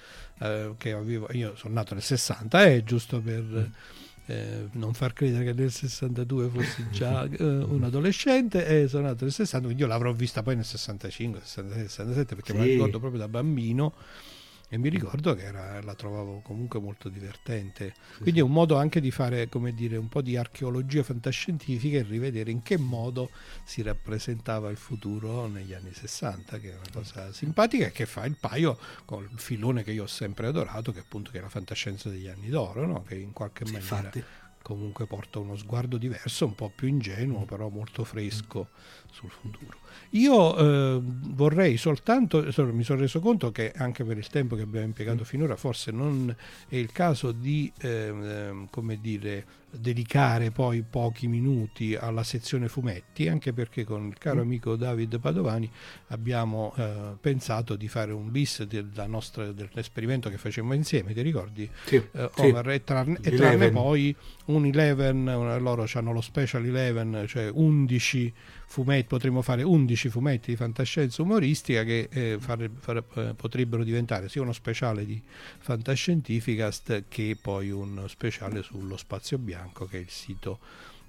eh, 0.41 0.75
che 0.77 0.93
avevo, 0.93 1.29
io 1.33 1.57
sono 1.57 1.73
nato 1.73 1.95
nel 1.95 2.03
60, 2.03 2.65
è 2.65 2.75
eh, 2.75 2.85
giusto 2.85 3.21
per... 3.21 3.43
Mm 3.43 4.01
eh, 4.33 4.69
non 4.73 4.95
far 4.95 5.13
credere 5.13 5.45
che 5.45 5.53
nel 5.53 5.71
62 5.71 6.49
fossi 6.49 6.87
già 6.91 7.25
eh, 7.25 7.45
un 7.45 7.83
adolescente 7.85 8.67
e 8.67 8.89
sono 8.89 9.05
nato 9.09 9.25
nel 9.25 9.33
60 9.33 9.67
quindi 9.67 9.83
io 9.83 9.89
l'avrò 9.89 10.13
vista 10.13 10.43
poi 10.43 10.55
nel 10.55 10.65
65 10.65 11.41
66 11.43 11.89
67 11.89 12.35
perché 12.35 12.53
sì. 12.53 12.59
me 12.59 12.65
la 12.65 12.73
ricordo 12.73 12.99
proprio 12.99 13.21
da 13.21 13.29
bambino 13.29 13.93
e 14.73 14.79
mi 14.79 14.89
ricordo 14.89 15.35
che 15.35 15.43
era, 15.43 15.83
la 15.83 15.95
trovavo 15.95 16.41
comunque 16.41 16.81
molto 16.81 17.11
divertente. 17.11 17.93
Quindi 18.23 18.41
è 18.41 18.43
un 18.43 18.53
modo 18.53 18.79
anche 18.79 19.03
di 19.03 19.11
fare, 19.11 19.51
come 19.51 19.75
dire, 19.75 19.99
un 19.99 20.09
po' 20.09 20.23
di 20.23 20.35
archeologia 20.35 21.03
fantascientifica 21.03 21.99
e 21.99 22.03
rivedere 22.05 22.51
in 22.51 22.63
che 22.63 22.79
modo 22.79 23.29
si 23.65 23.83
rappresentava 23.83 24.71
il 24.71 24.79
futuro 24.79 25.47
negli 25.47 25.75
anni 25.75 25.93
60, 25.93 26.59
che 26.59 26.71
è 26.71 26.75
una 26.75 26.89
cosa 26.91 27.31
simpatica 27.35 27.85
e 27.85 27.93
che 27.93 28.07
fa 28.07 28.25
il 28.25 28.39
paio 28.41 28.79
con 29.05 29.29
il 29.31 29.39
filone 29.39 29.83
che 29.83 29.93
io 29.93 30.05
ho 30.05 30.07
sempre 30.07 30.47
adorato, 30.47 30.91
che 30.91 31.01
appunto 31.01 31.31
che 31.31 31.37
è 31.37 31.43
la 31.43 31.51
fantascienza 31.51 32.09
degli 32.09 32.29
anni 32.29 32.49
d'oro, 32.49 32.87
no? 32.87 33.03
che 33.03 33.17
in 33.17 33.35
qualche 33.35 33.65
maniera... 33.65 33.83
Infatti. 33.83 34.25
comunque 34.63 35.07
porta 35.07 35.39
uno 35.39 35.55
sguardo 35.55 35.99
diverso, 35.99 36.47
un 36.47 36.55
po' 36.55 36.73
più 36.75 36.89
ingenuo, 36.89 37.45
però 37.45 37.69
molto 37.69 38.05
fresco 38.05 38.71
sul 39.13 39.31
futuro. 39.31 39.79
Io 40.11 40.57
eh, 40.57 41.01
vorrei 41.03 41.77
soltanto, 41.77 42.45
mi 42.73 42.83
sono 42.83 43.01
reso 43.01 43.21
conto 43.21 43.51
che 43.51 43.73
anche 43.75 44.05
per 44.05 44.19
il 44.19 44.27
tempo 44.29 44.57
che 44.57 44.63
abbiamo 44.63 44.87
impiegato 44.87 45.25
finora 45.25 45.57
forse 45.57 45.91
non 45.91 46.35
è 46.69 46.77
il 46.77 46.93
caso 46.93 47.33
di, 47.33 47.73
eh, 47.81 48.67
come 48.71 49.01
dire, 49.01 49.45
dedicare 49.71 50.51
poi 50.51 50.83
pochi 50.83 51.29
minuti 51.29 51.95
alla 51.95 52.25
sezione 52.25 52.69
fumetti, 52.69 53.29
anche 53.29 53.55
perché 53.55 53.85
con 53.85 54.07
il 54.07 54.19
caro 54.19 54.41
mm. 54.41 54.43
amico 54.43 54.77
David 54.77 55.19
Padovani 55.19 55.71
abbiamo 56.09 56.75
eh, 56.77 57.17
pensato 57.19 57.75
di 57.75 57.89
fare 57.89 58.13
un 58.13 58.31
bis 58.31 58.65
della 58.65 59.07
nostra, 59.07 59.51
dell'esperimento 59.51 60.29
che 60.29 60.37
facemmo 60.37 60.75
insieme, 60.75 61.15
ti 61.15 61.23
ricordi? 61.23 61.69
Sì, 61.87 61.97
eh, 61.97 62.31
Over, 62.37 62.67
sì. 62.67 62.73
E, 62.73 62.85
trarne, 62.85 63.19
e 63.23 63.31
trarne 63.31 63.71
poi 63.71 64.15
un 64.47 64.65
11, 64.65 65.59
loro 65.61 65.87
hanno 65.95 66.13
lo 66.13 66.21
special 66.21 66.65
11, 66.65 67.27
cioè 67.27 67.51
11 67.51 68.35
fumetti, 68.73 69.05
potremmo 69.05 69.43
fare 69.43 69.63
11 69.63 70.09
fumetti 70.09 70.51
di 70.53 70.57
fantascienza 70.57 71.21
umoristica 71.21 71.85
che 71.85 72.09
eh, 72.11 72.39
fare, 72.41 72.71
fare, 72.79 73.05
eh, 73.17 73.35
potrebbero 73.37 73.85
diventare 73.85 74.31
sia 74.31 74.41
uno 74.41 74.55
speciale 74.55 75.05
di 75.05 75.21
fantascientificast 75.59 77.05
che 77.09 77.37
poi 77.41 77.71
un 77.71 78.07
speciale 78.09 78.63
sullo 78.63 78.97
spazio 78.97 79.37
bianco 79.37 79.85
che 79.85 79.99
è 79.99 80.01
il 80.01 80.09
sito 80.09 80.59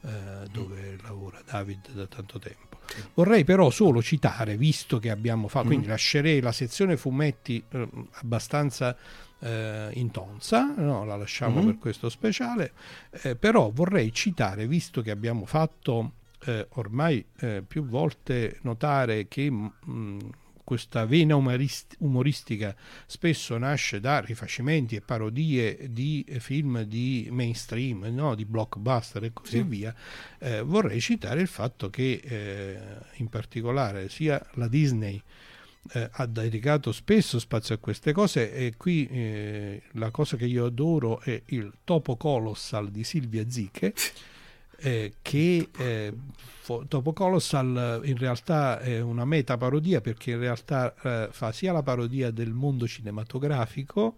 eh, 0.02 0.10
dove 0.52 0.98
lavora 1.04 1.42
David 1.50 1.92
da 1.94 2.06
tanto 2.06 2.38
tempo. 2.38 2.80
Vorrei 3.14 3.46
però 3.46 3.70
solo 3.70 4.02
citare, 4.02 4.58
visto 4.58 5.00
che 5.00 5.10
abbiamo 5.10 5.48
fatto, 5.48 5.64
mm. 5.64 5.70
quindi 5.70 5.88
lascerei 5.88 6.42
la 6.42 6.52
sezione 6.52 6.98
fumetti 6.98 7.64
eh, 7.70 7.88
abbastanza 8.16 8.94
eh, 9.40 9.90
in 9.94 10.12
tonza, 10.12 10.74
no, 10.76 11.06
la 11.06 11.16
lasciamo 11.16 11.62
mm. 11.62 11.66
per 11.66 11.78
questo 11.78 12.10
speciale, 12.10 12.74
eh, 13.22 13.38
però 13.38 13.72
vorrei 13.74 14.12
citare, 14.12 14.68
visto 14.68 15.02
che 15.02 15.12
abbiamo 15.12 15.46
fatto 15.46 16.16
eh, 16.46 16.68
ormai 16.72 17.26
eh, 17.40 17.64
più 17.66 17.86
volte 17.86 18.60
notare 18.62 19.28
che 19.28 19.50
mh, 19.50 19.74
mm, 19.90 20.20
questa 20.64 21.06
vena 21.06 21.36
umorist- 21.36 21.96
umoristica 22.00 22.76
spesso 23.06 23.58
nasce 23.58 24.00
da 24.00 24.20
rifacimenti 24.20 24.96
e 24.96 25.02
parodie 25.02 25.88
di 25.92 26.26
film 26.40 26.84
di 26.84 27.28
mainstream, 27.32 28.06
no? 28.06 28.34
di 28.34 28.46
blockbuster 28.46 29.26
e 29.26 29.34
così 29.34 29.58
sì. 29.58 29.64
via, 29.64 29.94
eh, 30.40 30.62
vorrei 30.62 31.02
citare 31.02 31.42
il 31.42 31.48
fatto 31.48 31.90
che 31.90 32.22
eh, 32.24 32.80
in 33.16 33.28
particolare 33.28 34.10
sia 34.10 34.44
la 34.54 34.68
Disney 34.68 35.22
eh, 35.92 36.10
ha 36.10 36.26
dedicato 36.26 36.94
spesso 36.94 37.40
spazio 37.40 37.76
a 37.76 37.78
queste 37.78 38.14
cose 38.14 38.54
e 38.54 38.76
qui 38.78 39.06
eh, 39.08 39.82
la 39.94 40.12
cosa 40.12 40.38
che 40.38 40.46
io 40.46 40.66
adoro 40.66 41.20
è 41.20 41.42
il 41.48 41.72
Topo 41.84 42.16
Colossal 42.16 42.90
di 42.90 43.04
Silvia 43.04 43.50
Ziche 43.50 43.94
eh, 44.84 45.14
che 45.22 45.70
eh, 45.78 46.14
Topo 46.88 47.14
Colossal 47.14 48.02
in 48.04 48.18
realtà 48.18 48.80
è 48.80 49.00
una 49.02 49.26
meta 49.26 49.58
parodia 49.58 50.02
perché 50.02 50.32
in 50.32 50.40
realtà 50.40 50.94
eh, 51.02 51.28
fa 51.32 51.52
sia 51.52 51.72
la 51.72 51.84
parodia 51.84 52.32
del 52.32 52.52
mondo 52.52 52.88
cinematografico 52.88 54.16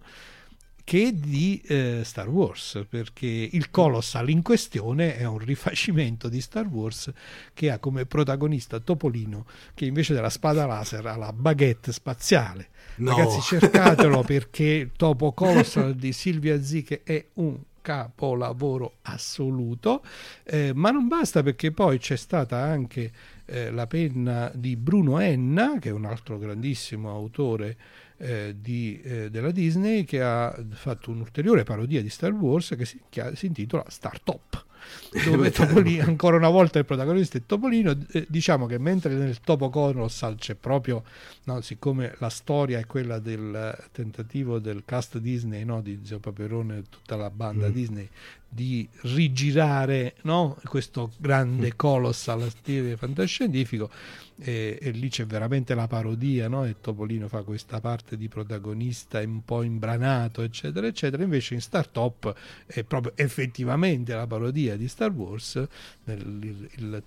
che 0.84 1.14
di 1.16 1.60
eh, 1.66 2.02
Star 2.04 2.30
Wars, 2.30 2.86
perché 2.88 3.26
il 3.26 3.72
Colossal 3.72 4.30
in 4.30 4.44
questione 4.44 5.18
è 5.18 5.26
un 5.26 5.40
rifacimento 5.40 6.30
di 6.30 6.40
Star 6.40 6.68
Wars 6.68 7.12
che 7.56 7.72
ha 7.72 7.80
come 7.80 8.06
protagonista 8.06 8.80
Topolino, 8.80 9.48
che 9.74 9.86
invece 9.86 10.14
della 10.14 10.30
spada 10.30 10.68
laser 10.68 11.06
ha 11.08 11.18
la 11.18 11.34
baguette 11.34 11.92
spaziale. 11.92 12.70
No. 12.98 13.18
Ragazzi, 13.18 13.42
cercatelo 13.42 14.22
perché 14.22 14.92
Topo 14.96 15.34
Colossal 15.34 15.96
di 15.96 16.14
Silvia 16.14 16.62
Ziche 16.62 17.02
è 17.04 17.26
un 17.34 17.58
capolavoro 17.86 18.96
assoluto, 19.04 20.04
eh, 20.44 20.72
ma 20.74 20.90
non 20.90 21.08
basta 21.08 21.44
perché 21.44 21.72
poi 21.72 22.00
c'è 22.00 22.16
stata 22.16 22.58
anche 22.58 23.12
eh, 23.46 23.70
la 23.70 23.86
penna 23.86 24.52
di 24.56 24.76
Bruno 24.76 25.20
Enna, 25.20 25.78
che 25.78 25.90
è 25.90 25.92
un 25.92 26.06
altro 26.06 26.40
grandissimo 26.40 27.12
autore 27.12 27.78
eh, 28.18 28.56
di, 28.60 29.00
eh, 29.04 29.30
della 29.30 29.52
Disney, 29.52 30.04
che 30.04 30.24
ha 30.24 30.60
fatto 30.72 31.12
un'ulteriore 31.12 31.62
parodia 31.62 32.02
di 32.02 32.10
Star 32.10 32.32
Wars 32.32 32.74
che 32.76 32.86
si, 32.86 33.00
che 33.08 33.36
si 33.36 33.46
intitola 33.46 33.86
Startup 33.88 34.65
dove 35.26 35.52
Topolino, 35.52 36.04
ancora 36.04 36.36
una 36.38 36.50
volta 36.50 36.80
il 36.80 36.86
protagonista 36.86 37.38
è 37.38 37.42
Topolino, 37.46 37.96
eh, 38.12 38.26
diciamo 38.30 38.66
che 38.66 38.78
mentre 38.78 39.14
nel 39.14 39.40
Topo 39.42 39.70
Colossal 39.70 40.36
c'è 40.36 40.56
proprio, 40.56 41.04
no, 41.44 41.62
siccome 41.62 42.16
la 42.20 42.30
storia 42.30 42.80
è 42.80 42.86
quella 42.86 43.20
del 43.20 43.78
tentativo 43.92 44.60
del 44.60 44.84
cast 44.86 45.18
Disney, 45.18 45.64
no, 45.64 45.82
di 45.82 46.00
Zio 46.04 46.20
Paperone 46.20 46.78
e 46.78 46.84
tutta 46.90 47.16
la 47.16 47.30
banda 47.30 47.70
mm. 47.70 47.72
Disney, 47.72 48.10
di 48.48 48.88
rigirare 49.02 50.16
no, 50.24 50.58
questo 50.64 51.12
grande 51.18 51.68
mm. 51.68 51.76
colossal 51.76 52.50
stile 52.50 52.96
fantascientifico, 52.96 53.90
e, 54.38 54.78
e, 54.82 54.92
lì 54.92 55.10
c'è 55.10 55.26
veramente 55.26 55.76
la 55.76 55.88
parodia, 55.88 56.48
no? 56.48 56.66
e 56.66 56.76
Topolino 56.80 57.28
fa 57.28 57.44
questa 57.44 57.80
parte 57.80 58.18
di 58.18 58.28
protagonista 58.28 59.20
un 59.20 59.44
po' 59.44 59.62
imbranato, 59.62 60.42
eccetera, 60.42 60.88
eccetera. 60.88 61.24
Invece 61.24 61.54
in 61.54 61.62
Startup 61.62 62.34
è 62.66 62.84
proprio 62.84 63.14
effettivamente 63.16 64.14
la 64.14 64.28
parodia 64.28 64.76
di 64.78 64.88
Star 64.88 65.12
Wars, 65.12 65.62
nel, 66.06 66.20
il, 66.20 66.70
il, 66.76 67.04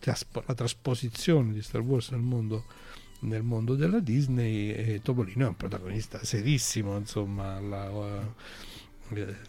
la 0.46 0.54
trasposizione 0.54 1.52
di 1.52 1.62
Star 1.62 1.80
Wars 1.80 2.10
nel 2.10 2.20
mondo 2.20 2.64
nel 3.20 3.42
mondo 3.42 3.74
della 3.74 3.98
Disney 3.98 4.70
e 4.70 5.00
Topolino 5.02 5.46
è 5.46 5.48
un 5.48 5.56
protagonista 5.56 6.22
serissimo 6.22 6.96
insomma 6.96 7.58
la, 7.58 7.90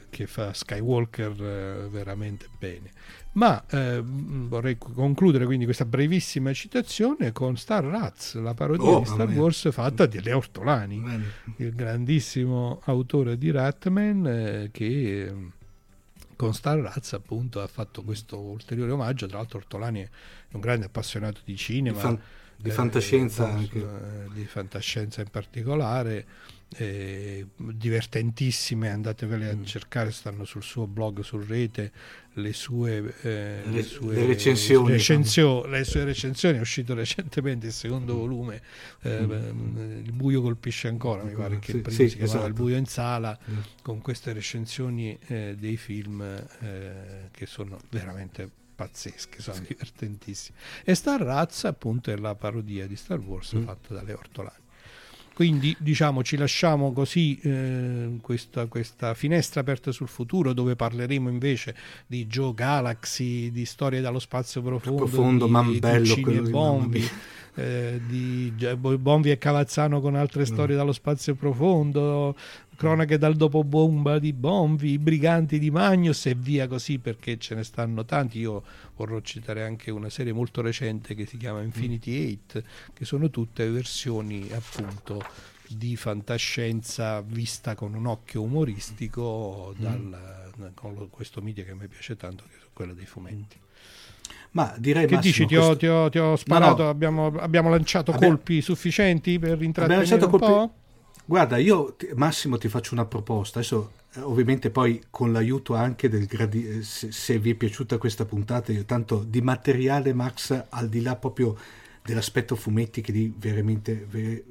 che 0.10 0.28
fa 0.28 0.54
Skywalker 0.54 1.32
uh, 1.32 1.90
veramente 1.90 2.48
bene 2.58 2.92
ma 3.32 3.64
eh, 3.70 4.02
vorrei 4.04 4.78
concludere 4.78 5.46
quindi 5.46 5.66
questa 5.66 5.86
brevissima 5.86 6.52
citazione 6.52 7.32
con 7.32 7.58
Star 7.58 7.84
Rats, 7.84 8.36
la 8.36 8.56
parodia 8.56 8.90
oh, 8.90 9.00
di 9.00 9.06
Star 9.06 9.30
Wars 9.30 9.72
fatta 9.72 10.08
di 10.08 10.20
Leo 10.22 10.38
Ortolani, 10.38 11.04
il 11.58 11.74
grandissimo 11.76 12.82
autore 12.86 13.38
di 13.38 13.52
Ratman 13.52 14.28
eh, 14.28 14.70
che 14.72 15.34
con 16.36 16.54
Star 16.54 16.80
Rats 16.80 17.14
appunto 17.14 17.62
ha 17.62 17.68
fatto 17.68 18.02
questo 18.02 18.40
ulteriore 18.40 18.92
omaggio. 18.92 19.28
Tra 19.28 19.38
l'altro 19.38 19.60
Ortolani 19.60 20.02
è 20.02 20.10
un 20.54 20.62
grande 20.62 20.88
appassionato 20.88 21.42
di 21.44 21.56
cinema. 21.56 21.98
Di, 21.98 22.02
fan- 22.02 22.22
di 22.56 22.72
fantascienza 22.72 23.48
eh, 23.48 23.52
anche. 23.52 23.88
Di 24.34 24.46
fantascienza 24.46 25.22
in 25.22 25.30
particolare 25.30 26.26
eh, 26.78 27.48
divertentissime, 27.56 28.90
andatevele 28.90 29.50
a 29.50 29.56
mm. 29.56 29.64
cercare, 29.64 30.12
stanno 30.12 30.46
sul 30.46 30.62
suo 30.62 30.86
blog, 30.86 31.22
sul 31.22 31.44
rete, 31.44 31.92
le 32.34 32.54
sue, 32.54 33.14
eh, 33.22 33.62
le, 33.66 33.72
le 33.72 33.84
sue 33.84 34.14
le 34.14 34.26
recensioni. 34.28 34.92
Recensio, 34.92 35.66
le 35.66 35.84
sue 35.84 36.04
recensioni, 36.04 36.58
è 36.58 36.62
uscito 36.62 36.94
recentemente 36.94 37.68
il 37.68 37.74
secondo 37.74 38.14
mm. 38.14 38.18
volume, 38.18 38.62
eh, 39.02 39.20
mm. 39.20 40.06
Il 40.06 40.12
buio 40.12 40.42
colpisce 40.42 40.88
ancora, 40.88 41.24
mi 41.24 41.34
pare 41.34 41.60
che 41.60 41.72
sì, 41.72 41.78
prima 41.80 41.98
sì, 41.98 42.10
si 42.10 42.16
chiamava 42.18 42.38
esatto. 42.38 42.48
Il 42.48 42.54
buio 42.54 42.78
in 42.78 42.86
sala, 42.86 43.38
mm. 43.50 43.58
con 43.82 44.02
queste 44.02 44.34
recensioni 44.34 45.18
eh, 45.28 45.56
dei 45.58 45.78
film 45.78 46.22
eh, 46.22 47.30
che 47.32 47.46
sono 47.46 47.80
veramente 47.90 48.50
pazzesche, 48.76 49.42
sono 49.42 49.60
divertentissime. 49.68 50.58
E 50.84 50.94
Star 50.94 51.20
Razza 51.20 51.68
appunto 51.68 52.12
è 52.12 52.16
la 52.16 52.36
parodia 52.36 52.88
di 52.88 52.96
Star 52.96 53.20
Wars 53.20 53.56
mm. 53.56 53.64
fatta 53.64 53.94
dalle 53.96 54.14
Ortolani. 54.14 54.68
Quindi 55.40 55.74
diciamo 55.80 56.22
ci 56.22 56.36
lasciamo 56.36 56.92
così 56.92 57.40
eh, 57.42 58.18
questa, 58.20 58.66
questa, 58.66 59.14
finestra 59.14 59.62
aperta 59.62 59.90
sul 59.94 60.10
futuro 60.10 60.52
dove 60.52 60.76
parleremo 60.76 61.30
invece 61.30 61.74
di 62.08 62.28
Joe 62.28 62.54
Galaxy, 62.54 63.50
di 63.50 63.64
storie 63.64 64.02
dallo 64.02 64.20
spazio 64.20 64.62
profondo, 64.62 65.06
profondo 65.06 65.46
di 65.46 65.52
man 65.52 65.80
bello, 65.80 66.14
e 66.14 66.42
Bombi. 66.42 67.10
Eh, 67.56 68.02
di 68.06 68.54
Bombi 68.78 69.32
e 69.32 69.38
Cavazzano 69.38 70.02
con 70.02 70.16
altre 70.16 70.42
mm. 70.42 70.46
storie 70.46 70.76
dallo 70.76 70.92
spazio 70.92 71.36
profondo, 71.36 72.36
cronache 72.76 73.18
dal 73.18 73.36
dopo 73.36 73.64
bomba 73.64 74.20
di 74.20 74.34
Bombi, 74.34 74.92
i 74.92 74.98
briganti 75.00 75.58
di 75.58 75.72
Magnus 75.72 76.26
e 76.26 76.36
via 76.36 76.68
così 76.68 77.00
perché 77.00 77.38
ce 77.38 77.56
ne 77.56 77.64
stanno 77.64 78.04
tanti. 78.04 78.40
Io 78.40 78.64
vorrò 79.00 79.22
citare 79.22 79.64
anche 79.64 79.92
una 79.92 80.10
serie 80.10 80.34
molto 80.34 80.62
recente 80.62 81.16
che 81.16 81.26
si 81.26 81.38
chiama 81.38 81.62
Infinity 81.62 82.38
8, 82.46 82.64
che 82.94 83.06
sono 83.06 83.30
tutte 83.30 83.70
versioni 83.70 84.50
appunto 84.52 85.24
di 85.68 85.96
fantascienza 85.96 87.22
vista 87.22 87.76
con 87.76 87.94
un 87.94 88.08
occhio 88.08 88.42
umoristico 88.42 89.74
mm. 89.78 89.82
dal, 89.82 90.52
mm. 90.60 90.66
con 90.74 91.10
questo 91.10 91.42
media 91.42 91.64
che 91.64 91.72
a 91.72 91.76
me 91.76 91.88
piace 91.88 92.18
tanto, 92.18 92.44
che 92.50 92.56
è 92.56 92.68
quello 92.74 92.94
dei 92.94 93.06
fumetti. 93.06 93.58
Ma 94.52 94.74
direi 94.78 95.06
che 95.06 95.16
Massimo, 95.16 95.32
dici? 95.32 95.46
Ti 95.46 95.56
ho, 95.56 95.60
questo... 95.60 95.78
ti, 95.78 95.88
ho, 95.88 96.10
ti 96.10 96.20
ho, 96.20 96.36
sparato, 96.36 96.78
no, 96.78 96.84
no. 96.84 96.90
Abbiamo, 96.90 97.28
abbiamo, 97.38 97.70
lanciato 97.70 98.12
Abbiamo... 98.12 98.36
colpi 98.36 98.62
sufficienti 98.62 99.40
per 99.40 99.62
intrattenere 99.62 100.14
un 100.14 100.30
colpi... 100.30 100.46
po'? 100.46 100.74
Guarda, 101.24 101.58
io 101.58 101.96
Massimo 102.16 102.58
ti 102.58 102.68
faccio 102.68 102.96
una 102.96 103.06
proposta. 103.06 103.60
Adesso, 103.60 103.92
ovviamente, 104.16 104.70
poi 104.70 105.02
con 105.10 105.32
l'aiuto 105.32 105.76
anche 105.76 106.10
del 106.10 106.26
gradi- 106.26 106.68
eh, 106.68 106.84
se, 106.84 107.12
se, 107.12 107.40
vi 107.40 107.52
è 107.52 107.56
piaciuta 107.56 107.98
questa 107.98 108.26
puntata, 108.26 108.72
io 108.72 108.86
tanto 108.86 109.24
di 109.24 109.42
materiale 109.42 110.14
Max, 110.14 110.66
al 110.70 110.90
di 110.90 111.02
là 111.02 111.16
proprio 111.16 111.56
dell'aspetto 112.04 112.56
fumetti 112.56 113.02
che 113.02 113.12
di 113.12 113.34
veramente 113.38 114.06
ver- 114.10 114.44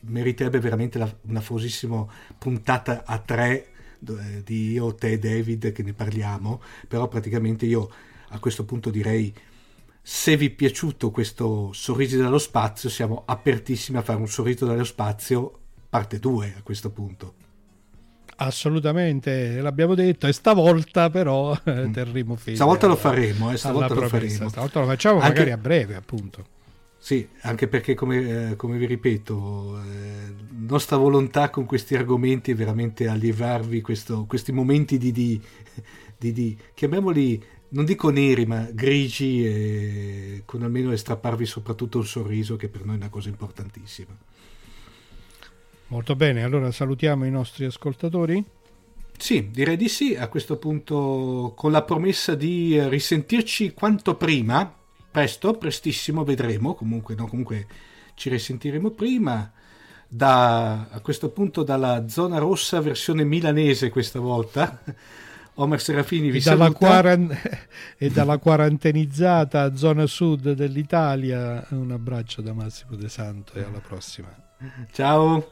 meriterebbe 0.00 0.60
veramente 0.60 0.98
la, 0.98 1.14
una 1.22 1.40
famosissima 1.40 2.06
puntata 2.38 3.04
a 3.04 3.18
tre 3.18 3.72
eh, 4.06 4.42
di 4.44 4.72
io, 4.72 4.94
te 4.94 5.12
e 5.12 5.18
David 5.18 5.72
che 5.72 5.82
ne 5.82 5.92
parliamo, 5.92 6.62
però 6.88 7.08
praticamente 7.08 7.66
io 7.66 7.90
a 8.28 8.38
questo 8.38 8.64
punto 8.64 8.90
direi 8.90 9.32
se 10.00 10.36
vi 10.36 10.46
è 10.46 10.50
piaciuto 10.50 11.10
questo 11.10 11.70
Sorrisi 11.72 12.16
dallo 12.16 12.38
spazio 12.38 12.88
siamo 12.88 13.22
apertissimi 13.24 13.98
a 13.98 14.02
fare 14.02 14.18
un 14.18 14.28
sorriso 14.28 14.66
dallo 14.66 14.84
spazio 14.84 15.60
parte 15.88 16.18
2 16.18 16.54
a 16.58 16.62
questo 16.62 16.90
punto. 16.90 17.41
Assolutamente, 18.44 19.60
l'abbiamo 19.60 19.94
detto 19.94 20.26
e 20.26 20.32
stavolta 20.32 21.10
però 21.10 21.56
eh, 21.64 21.86
mm. 21.86 21.92
terremo 21.92 22.34
fede. 22.34 22.56
Stavolta 22.56 22.88
lo 22.88 22.96
faremo, 22.96 23.52
eh, 23.52 23.56
stavolta 23.56 23.94
lo 23.94 24.08
faremo. 24.08 24.48
Stavolta 24.48 24.80
lo 24.80 24.86
facciamo 24.86 25.20
anche, 25.20 25.28
magari 25.28 25.50
a 25.52 25.56
breve 25.56 25.94
appunto. 25.94 26.44
Sì, 26.98 27.28
anche 27.42 27.68
perché 27.68 27.94
come, 27.94 28.50
eh, 28.50 28.56
come 28.56 28.78
vi 28.78 28.86
ripeto, 28.86 29.80
eh, 29.80 30.34
nostra 30.50 30.96
volontà 30.96 31.50
con 31.50 31.66
questi 31.66 31.94
argomenti 31.94 32.50
è 32.50 32.54
veramente 32.54 33.06
allievarvi 33.06 33.80
questo, 33.80 34.24
questi 34.26 34.50
momenti 34.50 34.98
di, 34.98 35.12
di, 35.12 35.40
di, 36.16 36.32
di, 36.32 36.58
chiamiamoli, 36.74 37.42
non 37.70 37.84
dico 37.84 38.10
neri, 38.10 38.44
ma 38.44 38.68
grigi, 38.72 39.46
e 39.46 40.42
con 40.44 40.62
almeno 40.62 40.94
strapparvi 40.94 41.46
soprattutto 41.46 41.98
un 41.98 42.06
sorriso 42.06 42.56
che 42.56 42.68
per 42.68 42.84
noi 42.84 42.94
è 42.94 42.98
una 42.98 43.08
cosa 43.08 43.28
importantissima. 43.28 44.16
Molto 45.92 46.16
bene, 46.16 46.42
allora 46.42 46.72
salutiamo 46.72 47.26
i 47.26 47.30
nostri 47.30 47.66
ascoltatori. 47.66 48.42
Sì, 49.18 49.50
direi 49.50 49.76
di 49.76 49.90
sì, 49.90 50.16
a 50.16 50.28
questo 50.28 50.56
punto 50.56 51.52
con 51.54 51.70
la 51.70 51.82
promessa 51.82 52.34
di 52.34 52.80
risentirci 52.88 53.74
quanto 53.74 54.14
prima, 54.14 54.74
presto, 55.10 55.52
prestissimo, 55.52 56.24
vedremo, 56.24 56.72
comunque, 56.72 57.14
no, 57.14 57.26
comunque 57.26 57.66
ci 58.14 58.30
risentiremo 58.30 58.88
prima. 58.92 59.52
Da, 60.08 60.88
a 60.88 61.00
questo 61.00 61.28
punto 61.28 61.62
dalla 61.62 62.08
zona 62.08 62.38
rossa 62.38 62.80
versione 62.80 63.24
milanese 63.24 63.90
questa 63.90 64.18
volta. 64.18 64.82
Omar 65.56 65.78
Serafini 65.78 66.30
vi 66.30 66.38
e 66.38 66.40
saluta. 66.40 66.64
Dalla 66.64 66.74
quarant- 66.74 67.68
e 67.98 68.08
dalla 68.08 68.38
quarantenizzata 68.38 69.76
zona 69.76 70.06
sud 70.06 70.52
dell'Italia 70.52 71.66
un 71.68 71.90
abbraccio 71.90 72.40
da 72.40 72.54
Massimo 72.54 72.96
De 72.96 73.10
Santo 73.10 73.52
e 73.58 73.62
alla 73.62 73.80
prossima. 73.80 74.34
Ciao. 74.90 75.51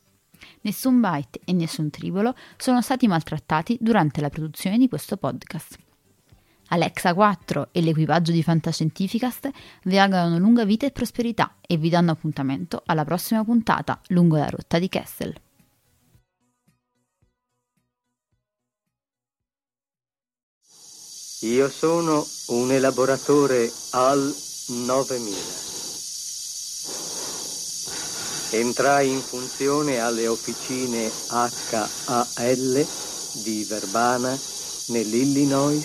Nessun 0.61 0.99
byte 0.99 1.39
e 1.43 1.53
nessun 1.53 1.89
tribolo 1.89 2.35
sono 2.57 2.81
stati 2.81 3.07
maltrattati 3.07 3.77
durante 3.81 4.21
la 4.21 4.29
produzione 4.29 4.77
di 4.77 4.87
questo 4.87 5.17
podcast. 5.17 5.77
Alexa 6.67 7.13
4 7.13 7.69
e 7.71 7.81
l'equipaggio 7.81 8.31
di 8.31 8.43
Fantascientificast 8.43 9.49
vi 9.83 9.97
augurano 9.97 10.37
lunga 10.37 10.63
vita 10.63 10.85
e 10.85 10.91
prosperità 10.91 11.55
e 11.61 11.77
vi 11.77 11.89
danno 11.89 12.11
appuntamento 12.11 12.81
alla 12.85 13.03
prossima 13.03 13.43
puntata 13.43 13.99
lungo 14.07 14.37
la 14.37 14.49
rotta 14.49 14.79
di 14.79 14.87
Kessel. 14.87 15.33
Io 21.41 21.69
sono 21.69 22.23
un 22.49 22.71
elaboratore 22.71 23.69
AL 23.93 24.33
9000. 24.85 25.70
Entrai 28.53 29.09
in 29.09 29.21
funzione 29.21 30.01
alle 30.01 30.27
officine 30.27 31.09
HAL 31.27 32.85
di 33.31 33.63
Verbana, 33.63 34.37
nell'Illinois, 34.87 35.81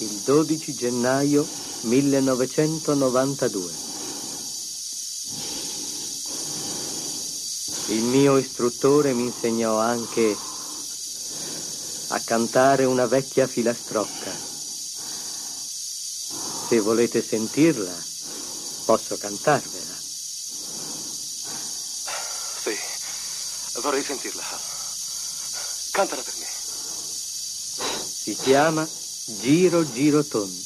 il 0.00 0.20
12 0.24 0.74
gennaio 0.74 1.46
1992. 1.80 3.72
Il 7.88 8.02
mio 8.02 8.36
istruttore 8.36 9.14
mi 9.14 9.24
insegnò 9.24 9.78
anche 9.78 10.36
a 12.08 12.20
cantare 12.20 12.84
una 12.84 13.06
vecchia 13.06 13.46
filastrocca. 13.46 14.32
Se 16.68 16.78
volete 16.80 17.22
sentirla, 17.22 17.94
posso 18.84 19.16
cantarvela. 19.16 19.85
Vorrei 23.86 24.02
sentirla. 24.02 24.42
Cantala 25.92 26.20
per 26.20 26.34
me. 26.40 26.46
Si 28.20 28.34
chiama 28.34 28.84
Giro 29.40 29.88
Giro 29.92 30.24
Tondo. 30.24 30.65